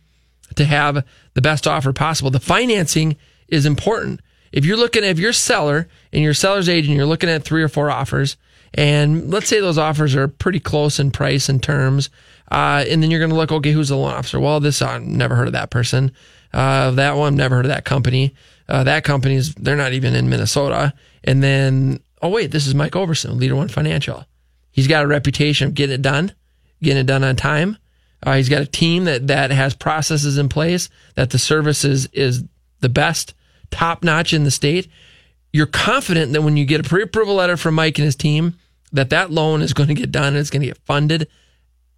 to 0.56 0.64
have 0.64 1.04
the 1.34 1.42
best 1.42 1.66
offer 1.66 1.92
possible. 1.92 2.30
The 2.30 2.40
financing 2.40 3.16
is 3.48 3.66
important. 3.66 4.20
If 4.52 4.64
you're 4.64 4.76
looking, 4.76 5.04
if 5.04 5.18
you're 5.18 5.32
seller 5.32 5.88
and 6.12 6.22
you're 6.22 6.32
a 6.32 6.34
seller's 6.34 6.68
agent, 6.68 6.96
you're 6.96 7.06
looking 7.06 7.30
at 7.30 7.44
three 7.44 7.62
or 7.62 7.68
four 7.68 7.90
offers, 7.90 8.36
and 8.74 9.30
let's 9.30 9.48
say 9.48 9.60
those 9.60 9.78
offers 9.78 10.14
are 10.14 10.28
pretty 10.28 10.60
close 10.60 10.98
in 10.98 11.10
price 11.10 11.48
and 11.48 11.62
terms, 11.62 12.10
uh, 12.50 12.84
and 12.88 13.02
then 13.02 13.10
you're 13.10 13.20
going 13.20 13.30
to 13.30 13.36
look, 13.36 13.52
okay, 13.52 13.72
who's 13.72 13.88
the 13.88 13.96
loan 13.96 14.12
officer? 14.12 14.40
Well, 14.40 14.60
this 14.60 14.82
I've 14.82 15.02
never 15.02 15.36
heard 15.36 15.46
of 15.46 15.52
that 15.52 15.70
person. 15.70 16.12
Uh, 16.52 16.90
that 16.92 17.16
one, 17.16 17.36
never 17.36 17.56
heard 17.56 17.64
of 17.64 17.70
that 17.70 17.84
company. 17.84 18.34
Uh, 18.68 18.84
that 18.84 19.04
company's 19.04 19.54
they're 19.54 19.76
not 19.76 19.92
even 19.92 20.14
in 20.14 20.28
Minnesota. 20.28 20.94
And 21.24 21.42
then, 21.42 22.00
oh 22.22 22.28
wait, 22.28 22.50
this 22.50 22.66
is 22.66 22.74
Mike 22.74 22.92
Overson, 22.92 23.38
Leader 23.38 23.56
One 23.56 23.68
Financial. 23.68 24.24
He's 24.72 24.88
got 24.88 25.04
a 25.04 25.08
reputation 25.08 25.68
of 25.68 25.74
getting 25.74 25.94
it 25.94 26.02
done, 26.02 26.32
getting 26.82 27.00
it 27.00 27.06
done 27.06 27.24
on 27.24 27.36
time. 27.36 27.76
Uh, 28.22 28.36
he's 28.36 28.48
got 28.48 28.62
a 28.62 28.66
team 28.66 29.04
that 29.04 29.28
that 29.28 29.50
has 29.50 29.74
processes 29.74 30.38
in 30.38 30.48
place 30.48 30.88
that 31.14 31.30
the 31.30 31.38
service 31.38 31.84
is 31.84 32.06
is 32.12 32.44
the 32.80 32.88
best, 32.88 33.34
top 33.70 34.02
notch 34.04 34.32
in 34.32 34.44
the 34.44 34.50
state. 34.50 34.88
You're 35.52 35.66
confident 35.66 36.32
that 36.32 36.42
when 36.42 36.56
you 36.56 36.64
get 36.64 36.84
a 36.84 36.88
pre-approval 36.88 37.34
letter 37.34 37.56
from 37.56 37.74
Mike 37.74 37.98
and 37.98 38.04
his 38.04 38.16
team, 38.16 38.54
that 38.92 39.10
that 39.10 39.30
loan 39.30 39.62
is 39.62 39.72
going 39.72 39.88
to 39.88 39.94
get 39.94 40.12
done. 40.12 40.28
And 40.28 40.36
it's 40.36 40.50
going 40.50 40.62
to 40.62 40.68
get 40.68 40.78
funded 40.78 41.28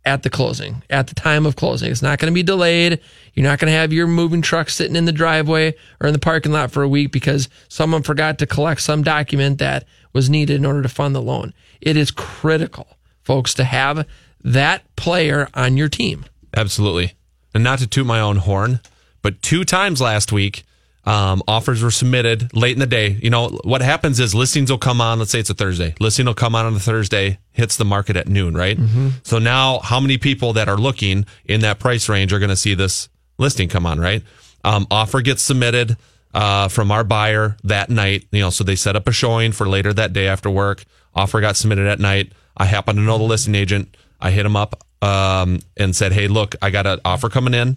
at 0.05 0.23
the 0.23 0.31
closing, 0.31 0.83
at 0.91 1.07
the 1.07 1.15
time 1.15 1.47
of 1.47 1.57
closing. 1.57 1.91
It's 1.91 2.03
not 2.03 2.19
going 2.19 2.33
to 2.33 2.35
be 2.35 2.43
delayed. 2.43 3.01
You're 3.35 3.47
not 3.47 3.59
going 3.59 3.71
to 3.71 3.79
have 3.79 3.93
your 3.93 4.07
moving 4.07 4.43
truck 4.43 4.69
sitting 4.69 4.97
in 4.97 5.05
the 5.05 5.13
driveway 5.13 5.75
or 6.01 6.09
in 6.09 6.13
the 6.13 6.19
parking 6.19 6.53
lot 6.53 6.73
for 6.73 6.83
a 6.83 6.89
week 6.89 7.13
because 7.13 7.49
someone 7.69 8.03
forgot 8.03 8.39
to 8.39 8.47
collect 8.47 8.81
some 8.81 9.03
document 9.03 9.59
that 9.59 9.85
was 10.13 10.29
needed 10.29 10.57
in 10.57 10.67
order 10.67 10.83
to 10.83 10.89
fund 10.89 11.15
the 11.15 11.23
loan. 11.23 11.55
It 11.81 11.97
is 11.97 12.11
critical, 12.11 12.97
folks, 13.23 13.55
to 13.55 13.65
have 13.65 14.07
that 14.45 14.97
player 14.97 15.49
on 15.55 15.77
your 15.77 15.89
team. 15.89 16.25
Absolutely. 16.57 17.15
And 17.55 17.63
not 17.63 17.79
to 17.81 17.87
toot 17.87 18.07
my 18.07 18.21
own 18.21 18.37
horn, 18.37 18.81
but 19.23 19.41
two 19.43 19.65
times 19.65 20.01
last 20.01 20.33
week, 20.33 20.65
um, 21.05 21.43
offers 21.49 21.83
were 21.83 21.91
submitted 21.91 22.55
late 22.55 22.73
in 22.75 22.79
the 22.79 22.87
day. 22.87 23.09
You 23.09 23.31
know, 23.31 23.49
what 23.65 23.83
happens 23.83 24.21
is 24.21 24.35
listings 24.35 24.71
will 24.71 24.79
come 24.79 25.01
on, 25.01 25.19
let's 25.19 25.33
say 25.33 25.41
it's 25.41 25.51
a 25.51 25.55
Thursday. 25.55 25.95
Listing 25.99 26.27
will 26.27 26.35
come 26.35 26.55
on 26.55 26.65
on 26.65 26.75
a 26.75 26.79
Thursday, 26.79 27.39
hits 27.53 27.77
the 27.77 27.85
market 27.85 28.17
at 28.17 28.29
noon, 28.29 28.57
right? 28.57 28.79
So 29.25 29.39
now 29.39 29.81
how 29.81 29.99
many 29.99 30.17
people 30.19 30.53
that 30.55 30.69
are 30.69 30.77
looking 30.77 31.27
in 31.45 31.61
that 31.63 31.81
price 31.81 32.09
range 32.09 32.33
are 32.33 32.39
going 32.39 32.51
to 32.51 32.57
see 32.57 32.75
this 32.75 33.09
listing 33.39 33.69
come 33.69 33.85
on, 33.85 33.99
right? 33.99 34.23
Um, 34.65 34.87
offer 34.91 35.21
gets 35.23 35.43
submitted 35.43 35.97
uh, 36.35 36.69
from 36.69 36.93
our 36.93 37.03
buyer 37.03 37.57
that 37.65 37.91
night. 37.91 38.27
You 38.31 38.41
know, 38.41 38.51
so 38.51 38.63
they 38.63 38.77
set 38.77 38.95
up 38.95 39.09
a 39.09 39.13
showing 39.13 39.51
for 39.51 39.69
later 39.69 39.93
that 39.93 40.13
day 40.13 40.29
after 40.29 40.49
work. 40.49 40.85
Offer 41.15 41.41
got 41.41 41.57
submitted 41.57 41.87
at 41.89 41.99
night. 41.99 42.33
I 42.57 42.67
happen 42.67 42.95
to 42.97 43.03
know 43.03 43.19
the 43.19 43.25
listing 43.25 43.57
agent. 43.57 43.97
I 44.23 44.31
hit 44.31 44.47
him 44.47 44.57
up 44.57 44.83
um, 45.03 45.61
and 45.77 45.95
said, 45.95 46.13
"Hey, 46.13 46.29
look, 46.29 46.55
I 46.63 46.71
got 46.71 46.87
an 46.87 47.01
offer 47.05 47.29
coming 47.29 47.55
in. 47.55 47.77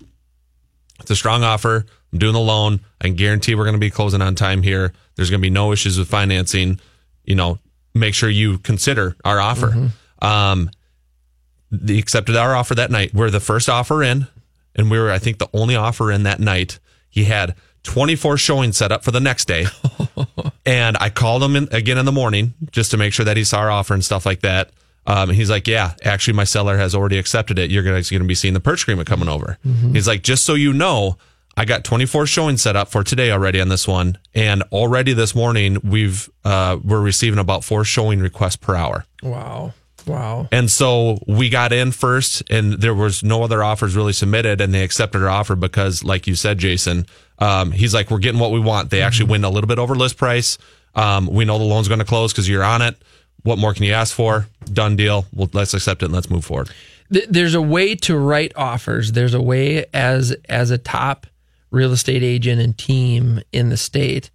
It's 1.01 1.12
a 1.12 1.15
strong 1.15 1.43
offer. 1.43 1.86
I'm 2.13 2.19
doing 2.19 2.34
the 2.34 2.39
loan. 2.39 2.79
I 3.01 3.05
can 3.05 3.15
guarantee 3.15 3.55
we're 3.55 3.65
going 3.65 3.75
to 3.75 3.79
be 3.79 3.89
closing 3.89 4.21
on 4.21 4.36
time 4.36 4.62
here. 4.62 4.93
There's 5.15 5.29
going 5.29 5.41
to 5.41 5.45
be 5.45 5.49
no 5.49 5.73
issues 5.73 5.97
with 5.97 6.08
financing. 6.08 6.79
You 7.25 7.36
know, 7.36 7.60
make 7.93 8.13
sure 8.13 8.29
you 8.29 8.60
consider 8.60 9.15
our 9.25 9.41
offer." 9.41 9.89
Um, 10.21 10.69
they 11.71 11.97
accepted 11.97 12.36
our 12.36 12.55
offer 12.55 12.75
that 12.75 12.91
night. 12.91 13.13
We're 13.13 13.29
the 13.29 13.39
first 13.39 13.69
offer 13.69 14.03
in, 14.03 14.27
and 14.75 14.89
we 14.89 14.99
were, 14.99 15.12
I 15.12 15.19
think, 15.19 15.39
the 15.39 15.49
only 15.53 15.75
offer 15.75 16.12
in 16.12 16.23
that 16.23 16.39
night. 16.39 16.79
He 17.10 17.25
had 17.25 17.55
24 17.84 18.38
showings 18.38 18.77
set 18.77 18.91
up 18.91 19.03
for 19.03 19.12
the 19.12 19.19
next 19.19 19.45
day. 19.45 19.65
and 20.65 20.97
I 20.99 21.10
called 21.10 21.43
him 21.43 21.55
in, 21.55 21.67
again 21.71 21.97
in 21.97 22.05
the 22.05 22.12
morning 22.12 22.53
just 22.71 22.91
to 22.91 22.97
make 22.97 23.13
sure 23.13 23.25
that 23.25 23.38
he 23.38 23.43
saw 23.43 23.60
our 23.60 23.71
offer 23.71 23.93
and 23.93 24.03
stuff 24.03 24.25
like 24.25 24.41
that. 24.41 24.71
Um, 25.08 25.30
he's 25.30 25.50
like, 25.50 25.68
yeah, 25.68 25.94
actually, 26.04 26.34
my 26.34 26.44
seller 26.46 26.78
has 26.78 26.96
already 26.96 27.18
accepted 27.18 27.60
it. 27.60 27.70
You're 27.70 27.84
going 27.84 28.02
to 28.02 28.24
be 28.24 28.36
seeing 28.36 28.54
the 28.54 28.60
purchase 28.60 28.84
agreement 28.84 29.08
coming 29.08 29.30
over. 29.30 29.58
He's 29.94 30.08
like, 30.08 30.24
just 30.24 30.46
so 30.46 30.56
you 30.56 30.74
know, 30.74 31.18
I 31.58 31.65
got 31.65 31.84
24 31.84 32.26
showings 32.26 32.62
set 32.62 32.76
up 32.76 32.89
for 32.89 33.04
today 33.04 33.32
already 33.32 33.62
on 33.62 33.70
this 33.70 33.88
one, 33.88 34.18
and 34.34 34.63
already 34.72 35.13
this 35.13 35.34
morning 35.34 35.78
we've 35.84 36.30
uh, 36.44 36.78
we're 36.84 37.02
receiving 37.02 37.39
about 37.39 37.63
four 37.63 37.86
showing 37.86 38.20
requests 38.20 38.58
per 38.58 38.76
hour. 38.76 39.06
Wow. 39.24 39.74
Wow. 40.06 40.48
And 40.52 40.70
so 40.70 41.20
we 41.28 41.50
got 41.50 41.72
in 41.72 41.91
first, 41.91 42.44
and 42.50 42.74
there 42.74 42.94
was 42.94 43.24
no 43.24 43.44
other 43.44 43.63
offers 43.63 43.96
really 43.96 44.13
submitted, 44.13 44.62
and 44.62 44.74
they 44.74 44.84
accepted 44.84 45.24
our 45.24 45.30
offer 45.30 45.56
because, 45.56 46.04
like 46.04 46.28
you 46.28 46.36
said, 46.36 46.58
Jason, 46.58 47.06
um, 47.39 47.72
he's 47.72 47.94
like, 47.94 48.12
we're 48.12 48.20
getting 48.20 48.39
what 48.39 48.52
we 48.52 48.60
want. 48.60 48.89
They 48.89 49.02
actually 49.02 49.30
win 49.30 49.44
a 49.44 49.50
little 49.50 49.68
bit 49.68 49.80
over 49.80 49.96
list 49.96 50.18
price. 50.18 50.58
Um, 50.94 51.28
we 51.28 51.44
know 51.46 51.58
the 51.58 51.63
loan's 51.63 51.88
going 51.88 52.00
to 52.00 52.06
close 52.06 52.32
because 52.32 52.48
you're 52.48 52.63
on 52.63 52.82
it. 52.82 52.96
What 53.45 53.60
more 53.60 53.75
can 53.75 53.84
you 53.84 53.93
ask 53.93 54.13
for? 54.13 54.47
Done 54.73 54.95
deal. 54.95 55.27
Well, 55.31 55.47
let's 55.53 55.75
accept 55.75 56.01
it 56.01 56.05
and 56.05 56.13
let's 56.15 56.31
move 56.31 56.43
forward. 56.43 56.71
There's 57.10 57.53
a 57.53 57.62
way 57.62 57.93
to 57.97 58.17
write 58.17 58.51
offers. 58.55 59.12
There's 59.12 59.36
a 59.36 59.41
way 59.41 59.86
as 59.93 60.36
as 60.49 60.71
a 60.71 60.79
top 60.79 61.27
real 61.69 61.91
estate 61.91 62.23
agent 62.23 62.60
and 62.60 62.75
team 62.75 63.41
in 63.51 63.69
the 63.69 63.77
state 63.77 64.31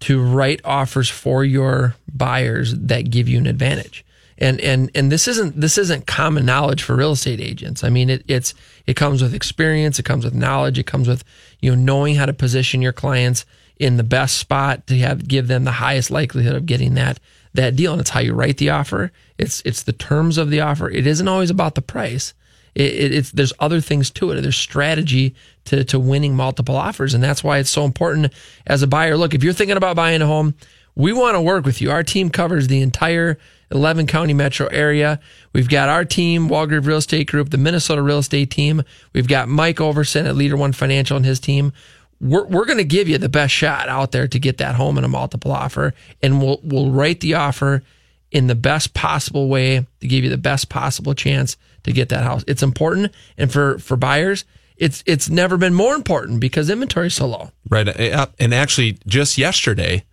to 0.00 0.20
write 0.20 0.60
offers 0.64 1.08
for 1.08 1.44
your 1.44 1.94
buyers 2.12 2.74
that 2.74 3.10
give 3.10 3.28
you 3.28 3.38
an 3.38 3.46
advantage. 3.46 4.04
And 4.38 4.60
and 4.60 4.90
and 4.92 5.12
this 5.12 5.28
isn't 5.28 5.60
this 5.60 5.78
isn't 5.78 6.08
common 6.08 6.44
knowledge 6.44 6.82
for 6.82 6.96
real 6.96 7.12
estate 7.12 7.40
agents. 7.40 7.84
I 7.84 7.90
mean, 7.90 8.10
it, 8.10 8.24
it's 8.26 8.54
it 8.88 8.94
comes 8.94 9.22
with 9.22 9.34
experience, 9.34 10.00
it 10.00 10.04
comes 10.04 10.24
with 10.24 10.34
knowledge, 10.34 10.80
it 10.80 10.86
comes 10.86 11.06
with 11.06 11.22
you 11.60 11.70
know 11.70 11.80
knowing 11.80 12.16
how 12.16 12.26
to 12.26 12.32
position 12.32 12.82
your 12.82 12.92
clients 12.92 13.46
in 13.78 13.98
the 13.98 14.02
best 14.02 14.36
spot 14.36 14.88
to 14.88 14.98
have 14.98 15.28
give 15.28 15.46
them 15.46 15.62
the 15.62 15.70
highest 15.70 16.10
likelihood 16.10 16.56
of 16.56 16.66
getting 16.66 16.94
that 16.94 17.20
that 17.54 17.76
deal. 17.76 17.92
And 17.92 18.00
it's 18.00 18.10
how 18.10 18.20
you 18.20 18.34
write 18.34 18.58
the 18.58 18.70
offer. 18.70 19.12
It's 19.38 19.62
it's 19.64 19.82
the 19.82 19.92
terms 19.92 20.38
of 20.38 20.50
the 20.50 20.60
offer. 20.60 20.90
It 20.90 21.06
isn't 21.06 21.28
always 21.28 21.50
about 21.50 21.74
the 21.74 21.82
price. 21.82 22.34
It, 22.74 22.94
it, 22.94 23.14
it's 23.14 23.30
there's 23.32 23.52
other 23.58 23.80
things 23.80 24.10
to 24.12 24.30
it. 24.30 24.40
There's 24.40 24.56
strategy 24.56 25.34
to 25.66 25.84
to 25.84 25.98
winning 25.98 26.36
multiple 26.36 26.76
offers, 26.76 27.14
and 27.14 27.22
that's 27.22 27.42
why 27.42 27.58
it's 27.58 27.70
so 27.70 27.84
important 27.84 28.32
as 28.66 28.82
a 28.82 28.86
buyer. 28.86 29.16
Look, 29.16 29.34
if 29.34 29.42
you're 29.42 29.52
thinking 29.52 29.76
about 29.76 29.96
buying 29.96 30.22
a 30.22 30.26
home, 30.26 30.54
we 30.94 31.12
want 31.12 31.36
to 31.36 31.40
work 31.40 31.64
with 31.64 31.80
you. 31.80 31.90
Our 31.90 32.02
team 32.02 32.30
covers 32.30 32.68
the 32.68 32.82
entire 32.82 33.38
11 33.70 34.06
county 34.06 34.34
metro 34.34 34.66
area. 34.68 35.20
We've 35.52 35.68
got 35.68 35.88
our 35.88 36.04
team, 36.04 36.48
Walgrave 36.48 36.86
Real 36.86 36.98
Estate 36.98 37.28
Group, 37.28 37.50
the 37.50 37.58
Minnesota 37.58 38.02
Real 38.02 38.18
Estate 38.18 38.50
Team. 38.50 38.82
We've 39.12 39.28
got 39.28 39.48
Mike 39.48 39.76
Overson 39.76 40.26
at 40.26 40.36
Leader 40.36 40.56
One 40.56 40.72
Financial 40.72 41.16
and 41.16 41.26
his 41.26 41.40
team. 41.40 41.72
We're, 42.20 42.44
we're 42.46 42.64
going 42.64 42.78
to 42.78 42.84
give 42.84 43.08
you 43.08 43.18
the 43.18 43.28
best 43.28 43.54
shot 43.54 43.88
out 43.88 44.12
there 44.12 44.26
to 44.26 44.38
get 44.38 44.58
that 44.58 44.74
home 44.74 44.98
in 44.98 45.04
a 45.04 45.08
multiple 45.08 45.52
offer 45.52 45.94
and 46.22 46.40
we'll 46.42 46.60
we'll 46.62 46.90
write 46.90 47.20
the 47.20 47.34
offer 47.34 47.82
in 48.30 48.46
the 48.46 48.54
best 48.54 48.92
possible 48.94 49.48
way 49.48 49.86
to 50.00 50.08
give 50.08 50.24
you 50.24 50.30
the 50.30 50.36
best 50.36 50.68
possible 50.68 51.14
chance 51.14 51.56
to 51.84 51.92
get 51.92 52.08
that 52.08 52.24
house 52.24 52.44
it's 52.46 52.62
important 52.62 53.12
and 53.36 53.52
for 53.52 53.78
for 53.78 53.96
buyers 53.96 54.44
it's 54.76 55.02
it's 55.06 55.28
never 55.28 55.56
been 55.56 55.74
more 55.74 55.94
important 55.94 56.40
because 56.40 56.68
inventory 56.70 57.06
is 57.08 57.14
so 57.14 57.26
low 57.26 57.50
Right. 57.68 57.88
Uh, 57.88 58.26
And 58.38 58.54
actually, 58.54 58.98
just 59.06 59.36
yesterday, 59.38 60.04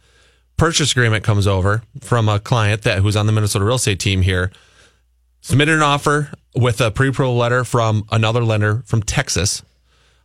purchase 0.58 0.92
agreement 0.92 1.24
comes 1.24 1.48
over 1.48 1.84
from 2.02 2.28
a 2.28 2.40
client 2.40 2.82
that 2.82 3.00
who's 3.00 3.16
on 3.16 3.26
the 3.28 3.32
Minnesota 3.32 3.64
real 3.66 3.76
estate 3.76 4.00
team 4.00 4.22
here. 4.22 4.52
Submitted 5.42 5.76
an 5.76 5.82
offer 5.84 6.32
with 6.56 6.82
a 6.82 6.92
pre-approval 6.92 7.38
letter 7.38 7.64
from 7.64 8.06
another 8.12 8.44
lender 8.44 8.84
from 8.86 9.04
Texas. 9.04 9.62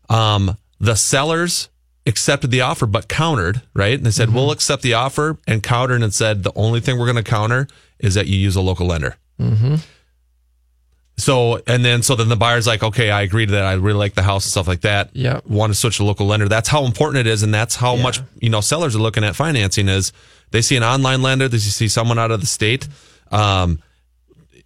Um, 0.09 0.57
the 0.81 0.97
sellers 0.97 1.68
accepted 2.07 2.51
the 2.51 2.62
offer 2.62 2.87
but 2.87 3.07
countered. 3.09 3.62
Right. 3.74 3.95
And 3.95 4.07
they 4.07 4.11
said 4.11 4.35
we'll 4.35 4.51
accept 4.51 4.83
the 4.83 4.95
offer 4.95 5.39
and 5.47 5.62
countered 5.62 6.03
and 6.03 6.12
said 6.12 6.43
the 6.43 6.53
only 6.57 6.81
thing 6.81 6.99
we're 6.99 7.12
going 7.12 7.22
to 7.22 7.31
counter 7.31 7.68
is 7.99 8.14
that 8.14 8.26
you 8.26 8.37
use 8.39 8.57
a 8.57 8.61
local 8.61 8.87
lender. 8.87 9.16
mm-hmm. 9.39 9.76
So 11.18 11.61
and 11.66 11.85
then 11.85 12.03
so 12.03 12.16
then 12.16 12.31
the 12.31 12.37
buyer's 12.37 12.66
like, 12.66 12.83
okay, 12.83 13.11
I 13.11 13.20
agree 13.20 13.45
to 13.45 13.53
that. 13.53 13.64
I 13.64 13.74
really 13.74 13.99
like 13.99 14.14
the 14.14 14.22
house 14.22 14.47
and 14.47 14.51
stuff 14.51 14.66
like 14.66 14.81
that. 14.81 15.11
Yeah. 15.12 15.41
Want 15.45 15.70
to 15.70 15.78
switch 15.78 15.99
to 15.99 16.05
local 16.05 16.26
lender. 16.26 16.49
That's 16.49 16.68
how 16.68 16.87
important 16.87 17.26
it 17.26 17.31
is, 17.31 17.43
and 17.43 17.53
that's 17.53 17.76
how 17.76 17.95
much 17.97 18.20
you 18.41 18.49
know 18.49 18.62
sellers 18.62 18.97
are 18.97 19.01
looking 19.01 19.22
at 19.22 19.37
financing. 19.37 19.87
Is 19.89 20.12
they 20.51 20.62
see 20.62 20.76
an 20.76 20.83
online 20.83 21.20
lender, 21.20 21.47
they 21.47 21.59
see 21.59 21.89
someone 21.89 22.18
out 22.18 22.31
of 22.31 22.41
the 22.41 22.47
state. 22.47 22.89
Um, 23.31 23.81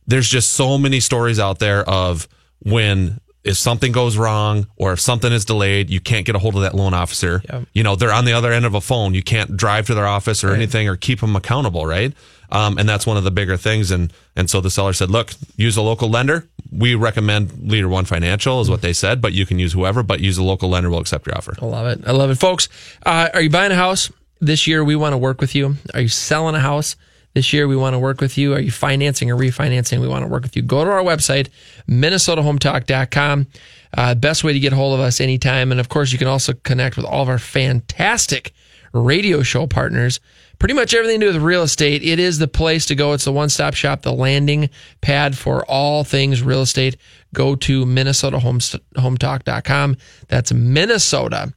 there's 0.07 0.29
just 0.29 0.53
so 0.53 0.79
many 0.79 1.01
stories 1.01 1.41
out 1.41 1.59
there 1.59 1.83
of 1.89 2.29
when 2.61 3.21
if 3.45 3.57
something 3.57 3.93
goes 3.93 4.17
wrong 4.17 4.67
or 4.77 4.93
if 4.95 5.01
something 5.01 5.33
is 5.33 5.45
delayed, 5.45 5.91
you 5.91 6.01
can't 6.01 6.25
get 6.27 6.35
a 6.35 6.39
hold 6.39 6.57
of 6.57 6.63
that 6.63 6.75
loan 6.75 6.95
officer. 6.95 7.43
You 7.75 7.83
know, 7.83 7.95
they're 7.95 8.13
on 8.13 8.25
the 8.25 8.33
other 8.33 8.53
end 8.53 8.65
of 8.65 8.75
a 8.75 8.81
phone. 8.81 9.13
You 9.15 9.23
can't 9.23 9.57
drive 9.57 9.87
to 9.89 9.95
their 9.95 10.07
office 10.07 10.43
or 10.43 10.49
Right. 10.49 10.57
anything 10.57 10.89
or 10.89 10.97
keep 10.97 11.21
them 11.21 11.37
accountable, 11.37 11.85
right? 11.87 12.13
Um, 12.51 12.79
and 12.79 12.89
that's 12.89 13.07
one 13.07 13.17
of 13.17 13.25
the 13.25 13.31
bigger 13.31 13.57
things. 13.57 13.91
And 13.91 14.13
and 14.37 14.49
so 14.49 14.61
the 14.61 14.71
seller 14.71 14.93
said, 14.93 15.11
look, 15.11 15.33
use 15.57 15.77
a 15.77 15.83
local 15.83 16.09
lender. 16.09 16.47
We 16.73 16.95
recommend 16.95 17.71
Leader 17.71 17.89
One 17.89 18.05
Financial 18.05 18.61
is 18.61 18.69
what 18.71 18.81
they 18.83 18.93
said, 18.93 19.21
but 19.21 19.33
you 19.33 19.45
can 19.47 19.59
use 19.59 19.73
whoever, 19.75 20.03
but 20.03 20.21
use 20.21 20.39
a 20.39 20.43
local 20.43 20.69
lender. 20.71 20.91
We'll 20.91 21.01
accept 21.01 21.27
your 21.27 21.37
offer. 21.37 21.55
I 21.61 21.65
love 21.67 21.87
it. 21.87 22.01
I 22.07 22.13
love 22.13 22.31
it. 22.31 22.37
Folks, 22.37 22.69
uh, 23.05 23.29
are 23.35 23.41
you 23.43 23.51
buying 23.51 23.73
a 23.73 23.77
house 23.77 24.11
this 24.41 24.67
year? 24.67 24.83
We 24.85 24.97
want 24.97 25.13
to 25.13 25.19
work 25.19 25.41
with 25.41 25.55
you. 25.55 25.77
Are 25.95 26.01
you 26.01 26.09
selling 26.09 26.55
a 26.55 26.61
house 26.61 26.97
this 27.35 27.53
year? 27.53 27.69
We 27.69 27.77
want 27.77 27.95
to 27.95 27.99
work 27.99 28.21
with 28.21 28.39
you. 28.39 28.55
Are 28.55 28.61
you 28.61 28.71
financing 28.71 29.31
or 29.31 29.37
refinancing? 29.37 30.01
We 30.01 30.09
want 30.09 30.25
to 30.25 30.29
work 30.29 30.43
with 30.43 30.57
you. 30.57 30.63
Go 30.63 30.85
to 30.85 30.91
our 30.91 31.03
website, 31.03 31.49
minnesotahometalk.com. 31.89 33.47
Uh, 33.97 34.15
best 34.15 34.43
way 34.43 34.53
to 34.53 34.59
get 34.59 34.73
a 34.73 34.77
hold 34.77 34.95
of 34.95 35.01
us 35.01 35.21
anytime. 35.21 35.71
And 35.71 35.81
of 35.81 35.89
course, 35.89 36.13
you 36.13 36.19
can 36.19 36.29
also 36.29 36.55
connect 36.65 36.97
with 36.97 37.07
all 37.07 37.23
of 37.23 37.29
our 37.29 37.39
fantastic 37.39 38.53
radio 38.93 39.43
show 39.43 39.67
partners. 39.67 40.21
Pretty 40.59 40.75
much 40.75 40.95
everything 40.95 41.21
to 41.21 41.27
do 41.27 41.33
with 41.33 41.43
real 41.43 41.63
estate. 41.63 42.03
It 42.03 42.19
is 42.19 42.39
the 42.39 42.49
place 42.49 42.87
to 42.87 42.95
go. 42.95 43.13
It's 43.13 43.25
the 43.25 43.33
one 43.33 43.49
stop 43.49 43.75
shop, 43.75 44.03
the 44.03 44.13
landing 44.13 44.71
pad 45.01 45.37
for 45.37 45.65
all 45.67 46.05
things 46.05 46.43
real 46.43 46.63
estate. 46.63 46.97
Go 47.35 47.57
to 47.57 47.85
minnesotahometalk.com. 47.85 49.97
That's 50.29 50.53
Minnesota 50.53 51.53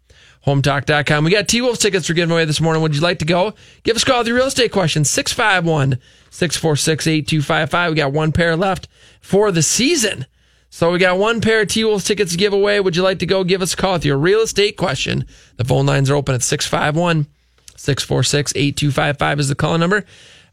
hometalk.com. 0.48 1.26
We 1.26 1.32
got 1.32 1.50
T 1.50 1.62
Wolves 1.62 1.80
tickets 1.80 2.08
for 2.08 2.14
giving 2.14 2.32
away 2.32 2.45
this 2.45 2.62
morning. 2.62 2.82
Would 2.82 2.95
you 2.95 3.02
like 3.02 3.20
to 3.20 3.26
go? 3.26 3.54
Give 3.84 3.98
us 3.98 4.04
a 4.04 4.06
call 4.06 4.20
with 4.20 4.28
your 4.28 4.38
real 4.38 4.48
estate 4.48 4.72
questions 4.72 5.10
651 5.10 6.00
646 6.30 7.08
8255. 7.08 7.91
We 7.91 7.95
got 7.95 8.14
one 8.14 8.32
pair 8.32 8.56
left 8.56 8.88
for 9.20 9.52
the 9.52 9.62
season. 9.62 10.26
So 10.70 10.91
we 10.91 11.00
got 11.00 11.18
one 11.18 11.41
pair 11.41 11.62
of 11.62 11.68
T 11.68 11.84
Wolves 11.84 12.06
tickets 12.06 12.32
to 12.32 12.38
give 12.38 12.54
away. 12.54 12.80
Would 12.80 12.95
you 12.95 13.04
like 13.04 13.20
to 13.20 13.26
go? 13.26 13.43
Give 13.43 13.62
us 13.62 13.74
a 13.74 13.78
call 13.78 13.93
with 13.93 14.06
your 14.06 14.18
real 14.18 14.39
estate 14.39 14.78
question. 14.78 15.26
The 15.58 15.66
phone 15.66 15.86
lines 15.86 16.10
are 16.10 16.16
open 16.16 16.34
at 16.34 16.43
651 16.43 17.28
646 17.76 18.54
8255 18.56 19.39
is 19.39 19.50
the 19.50 19.56
call 19.56 19.78
number. 19.78 20.06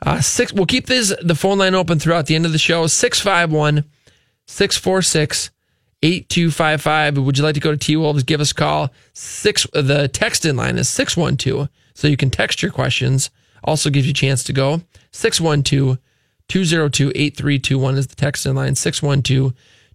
Uh, 0.04 0.20
six, 0.20 0.52
we'll 0.52 0.66
keep 0.66 0.86
this, 0.86 1.14
the 1.22 1.34
phone 1.34 1.58
line 1.58 1.74
open 1.74 1.98
throughout 1.98 2.26
the 2.26 2.34
end 2.34 2.44
of 2.44 2.52
the 2.52 2.58
show 2.58 2.86
651 2.86 3.84
646 4.46 5.50
8255. 6.04 7.16
Would 7.18 7.38
you 7.38 7.44
like 7.44 7.54
to 7.54 7.60
go 7.60 7.70
to 7.70 7.76
T 7.78 7.96
Wolves? 7.96 8.22
Give 8.22 8.40
us 8.40 8.50
a 8.50 8.54
call. 8.54 8.90
Six, 9.14 9.66
the 9.72 10.08
text 10.08 10.44
in 10.44 10.56
line 10.56 10.76
is 10.76 10.88
612. 10.88 11.68
So 11.94 12.08
you 12.08 12.16
can 12.16 12.30
text 12.30 12.62
your 12.62 12.70
questions. 12.70 13.30
Also 13.62 13.88
gives 13.88 14.06
you 14.06 14.10
a 14.10 14.14
chance 14.14 14.44
to 14.44 14.52
go. 14.52 14.82
612 15.12 15.98
202 16.48 17.12
8321 17.14 17.96
is 17.96 18.06
the 18.08 18.16
text 18.16 18.44
in 18.44 18.54
line. 18.54 18.74
612 18.74 19.54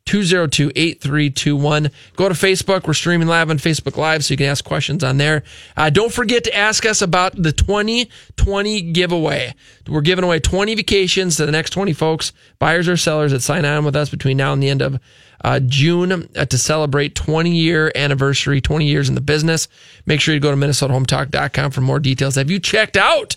202 0.09 0.71
8321. 0.75 1.91
Go 2.15 2.29
to 2.29 2.33
Facebook. 2.33 2.87
We're 2.87 2.95
streaming 2.95 3.27
live 3.27 3.51
on 3.51 3.59
Facebook 3.59 3.95
Live, 3.95 4.25
so 4.25 4.33
you 4.33 4.37
can 4.37 4.47
ask 4.47 4.65
questions 4.65 5.03
on 5.03 5.17
there. 5.17 5.43
Uh, 5.77 5.91
don't 5.91 6.11
forget 6.11 6.43
to 6.45 6.55
ask 6.55 6.83
us 6.83 7.03
about 7.03 7.35
the 7.35 7.51
2020 7.51 8.81
giveaway. 8.91 9.53
We're 9.87 10.01
giving 10.01 10.25
away 10.25 10.39
20 10.39 10.73
vacations 10.73 11.35
to 11.35 11.45
the 11.45 11.51
next 11.51 11.69
20 11.69 11.93
folks, 11.93 12.33
buyers 12.57 12.89
or 12.89 12.97
sellers 12.97 13.33
that 13.33 13.41
sign 13.41 13.65
on 13.65 13.85
with 13.85 13.95
us 13.95 14.09
between 14.09 14.37
now 14.37 14.51
and 14.51 14.63
the 14.63 14.69
end 14.69 14.81
of 14.81 14.99
uh, 15.43 15.59
June 15.59 16.27
uh, 16.35 16.45
to 16.45 16.57
celebrate 16.57 17.13
20 17.13 17.51
year 17.55 17.91
anniversary, 17.93 18.61
20 18.61 18.87
years 18.87 19.09
in 19.09 19.15
the 19.15 19.21
business. 19.21 19.67
Make 20.07 20.21
sure 20.21 20.33
you 20.33 20.39
go 20.39 20.49
to 20.49 20.57
MinnesotaHometalk.com 20.57 21.69
for 21.69 21.81
more 21.81 21.99
details. 21.99 22.33
Have 22.33 22.49
you 22.49 22.59
checked 22.59 22.97
out 22.97 23.35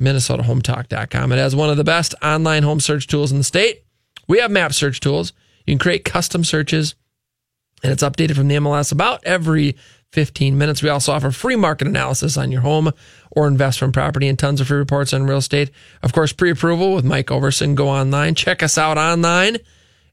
MinnesotaHometalk.com? 0.00 1.32
It 1.32 1.36
has 1.36 1.54
one 1.54 1.68
of 1.68 1.76
the 1.76 1.84
best 1.84 2.14
online 2.22 2.62
home 2.62 2.80
search 2.80 3.06
tools 3.08 3.30
in 3.30 3.36
the 3.36 3.44
state. 3.44 3.84
We 4.26 4.38
have 4.38 4.50
map 4.50 4.72
search 4.72 5.00
tools. 5.00 5.34
You 5.68 5.74
can 5.74 5.78
create 5.78 6.04
custom 6.04 6.42
searches, 6.44 6.94
and 7.82 7.92
it's 7.92 8.02
updated 8.02 8.36
from 8.36 8.48
the 8.48 8.54
MLS 8.56 8.90
about 8.90 9.22
every 9.24 9.76
15 10.12 10.56
minutes. 10.56 10.82
We 10.82 10.88
also 10.88 11.12
offer 11.12 11.30
free 11.30 11.56
market 11.56 11.86
analysis 11.86 12.38
on 12.38 12.50
your 12.50 12.62
home 12.62 12.90
or 13.30 13.46
investment 13.46 13.92
property 13.92 14.28
and 14.28 14.38
tons 14.38 14.62
of 14.62 14.68
free 14.68 14.78
reports 14.78 15.12
on 15.12 15.24
real 15.24 15.36
estate. 15.36 15.70
Of 16.02 16.14
course, 16.14 16.32
pre 16.32 16.50
approval 16.50 16.94
with 16.94 17.04
Mike 17.04 17.26
Overson. 17.26 17.74
Go 17.74 17.90
online. 17.90 18.34
Check 18.34 18.62
us 18.62 18.78
out 18.78 18.96
online 18.96 19.58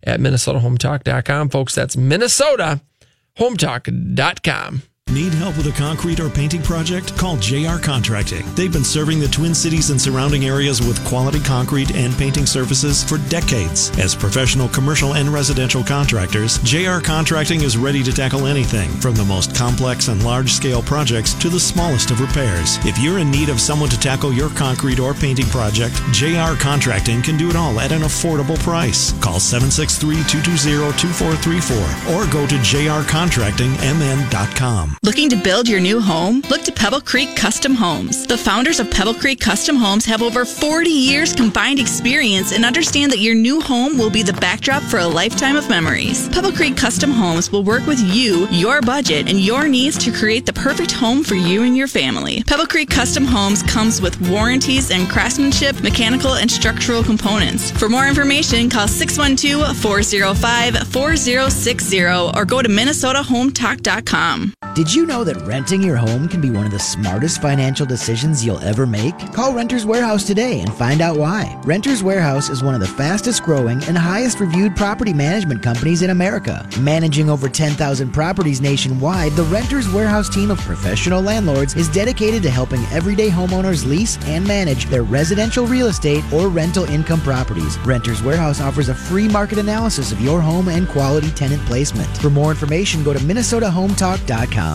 at 0.04 0.20
MinnesotaHometalk.com. 0.20 1.48
Folks, 1.50 1.74
that's 1.74 1.96
MinnesotaHometalk.com. 1.96 4.82
Need 5.12 5.36
help 5.36 5.56
with 5.56 5.68
a 5.68 5.72
concrete 5.72 6.20
or 6.20 6.30
painting 6.30 6.64
project? 6.64 7.16
Call 7.16 7.38
JR 7.38 7.78
Contracting. 7.78 8.44
They've 8.56 8.74
been 8.74 8.84
serving 8.84 9.20
the 9.20 9.28
Twin 9.28 9.54
Cities 9.56 9.92
and 9.92 10.02
surrounding 10.02 10.46
areas 10.46 10.82
with 10.82 11.06
quality 11.06 11.40
concrete 11.40 11.96
and 11.96 12.18
painting 12.18 12.48
services 12.48 13.04
for 13.04 13.20
decades. 13.30 13.92
As 13.98 14.16
professional 14.16 14.68
commercial 14.68 15.14
and 15.14 15.30
residential 15.30 15.84
contractors, 15.84 16.58
JR 16.64 17.00
Contracting 17.00 17.62
is 17.62 17.78
ready 17.78 18.02
to 18.04 18.12
tackle 18.12 18.48
anything 18.48 18.90
from 18.90 19.14
the 19.16 19.24
most 19.24 19.56
complex 19.56 20.08
and 20.08 20.26
large 20.26 20.52
scale 20.52 20.82
projects 20.82 21.36
to 21.36 21.50
the 21.50 21.60
smallest 21.60 22.10
of 22.10 22.20
repairs. 22.20 22.80
If 22.84 22.98
you're 22.98 23.20
in 23.20 23.30
need 23.30 23.50
of 23.50 23.62
someone 23.62 23.90
to 23.92 24.00
tackle 24.00 24.34
your 24.34 24.50
concrete 24.50 25.00
or 25.00 25.14
painting 25.14 25.46
project, 25.46 26.02
JR 26.12 26.56
Contracting 26.60 27.22
can 27.22 27.38
do 27.38 27.48
it 27.50 27.56
all 27.56 27.80
at 27.80 27.92
an 27.94 28.02
affordable 28.02 28.58
price. 28.60 29.12
Call 29.22 29.40
763 29.40 30.16
220 30.28 30.98
2434 30.98 32.16
or 32.16 32.26
go 32.34 32.48
to 32.48 32.56
jrcontractingmn.com. 32.56 34.95
Looking 35.04 35.30
to 35.30 35.36
build 35.36 35.68
your 35.68 35.80
new 35.80 36.00
home? 36.00 36.42
Look 36.50 36.64
to 36.64 36.72
Pebble 36.72 37.02
Creek 37.02 37.36
Custom 37.36 37.76
Homes. 37.76 38.26
The 38.26 38.38
founders 38.38 38.80
of 38.80 38.90
Pebble 38.90 39.14
Creek 39.14 39.40
Custom 39.40 39.76
Homes 39.76 40.06
have 40.06 40.22
over 40.22 40.46
40 40.46 40.90
years 40.90 41.34
combined 41.34 41.80
experience 41.80 42.52
and 42.52 42.66
understand 42.66 43.12
that 43.12 43.20
your 43.20 43.36
new 43.36 43.62
home 43.62 43.98
will 43.98 44.10
be 44.10 44.24
the 44.24 44.34
backdrop 44.34 44.82
for 44.84 45.00
a 45.00 45.08
lifetime 45.08 45.56
of 45.56 45.70
memories. 45.70 46.28
Pebble 46.30 46.52
Creek 46.52 46.76
Custom 46.76 47.12
Homes 47.12 47.52
will 47.52 47.64
work 47.64 47.86
with 47.86 48.00
you, 48.00 48.48
your 48.50 48.82
budget, 48.82 49.30
and 49.30 49.40
your 49.40 49.68
needs 49.68 49.98
to 50.00 50.12
create 50.12 50.46
the 50.46 50.54
perfect 50.54 50.92
home 50.92 51.24
for 51.24 51.36
you 51.36 51.64
and 51.64 51.78
your 51.78 51.88
family. 51.88 52.44
Pebble 52.44 52.66
Creek 52.68 52.90
Custom 52.90 53.26
Homes 53.26 53.62
comes 53.64 54.02
with 54.02 54.20
warranties 54.30 54.92
and 54.92 55.08
craftsmanship, 55.10 55.82
mechanical, 55.82 56.36
and 56.36 56.50
structural 56.50 57.04
components. 57.04 57.70
For 57.72 57.90
more 57.90 58.08
information, 58.08 58.70
call 58.70 58.88
612 58.88 59.78
405 59.78 60.88
4060 60.88 62.04
or 62.06 62.46
go 62.46 62.62
to 62.62 62.70
MinnesotaHometalk.com. 62.70 64.54
Did 64.74 64.85
you 64.94 65.06
know 65.06 65.24
that 65.24 65.42
renting 65.48 65.82
your 65.82 65.96
home 65.96 66.28
can 66.28 66.42
be 66.42 66.52
one 66.52 66.66
of 66.66 66.72
the 66.74 66.80
smartest 66.80 67.42
financial 67.42 67.86
decisions 67.86 68.46
you'll 68.46 68.60
ever 68.60 68.86
make? 68.86 69.18
Call 69.32 69.54
Renters 69.54 69.86
Warehouse 69.86 70.26
today 70.26 70.60
and 70.60 70.74
find 70.74 71.00
out 71.00 71.18
why. 71.18 71.58
Renters 71.64 72.04
Warehouse 72.04 72.50
is 72.50 72.62
one 72.62 72.76
of 72.76 72.82
the 72.82 72.88
fastest 72.88 73.44
growing 73.44 73.82
and 73.86 73.98
highest 73.98 74.42
reviewed 74.42 74.76
property 74.76 75.14
management 75.14 75.64
companies 75.64 76.02
in 76.02 76.10
America. 76.10 76.68
Managing 76.82 77.30
over 77.30 77.48
10,000 77.48 78.12
properties 78.12 78.60
nationwide, 78.60 79.32
the 79.32 79.44
Renters 79.44 79.88
Warehouse 79.90 80.28
team 80.28 80.52
of 80.52 80.60
professional 80.60 81.22
landlords 81.22 81.74
is 81.76 81.88
dedicated 81.88 82.44
to 82.44 82.50
helping 82.50 82.84
everyday 82.92 83.30
homeowners 83.30 83.88
lease 83.88 84.18
and 84.26 84.46
manage 84.46 84.88
their 84.88 85.04
residential 85.04 85.66
real 85.66 85.88
estate 85.88 86.24
or 86.34 86.50
rental 86.50 86.84
income 86.86 87.22
properties. 87.22 87.80
Renters 87.80 88.22
Warehouse 88.22 88.60
offers 88.60 88.90
a 88.90 88.96
free 88.96 89.30
market 89.30 89.58
analysis 89.58 90.12
of 90.12 90.20
your 90.20 90.42
home 90.42 90.68
and 90.68 90.86
quality 90.90 91.32
tenant 91.32 91.66
placement. 91.66 92.10
For 92.18 92.30
more 92.30 92.52
information, 92.52 93.04
go 93.04 93.14
to 93.14 93.20
minnesotahometalk.com. 93.20 94.75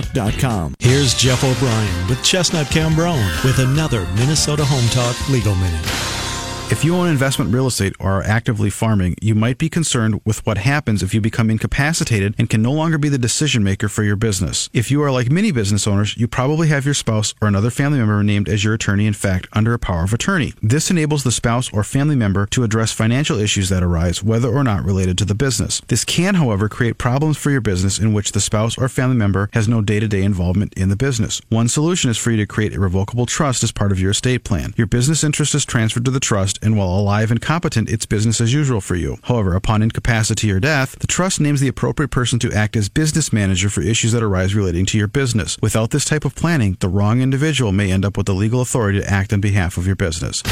MinnesotaHometalk.com. 0.00 0.74
Here's 0.78 1.14
Jeff 1.14 1.44
O'Brien 1.44 2.08
with 2.08 2.22
Chestnut 2.22 2.66
Cambronne 2.68 3.44
with 3.44 3.58
another 3.58 4.06
Minnesota 4.16 4.64
Home 4.64 4.88
Talk 4.90 5.28
Legal 5.28 5.54
Minute. 5.56 6.29
If 6.70 6.84
you 6.84 6.94
own 6.94 7.08
investment 7.08 7.52
real 7.52 7.66
estate 7.66 7.94
or 7.98 8.12
are 8.12 8.22
actively 8.22 8.70
farming, 8.70 9.16
you 9.20 9.34
might 9.34 9.58
be 9.58 9.68
concerned 9.68 10.20
with 10.24 10.46
what 10.46 10.56
happens 10.56 11.02
if 11.02 11.12
you 11.12 11.20
become 11.20 11.50
incapacitated 11.50 12.36
and 12.38 12.48
can 12.48 12.62
no 12.62 12.70
longer 12.70 12.96
be 12.96 13.08
the 13.08 13.18
decision 13.18 13.64
maker 13.64 13.88
for 13.88 14.04
your 14.04 14.14
business. 14.14 14.70
If 14.72 14.88
you 14.88 15.02
are 15.02 15.10
like 15.10 15.32
many 15.32 15.50
business 15.50 15.88
owners, 15.88 16.16
you 16.16 16.28
probably 16.28 16.68
have 16.68 16.84
your 16.84 16.94
spouse 16.94 17.34
or 17.42 17.48
another 17.48 17.70
family 17.70 17.98
member 17.98 18.22
named 18.22 18.48
as 18.48 18.62
your 18.62 18.74
attorney, 18.74 19.06
in 19.06 19.14
fact, 19.14 19.48
under 19.52 19.74
a 19.74 19.80
power 19.80 20.04
of 20.04 20.14
attorney. 20.14 20.54
This 20.62 20.92
enables 20.92 21.24
the 21.24 21.32
spouse 21.32 21.72
or 21.72 21.82
family 21.82 22.14
member 22.14 22.46
to 22.46 22.62
address 22.62 22.92
financial 22.92 23.40
issues 23.40 23.68
that 23.70 23.82
arise, 23.82 24.22
whether 24.22 24.48
or 24.48 24.62
not 24.62 24.84
related 24.84 25.18
to 25.18 25.24
the 25.24 25.34
business. 25.34 25.82
This 25.88 26.04
can, 26.04 26.36
however, 26.36 26.68
create 26.68 26.98
problems 26.98 27.36
for 27.36 27.50
your 27.50 27.60
business 27.60 27.98
in 27.98 28.12
which 28.12 28.30
the 28.30 28.40
spouse 28.40 28.78
or 28.78 28.88
family 28.88 29.16
member 29.16 29.50
has 29.54 29.66
no 29.66 29.82
day 29.82 29.98
to 29.98 30.06
day 30.06 30.22
involvement 30.22 30.72
in 30.74 30.88
the 30.88 30.94
business. 30.94 31.42
One 31.48 31.66
solution 31.66 32.10
is 32.10 32.16
for 32.16 32.30
you 32.30 32.36
to 32.36 32.46
create 32.46 32.74
a 32.74 32.80
revocable 32.80 33.26
trust 33.26 33.64
as 33.64 33.72
part 33.72 33.90
of 33.90 33.98
your 33.98 34.12
estate 34.12 34.44
plan. 34.44 34.72
Your 34.76 34.86
business 34.86 35.24
interest 35.24 35.52
is 35.56 35.64
transferred 35.64 36.04
to 36.04 36.12
the 36.12 36.20
trust 36.20 36.59
and 36.62 36.76
while 36.76 36.88
alive 36.88 37.30
and 37.30 37.40
competent, 37.40 37.88
it's 37.88 38.06
business 38.06 38.40
as 38.40 38.52
usual 38.52 38.80
for 38.80 38.94
you. 38.94 39.18
However, 39.24 39.54
upon 39.54 39.82
incapacity 39.82 40.50
or 40.50 40.60
death, 40.60 40.98
the 40.98 41.06
trust 41.06 41.40
names 41.40 41.60
the 41.60 41.68
appropriate 41.68 42.10
person 42.10 42.38
to 42.40 42.52
act 42.52 42.76
as 42.76 42.88
business 42.88 43.32
manager 43.32 43.70
for 43.70 43.80
issues 43.80 44.12
that 44.12 44.22
arise 44.22 44.54
relating 44.54 44.86
to 44.86 44.98
your 44.98 45.08
business. 45.08 45.58
Without 45.60 45.90
this 45.90 46.04
type 46.04 46.24
of 46.24 46.34
planning, 46.34 46.76
the 46.80 46.88
wrong 46.88 47.20
individual 47.20 47.72
may 47.72 47.90
end 47.90 48.04
up 48.04 48.16
with 48.16 48.26
the 48.26 48.34
legal 48.34 48.60
authority 48.60 49.00
to 49.00 49.10
act 49.10 49.32
on 49.32 49.40
behalf 49.40 49.76
of 49.76 49.86
your 49.86 49.96
business. 49.96 50.42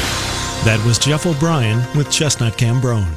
That 0.65 0.83
was 0.85 0.99
Jeff 0.99 1.25
O'Brien 1.25 1.81
with 1.95 2.11
Chestnut 2.11 2.53
Cambronne. 2.53 3.15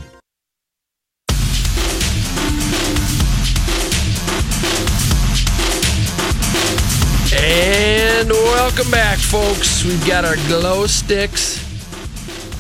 And 7.45 8.30
welcome 8.30 8.90
back, 8.90 9.18
folks. 9.18 9.84
We've 9.84 10.07
got 10.07 10.24
our 10.24 10.36
glow 10.47 10.86
sticks, 10.86 11.62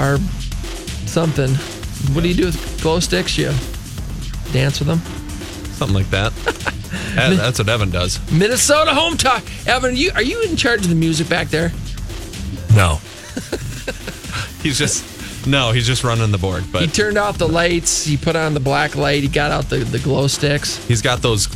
our 0.00 0.18
something. 1.06 1.50
What 2.14 2.22
do 2.22 2.28
you 2.28 2.34
do 2.34 2.46
with 2.46 2.82
glow 2.82 3.00
sticks? 3.00 3.36
You 3.38 3.52
dance 4.52 4.78
with 4.80 4.88
them? 4.88 4.98
Something 5.74 5.94
like 5.96 6.10
that. 6.10 6.32
That- 7.14 7.36
That's 7.36 7.58
what 7.58 7.68
Evan 7.68 7.90
does. 7.90 8.20
Minnesota 8.32 8.92
Home 8.94 9.16
Talk. 9.18 9.42
Evan, 9.66 9.96
you 9.96 10.10
are 10.14 10.22
you 10.22 10.42
in 10.42 10.56
charge 10.56 10.80
of 10.80 10.88
the 10.88 10.94
music 10.94 11.28
back 11.28 11.48
there? 11.48 11.70
No. 12.74 13.00
He's 14.62 14.78
just 14.78 15.46
no, 15.46 15.72
he's 15.72 15.86
just 15.86 16.04
running 16.04 16.30
the 16.30 16.38
board. 16.38 16.64
But 16.72 16.82
he 16.82 16.88
turned 16.88 17.18
off 17.18 17.36
the 17.36 17.48
lights. 17.48 18.04
He 18.04 18.16
put 18.16 18.36
on 18.36 18.54
the 18.54 18.60
black 18.60 18.94
light. 18.94 19.22
He 19.22 19.28
got 19.28 19.50
out 19.50 19.68
the, 19.68 19.78
the 19.78 19.98
glow 19.98 20.26
sticks. 20.28 20.76
he's 20.86 21.02
got 21.02 21.20
those 21.20 21.48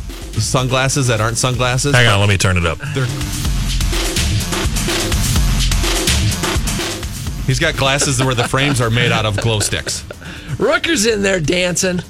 sunglasses 0.43 1.07
that 1.07 1.21
aren't 1.21 1.37
sunglasses. 1.37 1.95
Hang 1.95 2.07
on, 2.07 2.19
let 2.19 2.27
me 2.29 2.37
turn 2.37 2.57
it 2.57 2.65
up. 2.65 2.77
They're 2.93 3.05
He's 7.47 7.59
got 7.59 7.75
glasses 7.77 8.21
where 8.23 8.35
the 8.35 8.47
frames 8.47 8.79
are 8.81 8.89
made 8.91 9.11
out 9.11 9.25
of 9.25 9.37
glow 9.37 9.59
sticks. 9.61 10.03
Rooker's 10.59 11.05
in 11.05 11.21
there 11.23 11.39
dancing. 11.39 12.01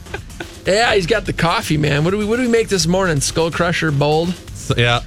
Yeah, 0.66 0.94
he's 0.96 1.06
got 1.06 1.26
the 1.26 1.32
coffee, 1.34 1.78
man. 1.78 2.04
What 2.04 2.12
do 2.12 2.18
we 2.18 2.26
what 2.26 2.38
do 2.38 2.42
we 2.42 2.48
make 2.50 2.68
this 2.70 2.88
morning? 2.88 3.22
Skull 3.22 3.52
Crusher 3.52 3.92
Bold. 3.92 4.34
Yeah, 4.76 5.02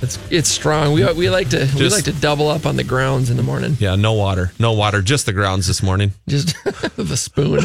It's 0.00 0.18
it's 0.30 0.48
strong. 0.48 0.92
We 0.92 1.10
we 1.14 1.28
like 1.30 1.48
to 1.50 1.68
we 1.76 1.88
like 1.88 2.04
to 2.04 2.12
double 2.12 2.48
up 2.48 2.66
on 2.66 2.76
the 2.76 2.84
grounds 2.84 3.30
in 3.30 3.36
the 3.36 3.42
morning. 3.42 3.76
yeah, 3.80 3.96
no 3.96 4.12
water, 4.12 4.52
no 4.60 4.72
water, 4.72 5.02
just 5.02 5.26
the 5.26 5.32
grounds 5.32 5.66
this 5.66 5.82
morning. 5.82 6.12
Just 6.28 6.54
the 6.96 7.16
spoon. 7.16 7.64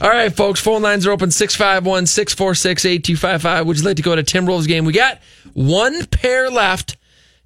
All 0.00 0.08
right, 0.10 0.34
folks. 0.34 0.58
Phone 0.60 0.82
lines 0.82 1.06
are 1.06 1.12
open 1.12 1.30
651 1.30 2.06
646 2.06 2.84
8255. 2.84 3.66
Would 3.66 3.78
you 3.78 3.84
like 3.84 3.96
to 3.96 4.02
go 4.02 4.16
to 4.16 4.22
Timberwolves 4.24 4.66
game? 4.66 4.84
We 4.86 4.92
got 4.92 5.20
one 5.52 6.04
pair 6.06 6.50
left 6.50 6.96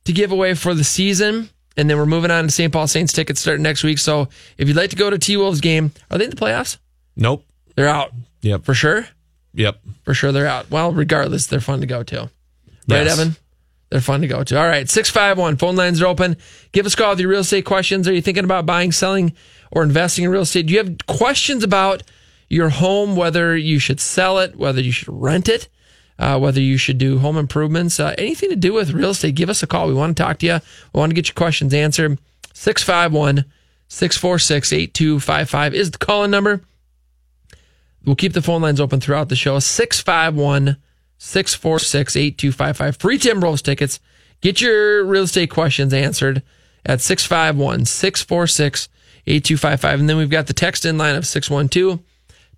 to 0.05 0.13
give 0.13 0.33
away 0.33 0.55
for 0.55 0.73
the 0.75 0.85
season. 0.85 1.51
And 1.77 1.89
then 1.89 1.97
we're 1.97 2.07
moving 2.07 2.31
on 2.31 2.45
to 2.45 2.51
St. 2.51 2.73
Paul 2.73 2.87
Saints 2.89 3.13
tickets 3.13 3.41
starting 3.41 3.63
next 3.63 3.85
week. 3.85 3.99
So 3.99 4.29
if 4.59 4.67
you'd 4.69 4.77
like 4.77 4.91
to 4.91 4.97
go 4.97 5.09
to 5.11 5.19
T 5.19 5.37
Wolves 5.37 5.61
game, 5.61 5.93
are 6.11 6.19
they 6.19 6.25
in 6.25 6.31
the 6.31 6.37
playoffs? 6.37 6.79
Nope. 7.17 7.45
They're 7.77 7.89
out. 7.89 8.13
Yep. 8.43 8.65
For 8.65 8.75
sure? 8.75 9.07
Yep. 9.55 9.81
For 10.05 10.15
sure 10.15 10.33
they're 10.33 10.47
out. 10.47 10.71
Well, 10.71 10.93
regardless, 10.93 11.47
they're 11.47 11.61
fun 11.61 11.81
to 11.81 11.87
go 11.87 12.03
to. 12.03 12.23
Right, 12.89 13.05
Yes. 13.07 13.19
Evan? 13.19 13.37
They're 13.91 14.01
fun 14.01 14.21
to 14.21 14.29
go 14.29 14.45
to. 14.45 14.57
All 14.61 14.67
right, 14.69 14.89
651. 14.89 15.57
Phone 15.57 15.75
lines 15.77 16.01
are 16.01 16.07
open. 16.07 16.37
Give 16.73 16.87
us 16.87 16.95
a 16.95 16.97
call 16.97 17.11
with 17.11 17.21
your 17.21 17.29
real 17.31 17.41
estate 17.41 17.65
questions. 17.65 18.07
Are 18.07 18.13
you 18.13 18.23
thinking 18.23 18.45
about 18.45 18.65
buying, 18.67 18.93
selling, 18.93 19.33
or 19.73 19.83
investing 19.83 20.25
in 20.25 20.31
real 20.31 20.43
estate? 20.43 20.67
Do 20.67 20.73
you 20.73 20.79
have 20.79 20.97
questions 21.09 21.65
about 21.65 22.05
your 22.49 22.69
home, 22.69 23.17
whether 23.17 23.57
you 23.57 23.79
should 23.81 23.99
sell 24.01 24.39
it, 24.39 24.55
whether 24.57 24.81
you 24.81 24.93
should 24.93 25.09
rent 25.09 25.49
it, 25.49 25.69
uh, 26.21 26.39
whether 26.39 26.61
you 26.61 26.77
should 26.77 26.99
do 26.99 27.19
home 27.19 27.39
improvements, 27.39 27.99
uh, 27.99 28.15
anything 28.19 28.51
to 28.51 28.57
do 28.57 28.75
with 28.75 28.93
real 28.93 29.11
estate? 29.11 29.35
Give 29.35 29.49
us 29.49 29.63
a 29.63 29.67
call. 29.67 29.89
We 29.89 29.95
want 29.95 30.17
to 30.17 30.23
talk 30.23 30.39
to 30.41 30.47
you. 30.47 30.61
We 30.93 30.99
want 30.99 31.11
to 31.11 31.15
get 31.15 31.29
your 31.29 31.35
questions 31.35 31.73
answered. 31.73 32.19
651 32.53 33.47
646 33.89 34.73
8255 34.73 35.75
is 35.75 35.91
the 35.91 35.99
call 35.99 36.25
in 36.25 36.31
number. 36.31 36.61
We'll 38.05 38.17
keep 38.17 38.35
the 38.35 38.43
phone 38.43 38.61
lines 38.63 38.81
open 38.81 39.01
throughout 39.01 39.31
the 39.31 39.37
show. 39.37 39.59
651 39.59 40.77
646 41.17 42.17
8255. 42.17 42.97
Free 42.99 43.19
Timberwolves 43.19 43.63
tickets. 43.63 43.99
Get 44.43 44.61
your 44.61 45.05
real 45.05 45.25
estate 45.25 45.51
questions 45.51 45.95
answered 45.95 46.43
at 46.85 47.01
651 47.01 47.87
646 47.87 48.89
8255. 49.27 50.01
And 50.01 50.09
then 50.09 50.19
we've 50.19 50.31
got 50.31 50.47
the 50.47 50.53
text 50.53 50.85
in 50.85 50.99
line 50.99 51.17
of 51.17 51.27
612 51.27 52.01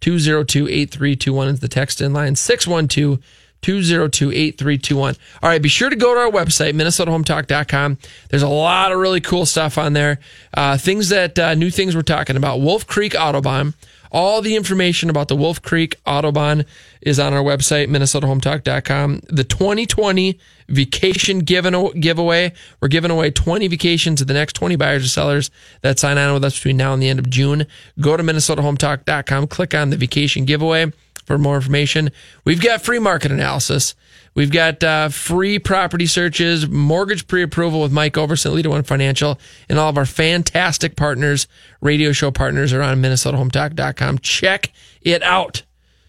202 0.01 0.69
8321 0.69 1.49
is 1.49 1.61
the 1.61 1.69
text 1.69 2.01
in 2.01 2.13
line 2.13 2.35
612 2.35 3.21
202 3.63 4.31
8321. 4.31 5.17
All 5.43 5.49
right, 5.49 5.63
be 5.63 5.69
sure 5.69 5.89
to 5.89 5.97
go 5.97 6.15
to 6.15 6.21
our 6.21 6.31
website, 6.31 6.75
MinnesotaHometalk.com. 6.75 7.99
There's 8.29 8.43
a 8.43 8.49
lot 8.49 8.93
of 8.93 8.99
really 8.99 9.21
cool 9.21 9.47
stuff 9.47 9.79
on 9.79 9.93
there. 9.93 10.19
Uh, 10.55 10.77
things 10.77 11.09
that, 11.09 11.39
uh, 11.39 11.55
new 11.55 11.71
things 11.71 11.95
we're 11.95 12.03
talking 12.03 12.37
about. 12.37 12.61
Wolf 12.61 12.87
Creek 12.87 13.13
Autobahn. 13.13 13.75
All 14.11 14.43
the 14.43 14.57
information 14.57 15.09
about 15.09 15.29
the 15.29 15.37
Wolf 15.37 15.63
Creek 15.63 15.97
Autobahn 16.05 16.67
is 17.01 17.19
on 17.19 17.33
our 17.33 17.43
website, 17.43 17.89
MinnesotaHometalk.com. 17.89 19.23
The 19.29 19.45
2020 19.45 20.39
vacation 20.69 21.39
giveaway. 21.39 22.53
We're 22.81 22.89
giving 22.89 23.11
away 23.11 23.31
20 23.31 23.69
vacations 23.69 24.19
to 24.19 24.27
the 24.27 24.35
next 24.35 24.53
20 24.55 24.77
buyers 24.77 25.05
or 25.05 25.09
sellers 25.09 25.51
that 25.81 25.99
sign 25.99 26.19
on 26.19 26.35
with 26.35 26.45
us 26.45 26.57
between 26.57 26.77
now 26.77 26.93
and 26.93 27.03
the 27.03 27.09
end 27.09 27.21
of 27.21 27.31
June. 27.31 27.67
Go 28.01 28.17
to 28.17 28.23
MinnesotaHometalk.com, 28.23 29.47
click 29.47 29.75
on 29.75 29.89
the 29.89 29.97
vacation 29.97 30.45
giveaway 30.45 30.93
for 31.25 31.39
more 31.39 31.57
information. 31.57 32.11
We've 32.45 32.61
got 32.61 32.83
free 32.83 32.99
market 32.99 33.31
analysis. 33.33 33.95
We've 34.35 34.51
got 34.51 34.83
uh, 34.83 35.09
free 35.11 35.59
property 35.59 36.07
searches, 36.07 36.67
mortgage 36.69 37.27
pre-approval 37.27 37.83
with 37.83 37.93
Mike 37.93 38.15
Overson, 38.15 38.53
Leader 38.55 38.71
One 38.71 38.83
Financial, 38.83 39.39
and 39.69 39.79
all 39.79 39.91
of 39.91 39.99
our 39.99 40.07
fantastic 40.07 40.97
partners, 40.97 41.47
radio 41.83 42.13
show 42.13 42.31
partners 42.31 42.73
are 42.73 42.81
on 42.81 43.03
MinnesotaHometalk.com. 43.03 44.19
Check 44.21 44.73
it 45.03 45.23
out. 45.23 45.63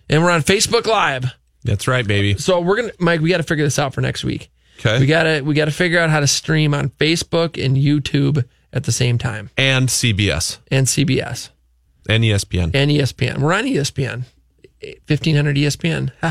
And 0.10 0.24
we're 0.24 0.32
on 0.32 0.42
Facebook 0.42 0.86
Live. 0.86 1.26
That's 1.64 1.88
right, 1.88 2.06
baby. 2.08 2.38
So 2.38 2.60
we're 2.62 2.78
gonna, 2.78 2.92
Mike. 3.00 3.22
We 3.22 3.30
got 3.30 3.38
to 3.38 3.44
figure 3.44 3.66
this 3.66 3.80
out 3.80 3.94
for 3.94 4.02
next 4.02 4.24
week. 4.24 4.50
Okay. 4.80 5.00
We 5.00 5.06
gotta 5.06 5.42
we 5.44 5.54
gotta 5.54 5.72
figure 5.72 6.00
out 6.00 6.10
how 6.10 6.20
to 6.20 6.28
stream 6.28 6.74
on 6.74 6.90
Facebook 6.90 7.64
and 7.64 7.78
YouTube 7.78 8.44
at 8.74 8.84
the 8.86 8.92
same 8.92 9.18
time, 9.18 9.50
And 9.56 9.88
CBS 9.88 10.58
and 10.72 10.88
CBS 10.88 11.50
and 12.10 12.24
ESPN. 12.24 12.72
and 12.74 12.92
ESPN. 12.92 13.38
We're 13.38 13.54
on 13.54 13.66
ESPN, 13.66 14.24
fifteen 15.06 15.36
hundred 15.36 15.58
E 15.58 15.66
ESPN. 15.66 16.12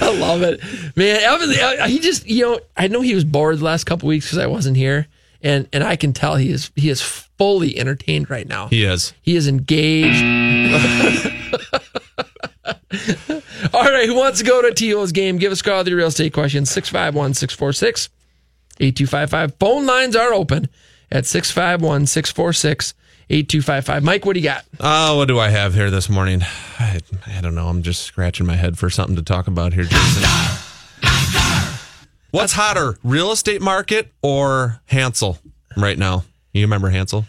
I 0.00 0.18
love 0.18 0.42
it, 0.42 0.60
man. 0.96 1.20
Evan, 1.22 1.88
he 1.88 1.98
just, 1.98 2.26
you 2.26 2.44
know, 2.44 2.60
I 2.76 2.88
know 2.88 3.00
he 3.00 3.14
was 3.14 3.24
bored 3.24 3.58
the 3.58 3.64
last 3.64 3.84
couple 3.84 4.08
weeks 4.08 4.26
because 4.26 4.38
I 4.38 4.46
wasn't 4.46 4.76
here, 4.76 5.06
and 5.42 5.68
and 5.72 5.82
I 5.84 5.96
can 5.96 6.12
tell 6.12 6.36
he 6.36 6.50
is 6.50 6.70
he 6.76 6.90
is 6.90 7.00
fully 7.02 7.78
entertained 7.78 8.30
right 8.30 8.46
now. 8.46 8.68
He 8.68 8.84
is. 8.84 9.12
He 9.22 9.36
is 9.36 9.48
engaged. 9.48 10.22
All 13.74 13.82
right, 13.82 14.06
who 14.06 14.14
wants 14.14 14.38
to 14.38 14.44
go 14.44 14.62
to 14.62 14.72
T.O.'s 14.72 15.12
game? 15.12 15.38
Give 15.38 15.50
us 15.50 15.60
a 15.60 15.64
call 15.64 15.78
with 15.78 15.88
your 15.88 15.98
real 15.98 16.08
estate 16.08 16.32
questions 16.32 16.70
651 16.70 17.34
646 17.34 18.08
8255. 18.78 19.54
Phone 19.58 19.86
lines 19.86 20.14
are 20.16 20.32
open 20.32 20.68
at 21.10 21.26
651 21.26 22.06
646 22.06 22.94
8255. 23.30 24.02
Mike, 24.04 24.24
what 24.26 24.34
do 24.34 24.40
you 24.40 24.44
got? 24.44 24.64
Uh, 24.78 25.14
what 25.14 25.28
do 25.28 25.38
I 25.38 25.48
have 25.48 25.74
here 25.74 25.90
this 25.90 26.08
morning? 26.08 26.42
I, 26.78 27.00
I 27.26 27.40
don't 27.40 27.54
know. 27.54 27.68
I'm 27.68 27.82
just 27.82 28.02
scratching 28.02 28.46
my 28.46 28.56
head 28.56 28.76
for 28.78 28.90
something 28.90 29.16
to 29.16 29.22
talk 29.22 29.46
about 29.46 29.72
here, 29.72 29.84
Jason. 29.84 30.22
What's 32.30 32.52
hotter, 32.52 32.98
real 33.04 33.30
estate 33.30 33.62
market 33.62 34.10
or 34.20 34.80
Hansel 34.86 35.38
right 35.76 35.96
now? 35.96 36.24
You 36.52 36.62
remember 36.62 36.90
Hansel 36.90 37.24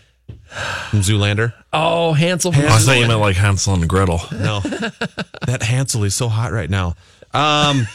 from 0.89 1.00
Zoolander? 1.02 1.54
Oh, 1.72 2.14
Hansel. 2.14 2.52
From 2.52 2.66
I 2.66 2.80
thought 2.80 2.98
you 2.98 3.08
meant 3.08 3.20
like 3.20 3.36
Hansel 3.36 3.76
and 3.76 3.88
Gretel. 3.88 4.20
No, 4.32 4.60
that 5.46 5.62
Hansel 5.62 6.04
is 6.06 6.16
so 6.16 6.28
hot 6.28 6.52
right 6.52 6.70
now. 6.70 6.96
Um, 7.34 7.88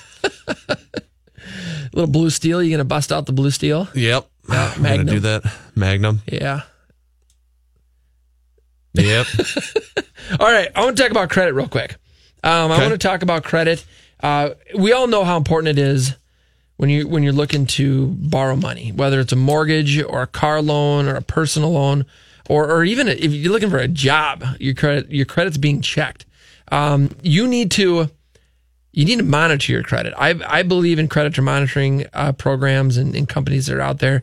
Little 1.93 2.11
blue 2.11 2.31
steel. 2.31 2.63
You 2.63 2.71
gonna 2.71 2.85
bust 2.85 3.11
out 3.13 3.27
the 3.27 3.33
blue 3.33 3.51
steel? 3.51 3.89
yep, 3.95 4.29
Yeah, 4.49 4.73
I'm 4.77 4.83
gonna 4.83 5.05
do 5.05 5.21
that. 5.21 5.43
Magnum. 5.75 6.23
Yeah. 6.27 6.63
Yep. 8.95 9.27
All 10.41 10.47
right, 10.47 10.69
I 10.75 10.85
want 10.85 10.97
to 10.97 11.03
talk 11.03 11.11
about 11.11 11.31
credit 11.31 11.55
real 11.55 11.69
quick. 11.69 11.97
Um, 12.43 12.73
I 12.73 12.79
want 12.79 12.93
to 12.93 12.99
talk 12.99 13.23
about 13.23 13.45
credit. 13.45 13.85
Uh, 14.23 14.51
we 14.77 14.93
all 14.93 15.07
know 15.07 15.25
how 15.25 15.37
important 15.37 15.79
it 15.79 15.83
is 15.83 16.17
when 16.77 16.89
you 16.89 17.07
when 17.07 17.23
you're 17.23 17.33
looking 17.33 17.67
to 17.67 18.09
borrow 18.09 18.57
money, 18.57 18.93
whether 18.93 19.21
it's 19.21 19.33
a 19.33 19.37
mortgage 19.37 20.01
or 20.01 20.23
a 20.23 20.27
car 20.27 20.63
loan 20.63 21.09
or 21.09 21.17
a 21.17 21.23
personal 21.23 21.73
loan, 21.73 22.07
or 22.49 22.71
or 22.71 22.85
even 22.85 23.09
if 23.09 23.33
you're 23.33 23.53
looking 23.53 23.71
for 23.71 23.79
a 23.79 23.89
job, 23.89 24.45
your 24.59 24.75
credit 24.75 25.11
your 25.11 25.27
credit's 25.27 25.59
being 25.59 25.83
checked. 25.83 26.25
Um, 26.73 27.11
you 27.23 27.47
need 27.47 27.71
to 27.73 28.09
you 28.93 29.05
need 29.05 29.19
to 29.19 29.25
monitor 29.25 29.73
your 29.73 29.83
credit. 29.83 30.15
I 30.17 30.41
I 30.47 30.63
believe 30.63 30.99
in 30.99 31.09
creditor 31.09 31.43
monitoring 31.43 32.07
uh, 32.15 32.33
programs 32.33 32.97
and, 32.97 33.15
and 33.15 33.29
companies 33.29 33.67
that 33.67 33.77
are 33.77 33.83
out 33.83 33.99
there. 33.99 34.23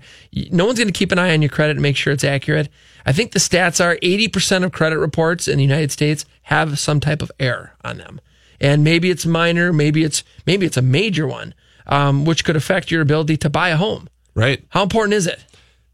No 0.51 0.65
one's 0.65 0.79
going 0.79 0.87
to 0.87 0.97
keep 0.97 1.11
an 1.11 1.19
eye 1.19 1.33
on 1.33 1.43
your 1.43 1.49
credit 1.49 1.77
and 1.77 1.81
make 1.81 1.95
sure 1.95 2.11
it's 2.11 2.23
accurate. 2.23 2.69
I 3.07 3.13
think 3.13 3.31
the 3.31 3.39
stats 3.39 3.83
are 3.83 3.95
80% 3.95 4.65
of 4.65 4.73
credit 4.73 4.99
reports 4.99 5.47
in 5.47 5.57
the 5.57 5.63
United 5.63 5.93
States 5.93 6.25
have 6.43 6.77
some 6.77 6.99
type 6.99 7.21
of 7.21 7.31
error 7.39 7.71
on 7.81 7.97
them, 7.97 8.19
and 8.59 8.83
maybe 8.83 9.09
it's 9.09 9.25
minor, 9.25 9.71
maybe 9.71 10.03
it's 10.03 10.25
maybe 10.45 10.65
it's 10.65 10.75
a 10.75 10.81
major 10.81 11.25
one, 11.25 11.53
um, 11.87 12.25
which 12.25 12.43
could 12.43 12.57
affect 12.57 12.91
your 12.91 13.01
ability 13.01 13.37
to 13.37 13.49
buy 13.49 13.69
a 13.69 13.77
home. 13.77 14.09
Right. 14.35 14.61
How 14.69 14.83
important 14.83 15.13
is 15.13 15.25
it? 15.25 15.41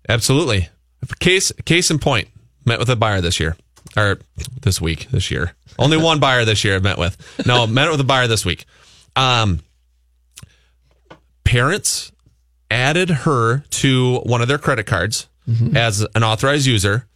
Absolutely. 0.10 0.70
Case 1.20 1.52
case 1.66 1.92
in 1.92 2.00
point. 2.00 2.30
Met 2.66 2.80
with 2.80 2.90
a 2.90 2.96
buyer 2.96 3.22
this 3.22 3.40
year, 3.40 3.58
or 3.96 4.18
this 4.62 4.82
week, 4.82 5.08
this 5.12 5.30
year. 5.30 5.54
Only 5.78 5.98
one 5.98 6.20
buyer 6.22 6.46
this 6.46 6.64
year 6.64 6.76
I've 6.76 6.84
met 6.84 6.98
with. 6.98 7.16
No, 7.46 7.68
met 7.68 7.92
with 7.92 8.00
a 8.00 8.06
buyer 8.06 8.26
this 8.26 8.44
week. 8.44 8.66
Um, 9.16 9.60
parents 11.44 12.12
added 12.72 13.10
her 13.10 13.60
to 13.70 14.18
one 14.22 14.42
of 14.42 14.48
their 14.48 14.58
credit 14.58 14.88
cards 14.88 15.28
as 15.76 16.06
an 16.16 16.24
authorized 16.24 16.66
user. 16.66 17.08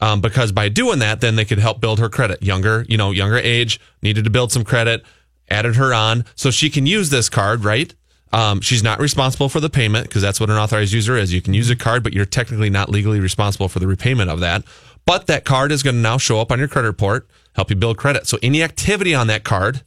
Um, 0.00 0.20
because 0.20 0.50
by 0.50 0.68
doing 0.68 0.98
that, 0.98 1.20
then 1.20 1.36
they 1.36 1.44
could 1.44 1.60
help 1.60 1.80
build 1.80 2.00
her 2.00 2.08
credit. 2.08 2.42
Younger, 2.42 2.84
you 2.88 2.96
know, 2.96 3.12
younger 3.12 3.38
age, 3.38 3.80
needed 4.02 4.24
to 4.24 4.30
build 4.30 4.50
some 4.50 4.64
credit, 4.64 5.04
added 5.48 5.76
her 5.76 5.94
on 5.94 6.24
so 6.34 6.50
she 6.50 6.70
can 6.70 6.86
use 6.86 7.10
this 7.10 7.28
card, 7.28 7.64
right? 7.64 7.94
Um, 8.32 8.60
she's 8.60 8.82
not 8.82 8.98
responsible 8.98 9.48
for 9.48 9.60
the 9.60 9.70
payment 9.70 10.08
because 10.08 10.22
that's 10.22 10.40
what 10.40 10.50
an 10.50 10.56
authorized 10.56 10.92
user 10.92 11.16
is. 11.16 11.32
You 11.32 11.42
can 11.42 11.54
use 11.54 11.70
a 11.70 11.76
card, 11.76 12.02
but 12.02 12.14
you're 12.14 12.24
technically 12.24 12.70
not 12.70 12.88
legally 12.88 13.20
responsible 13.20 13.68
for 13.68 13.78
the 13.78 13.86
repayment 13.86 14.30
of 14.30 14.40
that. 14.40 14.64
But 15.04 15.26
that 15.26 15.44
card 15.44 15.70
is 15.70 15.82
going 15.82 15.96
to 15.96 16.00
now 16.00 16.16
show 16.16 16.40
up 16.40 16.50
on 16.50 16.58
your 16.58 16.68
credit 16.68 16.88
report, 16.88 17.28
help 17.54 17.70
you 17.70 17.76
build 17.76 17.98
credit. 17.98 18.26
So 18.26 18.38
any 18.42 18.62
activity 18.62 19.14
on 19.14 19.26
that 19.26 19.44
card, 19.44 19.82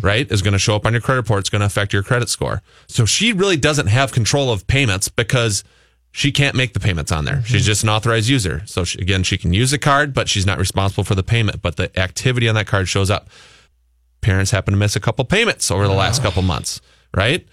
right, 0.00 0.30
is 0.32 0.42
going 0.42 0.52
to 0.52 0.58
show 0.58 0.76
up 0.76 0.86
on 0.86 0.92
your 0.92 1.02
credit 1.02 1.20
report. 1.20 1.40
It's 1.40 1.50
going 1.50 1.60
to 1.60 1.66
affect 1.66 1.92
your 1.92 2.02
credit 2.02 2.28
score. 2.28 2.62
So 2.86 3.04
she 3.04 3.32
really 3.32 3.56
doesn't 3.56 3.88
have 3.88 4.12
control 4.12 4.50
of 4.50 4.66
payments 4.66 5.08
because 5.08 5.62
she 6.12 6.32
can't 6.32 6.56
make 6.56 6.72
the 6.72 6.80
payments 6.80 7.12
on 7.12 7.24
there. 7.24 7.42
She's 7.44 7.64
just 7.64 7.82
an 7.82 7.88
authorized 7.88 8.28
user. 8.28 8.62
So 8.66 8.84
she, 8.84 8.98
again, 9.00 9.22
she 9.22 9.38
can 9.38 9.52
use 9.52 9.70
the 9.70 9.78
card, 9.78 10.12
but 10.12 10.28
she's 10.28 10.44
not 10.46 10.58
responsible 10.58 11.04
for 11.04 11.14
the 11.14 11.22
payment. 11.22 11.62
But 11.62 11.76
the 11.76 11.96
activity 11.98 12.48
on 12.48 12.54
that 12.56 12.66
card 12.66 12.88
shows 12.88 13.10
up. 13.10 13.28
Parents 14.20 14.50
happen 14.50 14.72
to 14.72 14.78
miss 14.78 14.96
a 14.96 15.00
couple 15.00 15.24
payments 15.24 15.70
over 15.70 15.86
the 15.86 15.94
last 15.94 16.22
couple 16.22 16.42
months, 16.42 16.80
right? 17.16 17.46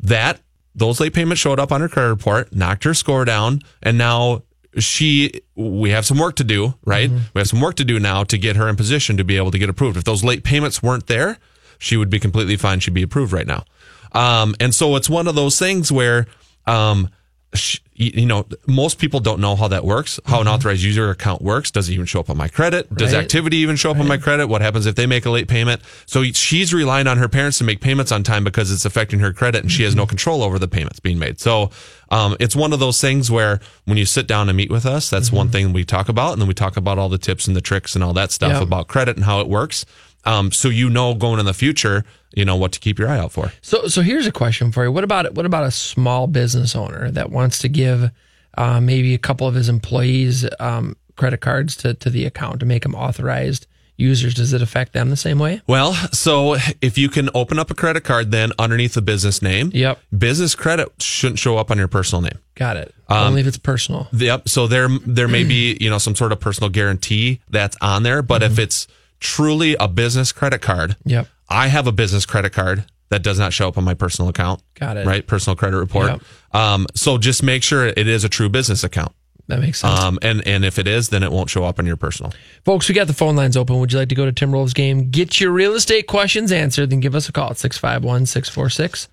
That 0.00 0.40
those 0.74 1.00
late 1.00 1.14
payments 1.14 1.40
showed 1.40 1.58
up 1.58 1.72
on 1.72 1.80
her 1.80 1.88
credit 1.88 2.10
report, 2.10 2.54
knocked 2.54 2.84
her 2.84 2.94
score 2.94 3.24
down, 3.24 3.60
and 3.82 3.98
now 3.98 4.42
she 4.78 5.32
we 5.56 5.90
have 5.90 6.06
some 6.06 6.18
work 6.18 6.36
to 6.36 6.44
do, 6.44 6.74
right? 6.84 7.10
We 7.34 7.40
have 7.40 7.48
some 7.48 7.60
work 7.60 7.74
to 7.76 7.84
do 7.84 7.98
now 7.98 8.24
to 8.24 8.38
get 8.38 8.56
her 8.56 8.68
in 8.68 8.76
position 8.76 9.16
to 9.16 9.24
be 9.24 9.36
able 9.36 9.50
to 9.50 9.58
get 9.58 9.68
approved. 9.68 9.96
If 9.96 10.04
those 10.04 10.22
late 10.22 10.44
payments 10.44 10.82
weren't 10.82 11.08
there, 11.08 11.38
she 11.78 11.96
would 11.96 12.08
be 12.08 12.20
completely 12.20 12.56
fine. 12.56 12.78
She'd 12.80 12.94
be 12.94 13.02
approved 13.02 13.32
right 13.32 13.46
now. 13.46 13.64
Um, 14.12 14.54
and 14.60 14.74
so 14.74 14.94
it's 14.96 15.10
one 15.10 15.26
of 15.26 15.34
those 15.34 15.58
things 15.58 15.90
where, 15.90 16.26
um, 16.66 17.08
sh- 17.54 17.80
y- 17.80 17.81
you 17.94 18.24
know, 18.26 18.46
most 18.66 18.98
people 18.98 19.20
don't 19.20 19.38
know 19.38 19.54
how 19.54 19.68
that 19.68 19.84
works, 19.84 20.18
how 20.24 20.40
an 20.40 20.48
authorized 20.48 20.82
user 20.82 21.10
account 21.10 21.42
works. 21.42 21.70
Does 21.70 21.88
it 21.88 21.92
even 21.92 22.06
show 22.06 22.20
up 22.20 22.30
on 22.30 22.36
my 22.38 22.48
credit? 22.48 22.92
Does 22.94 23.12
Right. 23.12 23.22
activity 23.22 23.58
even 23.58 23.76
show 23.76 23.90
up 23.90 23.98
on 23.98 24.08
my 24.08 24.16
credit? 24.16 24.46
What 24.48 24.62
happens 24.62 24.86
if 24.86 24.94
they 24.94 25.06
make 25.06 25.26
a 25.26 25.30
late 25.30 25.46
payment? 25.46 25.82
So 26.06 26.24
she's 26.24 26.72
relying 26.72 27.06
on 27.06 27.18
her 27.18 27.28
parents 27.28 27.58
to 27.58 27.64
make 27.64 27.80
payments 27.80 28.10
on 28.10 28.22
time 28.22 28.44
because 28.44 28.72
it's 28.72 28.84
affecting 28.86 29.20
her 29.20 29.32
credit 29.32 29.62
and 29.62 29.70
she 29.70 29.82
has 29.82 29.94
no 29.94 30.06
control 30.06 30.42
over 30.42 30.58
the 30.58 30.68
payments 30.68 31.00
being 31.00 31.18
made. 31.18 31.38
So, 31.38 31.70
um, 32.10 32.36
it's 32.40 32.56
one 32.56 32.72
of 32.72 32.78
those 32.80 33.00
things 33.00 33.30
where 33.30 33.60
when 33.84 33.98
you 33.98 34.06
sit 34.06 34.26
down 34.26 34.48
and 34.48 34.56
meet 34.56 34.70
with 34.70 34.86
us, 34.86 35.10
that's 35.10 35.30
one 35.30 35.48
thing 35.50 35.72
we 35.72 35.84
talk 35.84 36.08
about. 36.08 36.32
And 36.32 36.40
then 36.40 36.48
we 36.48 36.54
talk 36.54 36.76
about 36.76 36.98
all 36.98 37.08
the 37.10 37.18
tips 37.18 37.46
and 37.46 37.54
the 37.54 37.60
tricks 37.60 37.94
and 37.94 38.02
all 38.02 38.12
that 38.14 38.32
stuff 38.32 38.52
Yep. 38.52 38.62
about 38.62 38.88
credit 38.88 39.16
and 39.16 39.24
how 39.24 39.40
it 39.40 39.48
works. 39.48 39.84
Um, 40.24 40.50
so 40.52 40.68
you 40.68 40.88
know, 40.88 41.14
going 41.14 41.40
in 41.40 41.46
the 41.46 41.54
future, 41.54 42.04
you 42.34 42.44
know 42.44 42.56
what 42.56 42.72
to 42.72 42.80
keep 42.80 42.98
your 42.98 43.08
eye 43.08 43.18
out 43.18 43.32
for. 43.32 43.52
So, 43.62 43.86
so 43.88 44.02
here's 44.02 44.26
a 44.26 44.32
question 44.32 44.72
for 44.72 44.84
you. 44.84 44.92
What 44.92 45.04
about 45.04 45.34
what 45.34 45.46
about 45.46 45.64
a 45.64 45.70
small 45.70 46.26
business 46.26 46.74
owner 46.76 47.10
that 47.10 47.30
wants 47.30 47.58
to 47.60 47.68
give 47.68 48.10
uh, 48.56 48.80
maybe 48.80 49.14
a 49.14 49.18
couple 49.18 49.46
of 49.46 49.54
his 49.54 49.68
employees 49.68 50.46
um, 50.60 50.96
credit 51.16 51.38
cards 51.40 51.76
to, 51.76 51.94
to 51.94 52.10
the 52.10 52.24
account 52.26 52.60
to 52.60 52.66
make 52.66 52.82
them 52.82 52.94
authorized 52.94 53.66
users? 53.96 54.34
Does 54.34 54.52
it 54.52 54.62
affect 54.62 54.92
them 54.94 55.10
the 55.10 55.16
same 55.16 55.38
way? 55.38 55.60
Well, 55.66 55.92
so 56.12 56.56
if 56.80 56.96
you 56.98 57.08
can 57.08 57.28
open 57.34 57.58
up 57.58 57.70
a 57.70 57.74
credit 57.74 58.02
card, 58.04 58.30
then 58.30 58.50
underneath 58.58 58.94
the 58.94 59.02
business 59.02 59.42
name, 59.42 59.70
yep, 59.74 60.00
business 60.16 60.54
credit 60.54 60.88
shouldn't 61.00 61.38
show 61.38 61.56
up 61.58 61.70
on 61.70 61.78
your 61.78 61.88
personal 61.88 62.22
name. 62.22 62.38
Got 62.54 62.76
it. 62.78 62.94
Um, 63.08 63.28
Only 63.28 63.42
if 63.42 63.46
it's 63.46 63.58
personal. 63.58 64.08
Yep. 64.12 64.48
So 64.48 64.66
there, 64.66 64.88
there 65.06 65.28
may 65.28 65.44
be 65.44 65.76
you 65.80 65.90
know 65.90 65.98
some 65.98 66.14
sort 66.16 66.32
of 66.32 66.40
personal 66.40 66.70
guarantee 66.70 67.40
that's 67.50 67.76
on 67.80 68.02
there, 68.02 68.22
but 68.22 68.42
if 68.42 68.58
it's 68.58 68.88
truly 69.20 69.76
a 69.78 69.86
business 69.88 70.32
credit 70.32 70.60
card, 70.62 70.90
Mm-hmm. 70.90 71.08
Yep. 71.10 71.28
I 71.48 71.68
have 71.68 71.86
a 71.86 71.92
business 71.92 72.26
credit 72.26 72.52
card 72.52 72.84
that 73.10 73.22
does 73.22 73.38
not 73.38 73.52
show 73.52 73.68
up 73.68 73.76
on 73.76 73.84
my 73.84 73.94
personal 73.94 74.28
account. 74.28 74.62
Got 74.74 74.96
it. 74.96 75.06
Right, 75.06 75.26
personal 75.26 75.54
credit 75.54 75.76
report. 75.76 76.08
Yep. 76.08 76.22
Um, 76.52 76.86
so 76.94 77.18
just 77.18 77.42
make 77.42 77.62
sure 77.62 77.86
it 77.86 78.08
is 78.08 78.24
a 78.24 78.28
true 78.28 78.48
business 78.48 78.84
account. 78.84 79.12
That 79.48 79.60
makes 79.60 79.80
sense. 79.80 80.00
Um, 80.00 80.18
and 80.22 80.46
and 80.46 80.64
if 80.64 80.78
it 80.78 80.86
is, 80.86 81.08
then 81.08 81.22
it 81.22 81.30
won't 81.30 81.50
show 81.50 81.64
up 81.64 81.78
on 81.78 81.84
your 81.84 81.96
personal. 81.96 82.32
Folks, 82.64 82.88
we 82.88 82.94
got 82.94 83.08
the 83.08 83.12
phone 83.12 83.36
lines 83.36 83.56
open. 83.56 83.78
Would 83.78 83.92
you 83.92 83.98
like 83.98 84.08
to 84.08 84.14
go 84.14 84.24
to 84.24 84.32
Tim 84.32 84.52
Rolls 84.52 84.72
game? 84.72 85.10
Get 85.10 85.40
your 85.40 85.50
real 85.50 85.74
estate 85.74 86.06
questions 86.06 86.52
answered, 86.52 86.90
then 86.90 87.00
give 87.00 87.14
us 87.14 87.28
a 87.28 87.32
call 87.32 87.50
at 87.50 87.58
651 87.58 88.26
646 88.26 89.08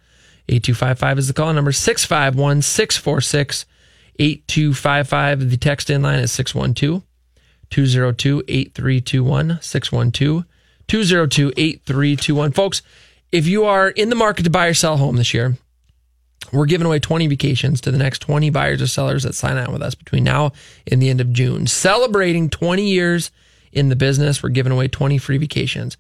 8255 0.50 1.20
is 1.20 1.28
the 1.28 1.34
call 1.34 1.54
number 1.54 1.72
651 1.72 2.62
646 2.62 3.66
8255. 4.18 5.50
The 5.50 5.58
text 5.58 5.90
in 5.90 6.02
line 6.02 6.20
is 6.20 6.32
612 6.32 7.04
202 7.70 8.44
8321. 8.48 9.60
612 9.62 10.46
202 10.90 11.54
8321. 11.56 12.52
Folks, 12.52 12.82
if 13.32 13.48
you 13.48 13.66
are 13.66 13.90
in 13.90 14.10
the 14.10 14.16
market 14.16 14.44
to 14.44 14.50
buy 14.50 14.68
or 14.68 14.74
sell 14.74 14.98
home 14.98 15.16
this 15.16 15.34
year, 15.34 15.56
we're 16.52 16.66
giving 16.66 16.88
away 16.88 17.00
20 17.00 17.28
vacations 17.28 17.80
to 17.82 17.92
the 17.92 17.98
next 17.98 18.20
20 18.20 18.50
buyers 18.50 18.82
or 18.82 18.88
sellers 18.88 19.24
that 19.24 19.36
sign 19.36 19.58
on 19.58 19.72
with 19.72 19.82
us 19.82 19.96
between 19.96 20.24
now 20.24 20.52
and 20.92 21.02
the 21.02 21.10
end 21.10 21.22
of 21.22 21.32
June. 21.32 21.68
Celebrating 21.68 22.50
20 22.50 22.90
years 22.90 23.32
in 23.72 23.90
the 23.90 23.96
business, 23.96 24.42
we're 24.42 24.50
giving 24.50 24.72
away 24.72 24.88
20 24.88 25.18
free 25.20 25.38
vacations. 25.38 25.96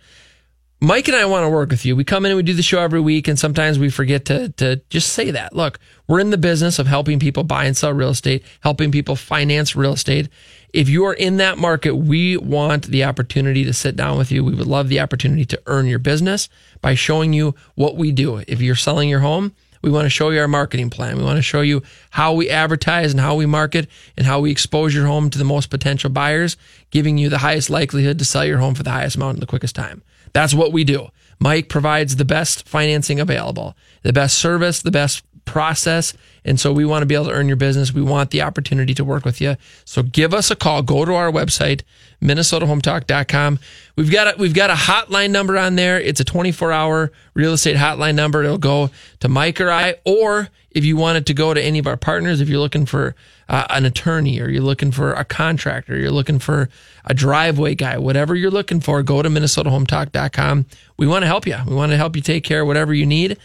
Mike 0.81 1.09
and 1.09 1.17
I 1.17 1.25
want 1.25 1.43
to 1.43 1.49
work 1.49 1.71
with 1.71 1.85
you. 1.85 1.95
We 1.95 2.05
come 2.05 2.25
in 2.25 2.31
and 2.31 2.37
we 2.37 2.43
do 2.43 2.53
the 2.53 2.63
show 2.63 2.79
every 2.79 3.01
week, 3.01 3.27
and 3.27 3.37
sometimes 3.37 3.77
we 3.77 3.89
forget 3.89 4.25
to, 4.25 4.49
to 4.53 4.77
just 4.89 5.11
say 5.11 5.29
that. 5.31 5.53
Look, 5.53 5.77
we're 6.07 6.21
in 6.21 6.29
the 6.29 6.37
business 6.37 6.79
of 6.79 6.87
helping 6.87 7.19
people 7.19 7.43
buy 7.43 7.65
and 7.65 7.75
sell 7.75 7.91
real 7.91 8.11
estate, 8.11 8.43
helping 8.61 8.89
people 8.89 9.17
finance 9.17 9.75
real 9.75 9.93
estate. 9.93 10.29
If 10.73 10.87
you 10.89 11.05
are 11.05 11.13
in 11.13 11.37
that 11.37 11.57
market, 11.57 11.95
we 11.95 12.37
want 12.37 12.87
the 12.87 13.03
opportunity 13.03 13.63
to 13.65 13.73
sit 13.73 13.95
down 13.95 14.17
with 14.17 14.31
you. 14.31 14.43
We 14.43 14.53
would 14.53 14.67
love 14.67 14.87
the 14.89 14.99
opportunity 14.99 15.45
to 15.45 15.61
earn 15.65 15.87
your 15.87 15.99
business 15.99 16.49
by 16.81 16.95
showing 16.95 17.33
you 17.33 17.55
what 17.75 17.95
we 17.95 18.11
do. 18.11 18.43
If 18.47 18.61
you're 18.61 18.75
selling 18.75 19.09
your 19.09 19.21
home, 19.21 19.53
we 19.81 19.89
want 19.89 20.05
to 20.05 20.09
show 20.09 20.29
you 20.29 20.39
our 20.39 20.47
marketing 20.47 20.89
plan. 20.89 21.17
We 21.17 21.23
want 21.23 21.37
to 21.37 21.41
show 21.41 21.61
you 21.61 21.81
how 22.11 22.33
we 22.33 22.49
advertise 22.49 23.11
and 23.11 23.19
how 23.19 23.35
we 23.35 23.45
market 23.45 23.87
and 24.17 24.25
how 24.25 24.41
we 24.41 24.51
expose 24.51 24.93
your 24.93 25.05
home 25.07 25.29
to 25.29 25.37
the 25.37 25.45
most 25.45 25.69
potential 25.69 26.09
buyers, 26.09 26.57
giving 26.91 27.17
you 27.17 27.29
the 27.29 27.37
highest 27.39 27.69
likelihood 27.69 28.19
to 28.19 28.25
sell 28.25 28.45
your 28.45 28.57
home 28.57 28.75
for 28.75 28.83
the 28.83 28.91
highest 28.91 29.15
amount 29.15 29.35
in 29.35 29.39
the 29.39 29.45
quickest 29.45 29.75
time. 29.75 30.03
That's 30.33 30.53
what 30.53 30.73
we 30.73 30.83
do. 30.83 31.07
Mike 31.39 31.69
provides 31.69 32.17
the 32.17 32.25
best 32.25 32.67
financing 32.67 33.19
available, 33.19 33.75
the 34.03 34.11
best 34.11 34.37
service, 34.37 34.81
the 34.81 34.91
best 34.91 35.23
process. 35.49 36.13
And 36.45 36.59
so 36.59 36.71
we 36.71 36.85
want 36.85 37.01
to 37.01 37.05
be 37.07 37.15
able 37.15 37.25
to 37.25 37.31
earn 37.31 37.47
your 37.47 37.57
business. 37.57 37.91
We 37.91 38.03
want 38.03 38.29
the 38.29 38.43
opportunity 38.43 38.93
to 38.93 39.03
work 39.03 39.25
with 39.25 39.41
you. 39.41 39.57
So 39.83 40.03
give 40.03 40.33
us 40.33 40.51
a 40.51 40.55
call. 40.55 40.83
Go 40.83 41.03
to 41.03 41.13
our 41.15 41.31
website, 41.31 41.81
minnesotahometalk.com. 42.21 43.59
We've 43.95 44.11
got 44.11 44.35
a, 44.35 44.37
we've 44.37 44.53
got 44.53 44.69
a 44.69 44.75
hotline 44.75 45.31
number 45.31 45.57
on 45.57 45.75
there. 45.75 45.99
It's 45.99 46.19
a 46.19 46.23
24 46.23 46.71
hour 46.71 47.11
real 47.33 47.53
estate 47.53 47.77
hotline 47.77 48.15
number. 48.15 48.43
It'll 48.43 48.59
go 48.59 48.91
to 49.19 49.27
Mike 49.27 49.59
or 49.59 49.71
I, 49.71 49.95
or 50.05 50.49
if 50.71 50.85
you 50.85 50.95
wanted 50.95 51.25
to 51.25 51.33
go 51.33 51.53
to 51.53 51.61
any 51.61 51.79
of 51.79 51.87
our 51.87 51.97
partners, 51.97 52.41
if 52.41 52.47
you're 52.47 52.59
looking 52.59 52.85
for 52.85 53.15
uh, 53.47 53.65
an 53.71 53.85
attorney 53.85 54.39
or 54.39 54.49
you're 54.49 54.61
looking 54.61 54.91
for 54.91 55.13
a 55.13 55.25
contractor, 55.25 55.97
you're 55.97 56.11
looking 56.11 56.37
for 56.37 56.69
a 57.05 57.13
driveway 57.15 57.73
guy, 57.73 57.97
whatever 57.97 58.35
you're 58.35 58.51
looking 58.51 58.79
for, 58.79 59.01
go 59.01 59.23
to 59.23 59.29
minnesotahometalk.com. 59.29 60.67
We 60.97 61.07
want 61.07 61.23
to 61.23 61.27
help 61.27 61.47
you. 61.47 61.57
We 61.67 61.73
want 61.73 61.91
to 61.91 61.97
help 61.97 62.15
you 62.15 62.21
take 62.21 62.43
care 62.43 62.61
of 62.61 62.67
whatever 62.67 62.93
you 62.93 63.07
need. 63.07 63.37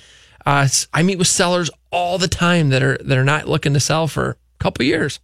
Uh, 0.46 0.68
I 0.92 1.02
meet 1.02 1.18
with 1.18 1.26
sellers 1.26 1.70
all 1.94 2.18
the 2.18 2.28
time 2.28 2.70
that 2.70 2.82
are 2.82 2.98
that 2.98 3.16
are 3.16 3.24
not 3.24 3.48
looking 3.48 3.72
to 3.72 3.80
sell 3.80 4.08
for 4.08 4.30
a 4.30 4.36
couple 4.58 4.84
years, 4.84 5.20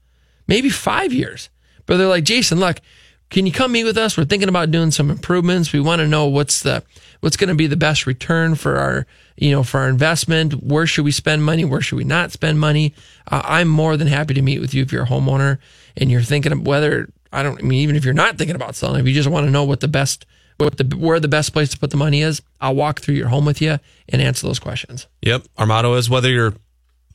maybe 0.46 0.70
five 0.70 1.12
years, 1.12 1.50
but 1.84 1.96
they're 1.96 2.06
like, 2.06 2.22
Jason, 2.22 2.60
look, 2.60 2.80
can 3.28 3.44
you 3.44 3.52
come 3.52 3.72
meet 3.72 3.84
with 3.84 3.98
us? 3.98 4.16
We're 4.16 4.24
thinking 4.24 4.48
about 4.48 4.70
doing 4.70 4.92
some 4.92 5.10
improvements. 5.10 5.72
We 5.72 5.80
want 5.80 5.98
to 5.98 6.06
know 6.06 6.26
what's 6.26 6.62
the 6.62 6.84
what's 7.20 7.36
going 7.36 7.48
to 7.48 7.56
be 7.56 7.66
the 7.66 7.76
best 7.76 8.06
return 8.06 8.54
for 8.54 8.78
our 8.78 9.06
you 9.36 9.50
know 9.50 9.64
for 9.64 9.80
our 9.80 9.88
investment. 9.88 10.62
Where 10.62 10.86
should 10.86 11.04
we 11.04 11.10
spend 11.10 11.44
money? 11.44 11.64
Where 11.64 11.80
should 11.80 11.96
we 11.96 12.04
not 12.04 12.30
spend 12.30 12.60
money? 12.60 12.94
Uh, 13.28 13.42
I'm 13.44 13.68
more 13.68 13.96
than 13.96 14.06
happy 14.06 14.34
to 14.34 14.42
meet 14.42 14.60
with 14.60 14.72
you 14.72 14.82
if 14.82 14.92
you're 14.92 15.04
a 15.04 15.08
homeowner 15.08 15.58
and 15.96 16.08
you're 16.08 16.22
thinking 16.22 16.52
of 16.52 16.66
whether 16.66 17.08
I 17.32 17.42
don't 17.42 17.58
I 17.58 17.62
mean 17.62 17.80
even 17.80 17.96
if 17.96 18.04
you're 18.04 18.14
not 18.14 18.38
thinking 18.38 18.56
about 18.56 18.76
selling, 18.76 19.00
if 19.00 19.08
you 19.08 19.14
just 19.14 19.28
want 19.28 19.46
to 19.46 19.50
know 19.50 19.64
what 19.64 19.80
the 19.80 19.88
best 19.88 20.24
what 20.60 20.76
the 20.78 20.96
where 20.96 21.20
the 21.20 21.28
best 21.28 21.52
place 21.52 21.70
to 21.70 21.78
put 21.78 21.90
the 21.90 21.96
money 21.96 22.22
is, 22.22 22.42
I'll 22.60 22.74
walk 22.74 23.00
through 23.00 23.14
your 23.14 23.28
home 23.28 23.44
with 23.44 23.60
you 23.60 23.78
and 24.08 24.22
answer 24.22 24.46
those 24.46 24.58
questions. 24.58 25.06
Yep. 25.22 25.44
Our 25.58 25.66
motto 25.66 25.94
is 25.94 26.10
whether 26.10 26.30
you're 26.30 26.54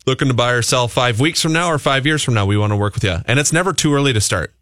looking 0.05 0.27
to 0.27 0.33
buy 0.33 0.51
or 0.51 0.61
sell 0.61 0.87
five 0.87 1.19
weeks 1.19 1.41
from 1.41 1.53
now 1.53 1.69
or 1.69 1.79
five 1.79 2.05
years 2.05 2.23
from 2.23 2.33
now, 2.33 2.45
we 2.45 2.57
want 2.57 2.71
to 2.71 2.77
work 2.77 2.93
with 2.93 3.03
you. 3.03 3.17
And 3.25 3.39
it's 3.39 3.51
never 3.53 3.73
too 3.73 3.93
early 3.93 4.13
to 4.13 4.21
start. 4.21 4.53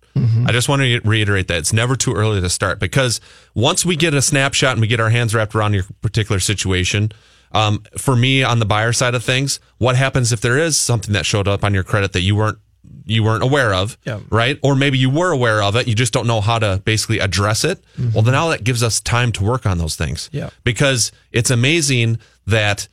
I 0.46 0.52
just 0.52 0.70
want 0.70 0.84
to 0.84 1.00
reiterate 1.04 1.48
that 1.48 1.58
it's 1.58 1.74
never 1.74 1.96
too 1.96 2.14
early 2.14 2.40
to 2.40 2.50
start 2.50 2.80
because 2.80 3.20
once 3.56 3.84
we 3.84 3.96
get 3.96 4.14
a 4.14 4.22
snapshot 4.22 4.74
and 4.74 4.82
we 4.82 4.86
get 4.86 5.00
our 5.00 5.10
hands 5.10 5.34
wrapped 5.34 5.56
around 5.56 5.74
your 5.74 5.86
particular 6.02 6.40
situation, 6.40 7.12
um, 7.52 7.84
for 7.98 8.16
me 8.16 8.44
on 8.44 8.60
the 8.60 8.66
buyer 8.66 8.94
side 8.94 9.16
of 9.16 9.24
things, 9.24 9.60
what 9.80 9.96
happens 9.96 10.32
if 10.32 10.40
there 10.40 10.58
is 10.58 10.80
something 10.80 11.14
that 11.14 11.26
showed 11.26 11.48
up 11.48 11.64
on 11.64 11.74
your 11.74 11.84
credit 11.84 12.14
that 12.14 12.22
you 12.22 12.36
weren't 12.36 12.60
you 13.06 13.24
weren't 13.24 13.44
aware 13.44 13.74
of, 13.74 13.98
Yeah. 14.06 14.20
right? 14.30 14.58
Or 14.62 14.76
maybe 14.76 14.98
you 14.98 15.10
were 15.10 15.32
aware 15.32 15.62
of 15.62 15.76
it, 15.76 15.88
you 15.88 15.96
just 15.96 16.14
don't 16.14 16.28
know 16.28 16.40
how 16.42 16.60
to 16.60 16.82
basically 16.86 17.20
address 17.20 17.64
it. 17.64 17.84
Well, 18.14 18.22
then 18.24 18.32
now 18.34 18.50
that 18.50 18.64
gives 18.64 18.82
us 18.84 19.00
time 19.02 19.32
to 19.34 19.44
work 19.44 19.66
on 19.66 19.78
those 19.78 19.96
things. 19.96 20.30
Yeah. 20.32 20.50
Because 20.64 21.12
it's 21.32 21.50
amazing 21.50 22.20
that 22.48 22.88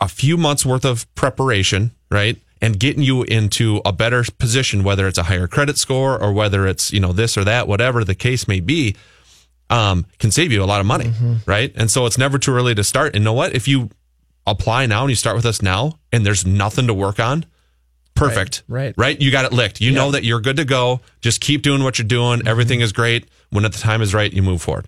a 0.00 0.08
few 0.08 0.36
months 0.38 0.64
worth 0.64 0.84
of 0.86 1.12
preparation, 1.14 1.90
right? 2.10 2.38
And 2.62 2.78
getting 2.78 3.02
you 3.02 3.22
into 3.24 3.80
a 3.84 3.92
better 3.92 4.24
position, 4.38 4.82
whether 4.84 5.06
it's 5.06 5.18
a 5.18 5.24
higher 5.24 5.46
credit 5.46 5.76
score 5.78 6.18
or 6.20 6.32
whether 6.32 6.66
it's, 6.66 6.92
you 6.92 7.00
know, 7.00 7.12
this 7.12 7.36
or 7.36 7.44
that, 7.44 7.68
whatever 7.68 8.04
the 8.04 8.14
case 8.14 8.48
may 8.48 8.60
be, 8.60 8.96
um, 9.68 10.04
can 10.18 10.30
save 10.30 10.50
you 10.50 10.62
a 10.62 10.66
lot 10.66 10.80
of 10.80 10.86
money, 10.86 11.12
right? 11.46 11.72
And 11.76 11.90
so 11.90 12.06
it's 12.06 12.18
never 12.18 12.38
too 12.38 12.52
early 12.52 12.74
to 12.74 12.82
start. 12.84 13.14
And 13.14 13.24
know 13.24 13.32
what? 13.34 13.54
If 13.54 13.68
you 13.68 13.90
apply 14.46 14.86
now 14.86 15.02
and 15.02 15.10
you 15.10 15.16
start 15.16 15.36
with 15.36 15.46
us 15.46 15.62
now 15.62 15.98
and 16.12 16.24
there's 16.26 16.44
nothing 16.46 16.86
to 16.86 16.94
work 16.94 17.20
on, 17.20 17.44
perfect. 18.28 18.62
Right. 18.68 18.94
Right. 18.96 19.20
You 19.20 19.30
got 19.30 19.44
it 19.44 19.52
licked. 19.52 19.80
You 19.80 19.92
know 19.92 20.10
that 20.12 20.24
you're 20.24 20.40
good 20.40 20.56
to 20.56 20.64
go. 20.64 21.00
Just 21.20 21.40
keep 21.40 21.62
doing 21.62 21.82
what 21.82 21.98
you're 21.98 22.08
doing. 22.08 22.40
Mm-hmm. 22.40 22.48
Everything 22.48 22.80
is 22.80 22.92
great. 22.92 23.28
When 23.50 23.64
the 23.64 23.70
time 23.70 24.02
is 24.02 24.14
right, 24.14 24.32
you 24.32 24.42
move 24.42 24.62
forward. 24.62 24.86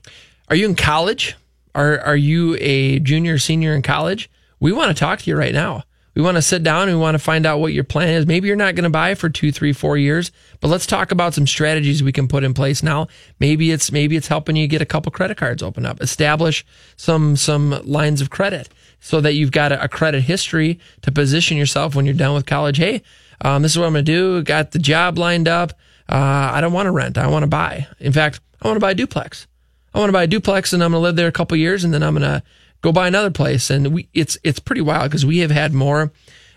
Are 0.48 0.56
you 0.56 0.66
in 0.66 0.74
college? 0.74 1.36
Are 1.74 1.98
are 2.00 2.16
you 2.16 2.56
a 2.60 2.98
junior, 2.98 3.38
senior 3.38 3.74
in 3.74 3.82
college? 3.82 4.30
We 4.60 4.72
want 4.72 4.94
to 4.94 5.00
talk 5.00 5.20
to 5.20 5.30
you 5.30 5.36
right 5.36 5.54
now. 5.54 5.84
We 6.14 6.20
want 6.20 6.36
to 6.36 6.42
sit 6.42 6.62
down 6.62 6.88
and 6.88 6.98
we 6.98 7.02
want 7.02 7.14
to 7.14 7.18
find 7.18 7.46
out 7.46 7.58
what 7.58 7.72
your 7.72 7.84
plan 7.84 8.10
is. 8.10 8.26
Maybe 8.26 8.46
you're 8.46 8.56
not 8.56 8.74
going 8.74 8.84
to 8.84 8.90
buy 8.90 9.14
for 9.14 9.30
two, 9.30 9.50
three, 9.50 9.72
four 9.72 9.96
years, 9.96 10.30
but 10.60 10.68
let's 10.68 10.84
talk 10.84 11.10
about 11.10 11.32
some 11.32 11.46
strategies 11.46 12.02
we 12.02 12.12
can 12.12 12.28
put 12.28 12.44
in 12.44 12.52
place 12.52 12.82
now. 12.82 13.08
Maybe 13.40 13.70
it's 13.70 13.90
maybe 13.90 14.16
it's 14.16 14.28
helping 14.28 14.56
you 14.56 14.68
get 14.68 14.82
a 14.82 14.86
couple 14.86 15.10
credit 15.10 15.38
cards 15.38 15.62
open 15.62 15.86
up, 15.86 16.02
establish 16.02 16.66
some 16.96 17.36
some 17.36 17.70
lines 17.84 18.20
of 18.20 18.28
credit 18.28 18.68
so 19.00 19.20
that 19.22 19.32
you've 19.32 19.52
got 19.52 19.72
a, 19.72 19.84
a 19.84 19.88
credit 19.88 20.20
history 20.20 20.78
to 21.00 21.10
position 21.10 21.56
yourself 21.56 21.94
when 21.94 22.04
you're 22.04 22.14
done 22.14 22.34
with 22.34 22.44
college. 22.44 22.76
Hey, 22.76 23.02
um, 23.42 23.62
this 23.62 23.72
is 23.72 23.78
what 23.78 23.86
I'm 23.86 23.92
going 23.92 24.04
to 24.04 24.12
do. 24.12 24.42
Got 24.42 24.70
the 24.70 24.78
job 24.78 25.18
lined 25.18 25.48
up. 25.48 25.72
Uh, 26.08 26.50
I 26.54 26.60
don't 26.60 26.72
want 26.72 26.86
to 26.86 26.92
rent. 26.92 27.18
I 27.18 27.26
want 27.26 27.42
to 27.42 27.48
buy. 27.48 27.86
In 28.00 28.12
fact, 28.12 28.40
I 28.60 28.68
want 28.68 28.76
to 28.76 28.80
buy 28.80 28.92
a 28.92 28.94
duplex. 28.94 29.46
I 29.94 29.98
want 29.98 30.08
to 30.08 30.12
buy 30.12 30.22
a 30.22 30.28
duplex 30.28 30.72
and 30.72 30.82
I'm 30.82 30.92
going 30.92 31.00
to 31.00 31.02
live 31.02 31.16
there 31.16 31.28
a 31.28 31.32
couple 31.32 31.56
years 31.56 31.84
and 31.84 31.92
then 31.92 32.02
I'm 32.02 32.14
going 32.14 32.22
to 32.22 32.42
go 32.80 32.92
buy 32.92 33.08
another 33.08 33.30
place. 33.30 33.68
And 33.68 33.92
we, 33.92 34.08
it's, 34.14 34.38
it's 34.42 34.58
pretty 34.58 34.80
wild 34.80 35.10
because 35.10 35.26
we 35.26 35.38
have 35.38 35.50
had 35.50 35.74
more, 35.74 36.12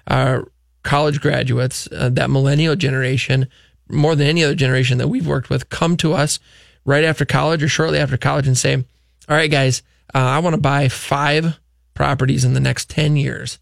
uh, 0.07 0.41
college 0.83 1.19
graduates, 1.19 1.87
uh, 1.91 2.09
that 2.09 2.29
millennial 2.29 2.75
generation, 2.75 3.47
more 3.89 4.15
than 4.15 4.27
any 4.27 4.43
other 4.43 4.55
generation 4.55 4.99
that 4.99 5.07
we've 5.07 5.27
worked 5.27 5.49
with, 5.49 5.69
come 5.69 5.97
to 5.97 6.13
us 6.13 6.39
right 6.85 7.03
after 7.03 7.25
college 7.25 7.63
or 7.63 7.67
shortly 7.67 7.97
after 7.97 8.17
college 8.17 8.47
and 8.47 8.57
say, 8.57 8.75
all 8.75 9.35
right, 9.35 9.51
guys, 9.51 9.81
uh, 10.13 10.19
I 10.19 10.39
want 10.39 10.53
to 10.53 10.61
buy 10.61 10.87
five 10.87 11.59
properties 11.93 12.45
in 12.45 12.53
the 12.53 12.59
next 12.59 12.89
10 12.89 13.17
years. 13.17 13.59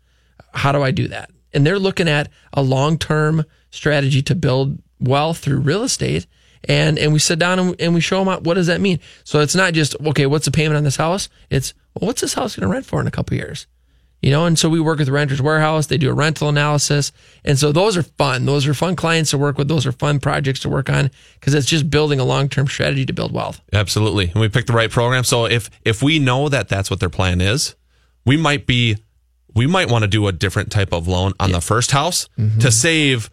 How 0.53 0.71
do 0.71 0.83
I 0.83 0.91
do 0.91 1.07
that? 1.07 1.31
And 1.53 1.65
they're 1.65 1.79
looking 1.79 2.07
at 2.07 2.29
a 2.53 2.61
long 2.61 2.97
term 2.97 3.45
strategy 3.71 4.21
to 4.23 4.35
build 4.35 4.79
wealth 4.99 5.39
through 5.39 5.59
real 5.59 5.83
estate. 5.83 6.27
And, 6.65 6.97
and 6.97 7.11
we 7.11 7.19
sit 7.19 7.39
down 7.39 7.59
and, 7.59 7.75
and 7.79 7.93
we 7.93 7.99
show 7.99 8.23
them 8.23 8.43
what 8.43 8.53
does 8.53 8.67
that 8.67 8.79
mean? 8.79 8.99
So 9.25 9.41
it's 9.41 9.55
not 9.55 9.73
just, 9.73 9.95
okay, 9.99 10.25
what's 10.25 10.45
the 10.45 10.51
payment 10.51 10.77
on 10.77 10.83
this 10.83 10.95
house? 10.95 11.27
It's, 11.49 11.73
well, 11.93 12.07
what's 12.07 12.21
this 12.21 12.33
house 12.33 12.55
going 12.55 12.67
to 12.67 12.71
rent 12.71 12.85
for 12.85 13.01
in 13.01 13.07
a 13.07 13.11
couple 13.11 13.35
years? 13.35 13.67
You 14.23 14.31
know, 14.31 14.45
and 14.45 14.57
so 14.57 14.69
we 14.69 14.79
work 14.79 14.99
with 14.99 15.09
Renters 15.09 15.41
Warehouse. 15.41 15.87
They 15.87 15.97
do 15.97 16.09
a 16.09 16.13
rental 16.13 16.47
analysis. 16.47 17.11
And 17.43 17.59
so 17.59 17.73
those 17.73 17.97
are 17.97 18.03
fun. 18.03 18.45
Those 18.45 18.65
are 18.65 18.73
fun 18.73 18.95
clients 18.95 19.31
to 19.31 19.37
work 19.37 19.57
with. 19.57 19.67
Those 19.67 19.85
are 19.85 19.91
fun 19.91 20.21
projects 20.21 20.61
to 20.61 20.69
work 20.69 20.89
on 20.89 21.11
because 21.33 21.53
it's 21.53 21.67
just 21.67 21.89
building 21.89 22.21
a 22.21 22.23
long 22.23 22.47
term 22.47 22.67
strategy 22.67 23.05
to 23.05 23.11
build 23.11 23.33
wealth. 23.33 23.59
Absolutely. 23.73 24.29
And 24.29 24.35
we 24.35 24.47
picked 24.47 24.67
the 24.67 24.73
right 24.73 24.89
program. 24.89 25.25
So 25.25 25.45
if 25.45 25.69
if 25.83 26.01
we 26.01 26.19
know 26.19 26.47
that 26.47 26.69
that's 26.69 26.89
what 26.89 27.01
their 27.01 27.09
plan 27.09 27.41
is, 27.41 27.75
we 28.25 28.37
might 28.37 28.65
be 28.65 28.95
we 29.53 29.67
might 29.67 29.89
want 29.89 30.03
to 30.03 30.07
do 30.07 30.27
a 30.27 30.31
different 30.31 30.71
type 30.71 30.93
of 30.93 31.07
loan 31.07 31.33
on 31.39 31.51
the 31.51 31.61
first 31.61 31.91
house 31.91 32.27
mm-hmm. 32.37 32.59
to 32.59 32.71
save 32.71 33.29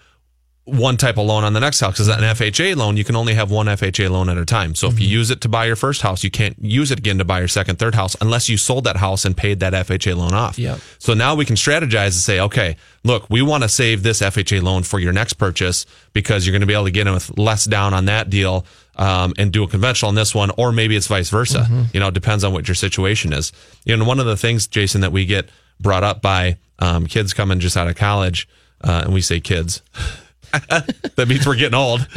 one 0.65 0.97
type 0.97 1.17
of 1.17 1.27
loan 1.27 1.43
on 1.43 1.53
the 1.53 1.61
next 1.61 1.81
house 1.81 1.95
because 1.95 2.09
an 2.09 2.21
FHA 2.21 2.77
loan 2.77 2.97
you 2.97 3.05
can 3.05 3.17
only 3.17 3.35
have 3.35 3.51
one 3.51 3.67
FHA 3.67 4.11
loan 4.11 4.29
at 4.29 4.37
a 4.37 4.45
time. 4.45 4.75
So 4.75 4.87
if 4.87 5.01
you 5.01 5.07
mm-hmm. 5.07 5.13
use 5.13 5.31
it 5.31 5.41
to 5.41 5.49
buy 5.49 5.67
your 5.67 5.77
first 5.77 6.03
house, 6.03 6.23
you 6.23 6.31
can't 6.31 6.57
use 6.61 6.91
it 6.91 6.99
again 6.99 7.19
to 7.19 7.25
buy 7.25 7.41
your 7.41 7.49
second, 7.49 7.79
third 7.79 7.95
house 7.95 8.17
unless 8.21 8.49
you 8.49 8.57
sold 8.57 8.85
that 8.85 8.97
house 8.97 9.25
and 9.25 9.37
paid 9.37 9.61
that 9.61 9.73
FHA 9.73 10.17
loan 10.17 10.33
off. 10.33 10.59
Yeah. 10.59 10.79
So 10.99 11.15
now 11.15 11.35
we 11.35 11.45
can 11.45 11.57
strategize 11.57 12.07
and 12.07 12.15
say, 12.15 12.41
okay, 12.41 12.77
look, 13.05 13.29
we 13.29 13.43
want 13.43 13.63
to 13.63 13.69
save 13.69 14.03
this 14.03 14.21
FHA 14.21 14.63
loan 14.63 14.83
for 14.83 15.01
your 15.01 15.13
next 15.13 15.35
purchase 15.35 15.87
because 16.13 16.47
you're 16.47 16.53
going 16.53 16.61
to 16.61 16.67
be 16.67 16.75
able 16.75 16.85
to 16.85 16.91
get 16.91 17.07
in 17.07 17.15
with 17.15 17.37
less 17.39 17.65
down 17.65 17.95
on 17.95 18.05
that 18.05 18.31
deal 18.31 18.65
um, 18.97 19.33
and 19.39 19.53
do 19.53 19.65
a 19.65 19.69
conventional 19.69 20.11
on 20.11 20.15
this 20.15 20.35
one, 20.35 20.51
or 20.57 20.73
maybe 20.73 20.95
it's 20.95 21.07
vice 21.07 21.31
versa. 21.31 21.61
Mm-hmm. 21.61 21.83
You 21.95 22.01
know, 22.01 22.09
it 22.09 22.15
depends 22.15 22.45
on 22.45 22.53
what 22.53 22.69
your 22.69 22.75
situation 22.75 23.33
is. 23.33 23.51
You 23.85 23.97
know, 23.97 24.05
one 24.05 24.21
of 24.21 24.27
the 24.27 24.37
things, 24.37 24.67
Jason, 24.67 25.01
that 25.01 25.11
we 25.11 25.25
get 25.25 25.49
brought 25.81 26.05
up 26.05 26.23
by 26.23 26.57
um, 26.79 27.07
kids 27.07 27.35
coming 27.35 27.61
just 27.61 27.77
out 27.77 27.89
of 27.89 27.97
college, 27.97 28.49
uh, 28.83 29.03
and 29.05 29.13
we 29.15 29.21
say 29.21 29.41
kids. 29.41 29.83
that 30.53 31.27
means 31.29 31.47
we're 31.47 31.55
getting 31.57 31.79
old. 31.79 32.07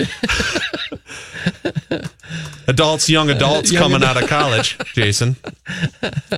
adults, 2.67 3.09
young 3.09 3.29
adults 3.29 3.71
Young 3.71 3.83
coming 3.83 4.03
out 4.03 4.21
of 4.21 4.29
college, 4.29 4.77
Jason, 4.93 5.35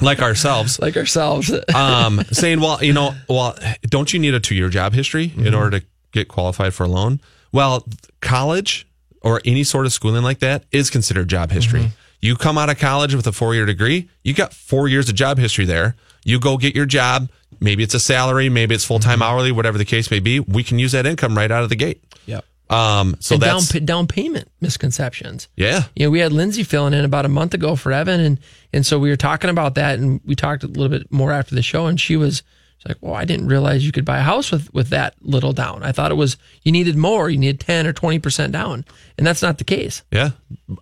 like 0.01 0.21
ourselves, 0.21 0.79
like 0.79 0.97
ourselves, 0.97 1.51
um, 1.73 2.21
saying, 2.31 2.59
"Well, 2.59 2.83
you 2.83 2.93
know, 2.93 3.13
well, 3.29 3.57
don't 3.83 4.11
you 4.13 4.19
need 4.19 4.33
a 4.33 4.39
two-year 4.39 4.69
job 4.69 4.93
history 4.93 5.25
in 5.35 5.45
Mm-hmm. 5.45 5.55
order 5.55 5.79
to 5.79 5.85
get 6.11 6.27
qualified 6.27 6.73
for 6.73 6.83
a 6.83 6.87
loan?" 6.89 7.19
Well, 7.51 7.85
college 8.21 8.87
or 9.21 9.41
any 9.45 9.63
sort 9.63 9.85
of 9.85 9.93
schooling 9.93 10.23
like 10.23 10.39
that 10.39 10.65
is 10.71 10.89
considered 10.89 11.27
job 11.29 11.51
history. 11.51 11.81
Mm-hmm. 11.81 11.89
You 12.21 12.35
come 12.35 12.57
out 12.57 12.69
of 12.69 12.79
college 12.79 13.15
with 13.15 13.27
a 13.27 13.31
four-year 13.31 13.65
degree, 13.65 14.09
you 14.23 14.33
got 14.33 14.53
four 14.53 14.87
years 14.87 15.09
of 15.09 15.15
job 15.15 15.37
history 15.37 15.65
there. 15.65 15.95
You 16.25 16.39
go 16.41 16.57
get 16.57 16.75
your 16.75 16.85
job. 16.85 17.29
Maybe 17.61 17.83
it's 17.83 17.93
a 17.93 17.99
salary, 18.01 18.49
maybe 18.49 18.75
it's 18.75 18.83
full-time 18.83 19.19
Mm-hmm. 19.19 19.23
hourly, 19.23 19.51
whatever 19.53 19.77
the 19.77 19.85
case 19.85 20.11
may 20.11 20.19
be. 20.19 20.41
We 20.41 20.61
can 20.65 20.77
use 20.77 20.91
that 20.91 21.05
income 21.05 21.37
right 21.37 21.49
out 21.49 21.63
of 21.63 21.69
the 21.69 21.77
gate. 21.77 22.03
Yep. 22.25 22.43
Um, 22.69 23.15
so 23.21 23.35
and 23.35 23.41
down, 23.41 23.53
that's 23.59 23.71
pa- 23.71 23.79
down 23.79 24.07
payment 24.07 24.49
misconceptions. 24.59 25.47
yeah. 25.55 25.83
You 25.95 26.07
know, 26.07 26.09
we 26.11 26.19
had 26.19 26.33
Lindsay 26.33 26.63
filling 26.63 26.93
in 26.93 27.05
about 27.05 27.23
a 27.25 27.29
month 27.29 27.53
ago 27.53 27.75
for 27.77 27.91
Evan, 27.93 28.19
and 28.19 28.39
and 28.73 28.85
so 28.85 28.99
we 28.99 29.09
were 29.09 29.15
talking 29.15 29.49
about 29.49 29.75
that, 29.75 29.99
and 29.99 30.19
we 30.25 30.35
talked 30.35 30.63
a 30.63 30.67
little 30.67 30.89
bit 30.89 31.09
more 31.11 31.31
after 31.31 31.55
the 31.55 31.61
show, 31.61 31.85
and 31.85 32.01
she 32.01 32.17
was 32.17 32.41
like, 32.87 32.97
"Well, 33.01 33.13
I 33.13 33.23
didn't 33.23 33.47
realize 33.47 33.85
you 33.85 33.91
could 33.91 34.03
buy 34.05 34.17
a 34.17 34.23
house 34.23 34.51
with 34.51 34.73
with 34.73 34.89
that 34.89 35.13
little 35.21 35.53
down. 35.53 35.83
I 35.83 35.91
thought 35.91 36.11
it 36.11 36.15
was 36.15 36.37
you 36.63 36.71
needed 36.71 36.97
more, 36.97 37.29
you 37.29 37.37
needed 37.37 37.59
ten 37.59 37.85
or 37.87 37.93
twenty 37.93 38.17
percent 38.19 38.51
down, 38.51 38.83
and 39.17 39.25
that's 39.27 39.41
not 39.43 39.59
the 39.59 39.63
case. 39.63 40.01
Yeah. 40.11 40.31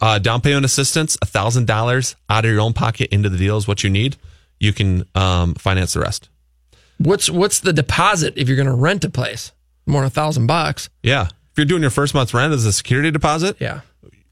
Uh, 0.02 0.20
down 0.20 0.40
payment 0.42 0.64
assistance, 0.66 1.18
thousand 1.24 1.68
dollars 1.68 2.16
out 2.30 2.46
of 2.46 2.52
your 2.52 2.62
own 2.62 2.74
pocket 2.74 3.10
into 3.14 3.30
the 3.30 3.38
deal 3.38 3.58
is 3.58 3.68
what 3.68 3.84
you 3.84 3.90
need. 3.90 4.16
You 4.64 4.72
can 4.74 5.04
um, 5.14 5.56
finance 5.56 5.94
the 5.94 6.00
rest. 6.00 6.30
What's 6.98 7.30
what's 7.30 7.60
the 7.60 7.74
deposit 7.74 8.34
if 8.38 8.48
you're 8.48 8.56
going 8.56 8.68
to 8.70 8.74
rent 8.74 9.04
a 9.04 9.10
place? 9.10 9.52
More 9.86 10.02
than 10.02 10.08
a 10.08 10.10
thousand 10.10 10.48
bucks. 10.48 10.90
Yeah. 11.02 11.24
If 11.26 11.58
you're 11.58 11.66
doing 11.66 11.82
your 11.82 11.92
first 11.92 12.14
month's 12.14 12.34
rent 12.34 12.54
as 12.54 12.66
a 12.66 12.72
security 12.72 13.12
deposit, 13.12 13.58
Yeah. 13.60 13.82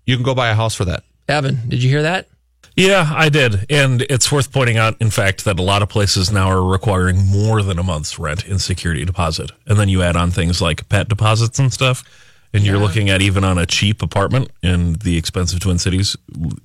you 0.06 0.16
can 0.16 0.24
go 0.24 0.34
buy 0.34 0.48
a 0.50 0.56
house 0.56 0.74
for 0.74 0.86
that. 0.86 1.04
Evan, 1.28 1.60
did 1.68 1.84
you 1.84 1.90
hear 1.90 2.02
that? 2.04 2.30
Yeah, 2.78 3.12
I 3.14 3.28
did. 3.28 3.66
And 3.70 4.04
it's 4.04 4.32
worth 4.32 4.54
pointing 4.54 4.78
out, 4.78 4.96
in 5.02 5.10
fact, 5.10 5.44
that 5.44 5.60
a 5.60 5.62
lot 5.62 5.82
of 5.82 5.90
places 5.90 6.32
now 6.32 6.48
are 6.50 6.64
requiring 6.64 7.28
more 7.28 7.62
than 7.62 7.78
a 7.78 7.84
month's 7.84 8.18
rent 8.18 8.46
in 8.46 8.58
security 8.60 9.04
deposit. 9.04 9.52
And 9.68 9.78
then 9.78 9.90
you 9.90 10.02
add 10.02 10.16
on 10.16 10.32
things 10.32 10.62
like 10.62 10.88
pet 10.88 11.10
deposits 11.10 11.60
and 11.60 11.74
stuff. 11.74 12.04
And 12.54 12.64
you're 12.66 12.78
looking 12.80 13.10
at 13.10 13.22
even 13.22 13.44
on 13.44 13.58
a 13.58 13.66
cheap 13.66 14.02
apartment 14.02 14.50
in 14.64 14.94
the 14.94 15.18
expensive 15.18 15.60
Twin 15.60 15.78
Cities 15.80 16.16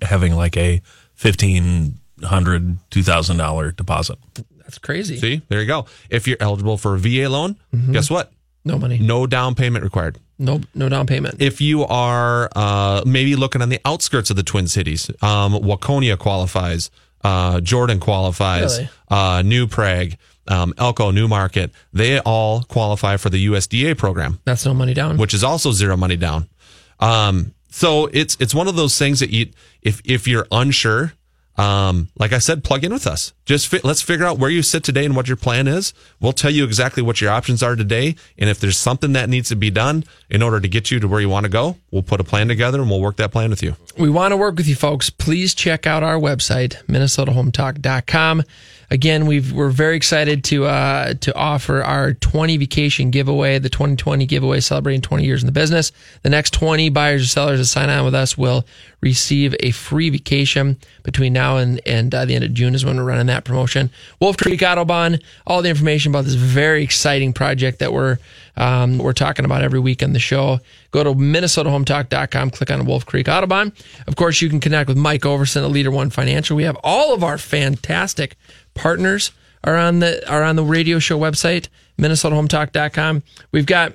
having 0.02 0.34
like 0.36 0.56
a 0.56 0.80
$1,500, 2.20 3.76
deposit. 3.76 4.18
That's 4.58 4.78
crazy. 4.78 5.18
See, 5.18 5.42
there 5.48 5.60
you 5.60 5.66
go. 5.66 5.86
If 6.10 6.26
you're 6.26 6.36
eligible 6.40 6.76
for 6.76 6.94
a 6.94 6.98
VA 6.98 7.28
loan, 7.28 7.56
guess 7.92 8.10
what? 8.10 8.32
No 8.64 8.78
money. 8.78 8.98
No 8.98 9.26
down 9.26 9.54
payment 9.54 9.84
required. 9.84 10.18
No, 10.38 10.60
no 10.74 10.88
down 10.88 11.06
payment. 11.06 11.36
If 11.40 11.60
you 11.60 11.84
are 11.84 12.50
uh, 12.56 13.02
maybe 13.06 13.36
looking 13.36 13.62
on 13.62 13.68
the 13.68 13.80
outskirts 13.84 14.28
of 14.30 14.36
the 14.36 14.42
Twin 14.42 14.66
Cities, 14.68 15.08
um, 15.22 15.54
Waconia 15.54 16.18
qualifies, 16.18 16.90
uh, 17.22 17.60
Jordan 17.60 18.00
qualifies, 18.00 18.76
Really? 18.78 18.90
uh, 19.08 19.42
New 19.42 19.66
Prague, 19.68 20.14
um, 20.48 20.74
Elko, 20.78 21.10
Newmarket, 21.12 21.70
they 21.92 22.18
all 22.20 22.62
qualify 22.64 23.16
for 23.16 23.30
the 23.30 23.46
USDA 23.46 23.96
program. 23.96 24.40
That's 24.44 24.66
no 24.66 24.74
money 24.74 24.94
down. 24.94 25.16
which 25.16 25.32
is 25.32 25.42
also 25.44 25.70
zero 25.72 25.96
money 25.96 26.16
down. 26.16 26.48
Um, 27.00 27.52
so 27.70 28.06
it's 28.12 28.36
it's 28.40 28.54
one 28.54 28.68
of 28.68 28.76
those 28.76 28.98
things 28.98 29.20
that 29.20 29.30
you 29.30 29.50
if 29.82 30.00
if 30.04 30.26
you're 30.26 30.46
unsure, 30.50 31.12
um, 31.58 32.08
like 32.18 32.32
I 32.32 32.38
said, 32.38 32.64
plug 32.64 32.84
in 32.84 32.92
with 32.92 33.06
us. 33.06 33.32
Just 33.44 33.68
fi- 33.68 33.80
let's 33.82 34.02
figure 34.02 34.26
out 34.26 34.38
where 34.38 34.50
you 34.50 34.62
sit 34.62 34.84
today 34.84 35.04
and 35.04 35.16
what 35.16 35.28
your 35.28 35.36
plan 35.36 35.66
is. 35.68 35.94
We'll 36.20 36.32
tell 36.32 36.50
you 36.50 36.64
exactly 36.64 37.02
what 37.02 37.20
your 37.20 37.30
options 37.30 37.62
are 37.62 37.76
today, 37.76 38.16
and 38.38 38.50
if 38.50 38.60
there's 38.60 38.76
something 38.76 39.12
that 39.14 39.28
needs 39.28 39.48
to 39.48 39.56
be 39.56 39.70
done 39.70 40.04
in 40.28 40.42
order 40.42 40.60
to 40.60 40.68
get 40.68 40.90
you 40.90 41.00
to 41.00 41.08
where 41.08 41.20
you 41.20 41.28
want 41.28 41.44
to 41.44 41.50
go, 41.50 41.76
we'll 41.90 42.02
put 42.02 42.20
a 42.20 42.24
plan 42.24 42.48
together 42.48 42.80
and 42.80 42.90
we'll 42.90 43.00
work 43.00 43.16
that 43.16 43.32
plan 43.32 43.50
with 43.50 43.62
you. 43.62 43.76
We 43.98 44.10
want 44.10 44.32
to 44.32 44.36
work 44.36 44.56
with 44.56 44.68
you 44.68 44.74
folks. 44.76 45.08
Please 45.10 45.54
check 45.54 45.86
out 45.86 46.02
our 46.02 46.16
website, 46.18 46.84
minnesotahometalk.com. 46.86 48.42
Again, 48.90 49.26
we've, 49.26 49.52
we're 49.52 49.70
very 49.70 49.96
excited 49.96 50.44
to 50.44 50.66
uh, 50.66 51.14
to 51.14 51.34
offer 51.34 51.82
our 51.82 52.14
20 52.14 52.56
vacation 52.56 53.10
giveaway, 53.10 53.58
the 53.58 53.68
2020 53.68 54.26
giveaway 54.26 54.60
celebrating 54.60 55.00
20 55.00 55.24
years 55.24 55.42
in 55.42 55.46
the 55.46 55.52
business. 55.52 55.90
The 56.22 56.30
next 56.30 56.52
20 56.52 56.90
buyers 56.90 57.22
or 57.22 57.26
sellers 57.26 57.58
that 57.58 57.66
sign 57.66 57.90
on 57.90 58.04
with 58.04 58.14
us 58.14 58.38
will 58.38 58.64
receive 59.00 59.54
a 59.60 59.72
free 59.72 60.10
vacation 60.10 60.78
between 61.02 61.32
now 61.32 61.56
and, 61.56 61.80
and 61.86 62.14
uh, 62.14 62.24
the 62.24 62.34
end 62.34 62.44
of 62.44 62.54
June 62.54 62.74
is 62.74 62.84
when 62.84 62.96
we're 62.96 63.04
running 63.04 63.26
that 63.26 63.44
promotion. 63.44 63.90
Wolf 64.20 64.36
Creek 64.36 64.60
Autobahn, 64.60 65.22
all 65.46 65.62
the 65.62 65.68
information 65.68 66.12
about 66.12 66.24
this 66.24 66.34
very 66.34 66.82
exciting 66.82 67.32
project 67.32 67.80
that 67.80 67.92
we're 67.92 68.18
um, 68.56 68.98
we're 68.98 69.12
talking 69.12 69.44
about 69.44 69.62
every 69.62 69.80
week 69.80 70.02
on 70.02 70.12
the 70.14 70.18
show. 70.18 70.60
Go 70.90 71.04
to 71.04 71.12
minnesotahometalk.com, 71.12 72.50
click 72.50 72.70
on 72.70 72.86
Wolf 72.86 73.04
Creek 73.04 73.26
Autobahn. 73.26 73.72
Of 74.06 74.16
course, 74.16 74.40
you 74.40 74.48
can 74.48 74.60
connect 74.60 74.88
with 74.88 74.96
Mike 74.96 75.22
Overson 75.22 75.62
at 75.62 75.70
Leader 75.70 75.90
One 75.90 76.08
Financial. 76.08 76.56
We 76.56 76.62
have 76.62 76.78
all 76.82 77.12
of 77.12 77.22
our 77.22 77.36
fantastic 77.36 78.36
partners 78.76 79.32
are 79.64 79.76
on 79.76 79.98
the 79.98 80.28
are 80.30 80.44
on 80.44 80.54
the 80.54 80.64
radio 80.64 81.00
show 81.00 81.18
website, 81.18 81.68
minnesotahometalk.com. 81.98 83.24
We've 83.50 83.66
got 83.66 83.94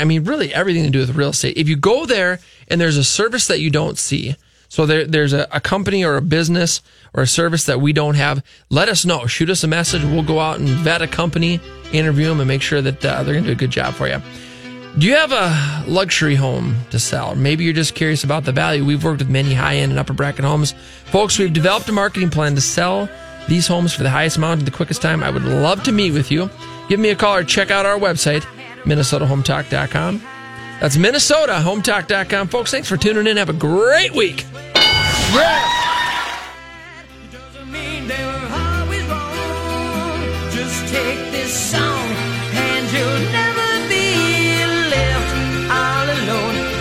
I 0.00 0.04
mean, 0.04 0.24
really 0.24 0.52
everything 0.52 0.84
to 0.84 0.90
do 0.90 1.00
with 1.00 1.14
real 1.14 1.30
estate. 1.30 1.56
If 1.56 1.68
you 1.68 1.76
go 1.76 2.06
there 2.06 2.40
and 2.68 2.80
there's 2.80 2.96
a 2.96 3.04
service 3.04 3.46
that 3.48 3.60
you 3.60 3.70
don't 3.70 3.98
see, 3.98 4.36
so 4.68 4.86
there, 4.86 5.06
there's 5.06 5.32
a, 5.32 5.46
a 5.52 5.60
company 5.60 6.04
or 6.04 6.16
a 6.16 6.22
business 6.22 6.80
or 7.12 7.22
a 7.22 7.26
service 7.26 7.64
that 7.66 7.80
we 7.80 7.92
don't 7.92 8.14
have, 8.16 8.42
let 8.70 8.88
us 8.88 9.04
know. 9.04 9.26
Shoot 9.26 9.50
us 9.50 9.62
a 9.62 9.68
message. 9.68 10.02
We'll 10.02 10.22
go 10.22 10.40
out 10.40 10.58
and 10.58 10.68
vet 10.68 11.02
a 11.02 11.06
company, 11.06 11.60
interview 11.92 12.26
them, 12.26 12.40
and 12.40 12.48
make 12.48 12.62
sure 12.62 12.80
that 12.80 13.04
uh, 13.04 13.22
they're 13.22 13.34
going 13.34 13.44
to 13.44 13.50
do 13.50 13.52
a 13.52 13.56
good 13.56 13.70
job 13.70 13.94
for 13.94 14.08
you. 14.08 14.20
Do 14.98 15.06
you 15.06 15.14
have 15.14 15.32
a 15.32 15.84
luxury 15.86 16.34
home 16.34 16.76
to 16.90 16.98
sell? 16.98 17.34
Maybe 17.34 17.64
you're 17.64 17.72
just 17.72 17.94
curious 17.94 18.24
about 18.24 18.44
the 18.44 18.52
value. 18.52 18.84
We've 18.84 19.02
worked 19.02 19.18
with 19.18 19.28
many 19.28 19.52
high 19.52 19.76
end 19.76 19.92
and 19.92 19.98
upper 19.98 20.12
bracket 20.12 20.44
homes. 20.44 20.72
Folks, 21.06 21.38
we've 21.38 21.52
developed 21.52 21.88
a 21.88 21.92
marketing 21.92 22.30
plan 22.30 22.54
to 22.54 22.60
sell 22.60 23.08
these 23.48 23.66
homes 23.66 23.92
for 23.92 24.02
the 24.02 24.10
highest 24.10 24.36
amount 24.36 24.60
in 24.60 24.64
the 24.64 24.70
quickest 24.70 25.02
time. 25.02 25.22
I 25.22 25.30
would 25.30 25.44
love 25.44 25.82
to 25.84 25.92
meet 25.92 26.12
with 26.12 26.30
you. 26.30 26.50
Give 26.88 27.00
me 27.00 27.10
a 27.10 27.16
call 27.16 27.36
or 27.36 27.44
check 27.44 27.70
out 27.70 27.86
our 27.86 27.98
website, 27.98 28.42
minnesotahometalk.com. 28.84 30.22
That's 30.80 30.96
minnesotahometalk.com. 30.96 32.48
Folks, 32.48 32.70
thanks 32.70 32.88
for 32.88 32.96
tuning 32.96 33.26
in. 33.26 33.36
Have 33.36 33.48
a 33.48 33.52
great 33.52 34.14
week. 34.14 34.44
Just 40.52 40.92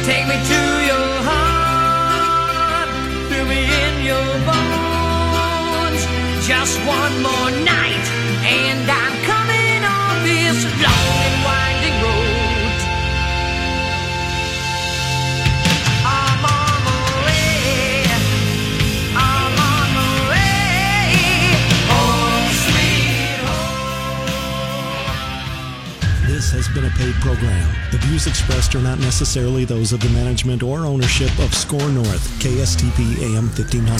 take 0.05 0.28
me 0.28 0.34
to 0.34 0.61
your 0.86 1.24
heart, 1.24 2.89
feel 3.30 3.45
me 3.45 3.59
in 3.64 4.05
your 4.05 4.45
bones. 4.45 4.53
Just 6.46 6.78
one 6.80 7.22
more 7.24 7.52
night 7.64 8.06
and 8.44 8.89
I'm 8.91 9.16
coming 9.24 9.84
on 9.86 10.24
this 10.28 10.66
long 10.84 11.16
and 11.24 11.44
winding 11.46 11.96
road. 12.04 12.80
I'm 16.04 16.44
on 16.44 16.84
my 16.84 17.06
way. 17.24 18.04
I'm 19.16 19.56
on 19.56 19.88
my 19.96 20.12
way. 20.36 21.16
Home, 21.88 22.52
sweet 22.68 23.39
home. 23.48 23.88
This 26.28 26.52
has 26.52 26.68
been 26.68 26.84
a 26.84 26.91
paid 26.98 27.16
program. 27.22 27.70
The 27.91 28.00
views 28.00 28.28
expressed 28.28 28.76
are 28.76 28.82
not 28.82 29.00
necessarily 29.00 29.64
those 29.64 29.94
of 29.94 30.02
the 30.02 30.10
management 30.10 30.62
or 30.62 30.80
ownership 30.86 31.32
of 31.39 31.54
SKOR 31.56 31.88
North, 31.89 32.28
KSTP 32.41 33.22
AM 33.22 33.48
1500. 33.48 33.91